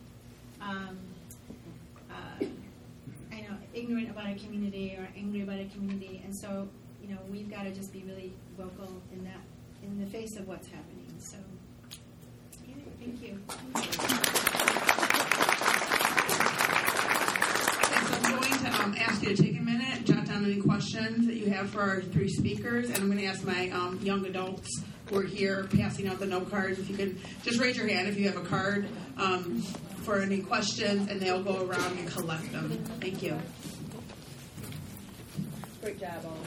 um, 0.62 0.98
uh, 2.12 2.46
I 3.32 3.42
know, 3.42 3.58
ignorant 3.74 4.10
about 4.10 4.30
a 4.30 4.36
community 4.36 4.96
or 4.98 5.08
angry 5.16 5.42
about 5.42 5.60
a 5.60 5.66
community, 5.66 6.22
and 6.24 6.36
so 6.36 6.68
you 7.02 7.10
know 7.10 7.20
we've 7.30 7.50
got 7.50 7.64
to 7.64 7.72
just 7.72 7.92
be 7.94 8.04
really 8.04 8.34
vocal 8.58 9.02
in 9.14 9.24
that 9.24 9.42
in 9.84 10.00
the 10.00 10.06
face 10.08 10.36
of 10.38 10.48
what's 10.48 10.68
happening. 10.68 11.06
So, 11.20 11.38
yeah, 12.68 12.76
thank 13.00 13.22
you. 13.22 13.40
I'm 18.24 18.40
going 18.40 18.60
to 18.64 18.84
um, 18.84 18.96
ask 19.00 19.24
you 19.24 19.36
to 19.36 19.44
take 19.44 19.58
a 19.58 19.64
minute, 19.64 20.06
jot 20.06 20.26
down 20.26 20.46
any 20.46 20.62
questions 20.62 21.28
that 21.28 21.36
you 21.36 21.50
have 21.52 21.70
for 21.70 21.82
our 21.82 22.02
three 22.02 22.30
speakers, 22.30 22.88
and 22.90 22.98
I'm 22.98 23.08
going 23.08 23.20
to 23.20 23.26
ask 23.26 23.44
my 23.46 23.70
um, 23.70 24.00
young 24.02 24.26
adults 24.26 24.84
who 25.10 25.20
are 25.20 25.24
here 25.24 25.68
passing 25.76 26.08
out 26.08 26.20
the 26.20 26.26
note 26.26 26.50
cards. 26.50 26.80
If 26.80 26.90
you 26.90 26.98
can 26.98 27.20
just 27.44 27.60
raise 27.60 27.78
your 27.78 27.88
hand 27.88 28.08
if 28.08 28.18
you 28.18 28.28
have 28.30 28.38
a 28.38 28.46
card. 28.46 28.88
Um, 29.18 29.64
for 30.08 30.22
any 30.22 30.40
questions, 30.40 31.12
and 31.12 31.20
they'll 31.20 31.44
go 31.44 31.68
around 31.68 31.98
and 32.00 32.08
collect 32.08 32.50
them. 32.54 32.70
Thank 33.02 33.22
you. 33.22 33.38
Great 35.82 36.00
job, 36.00 36.24
all. 36.24 36.38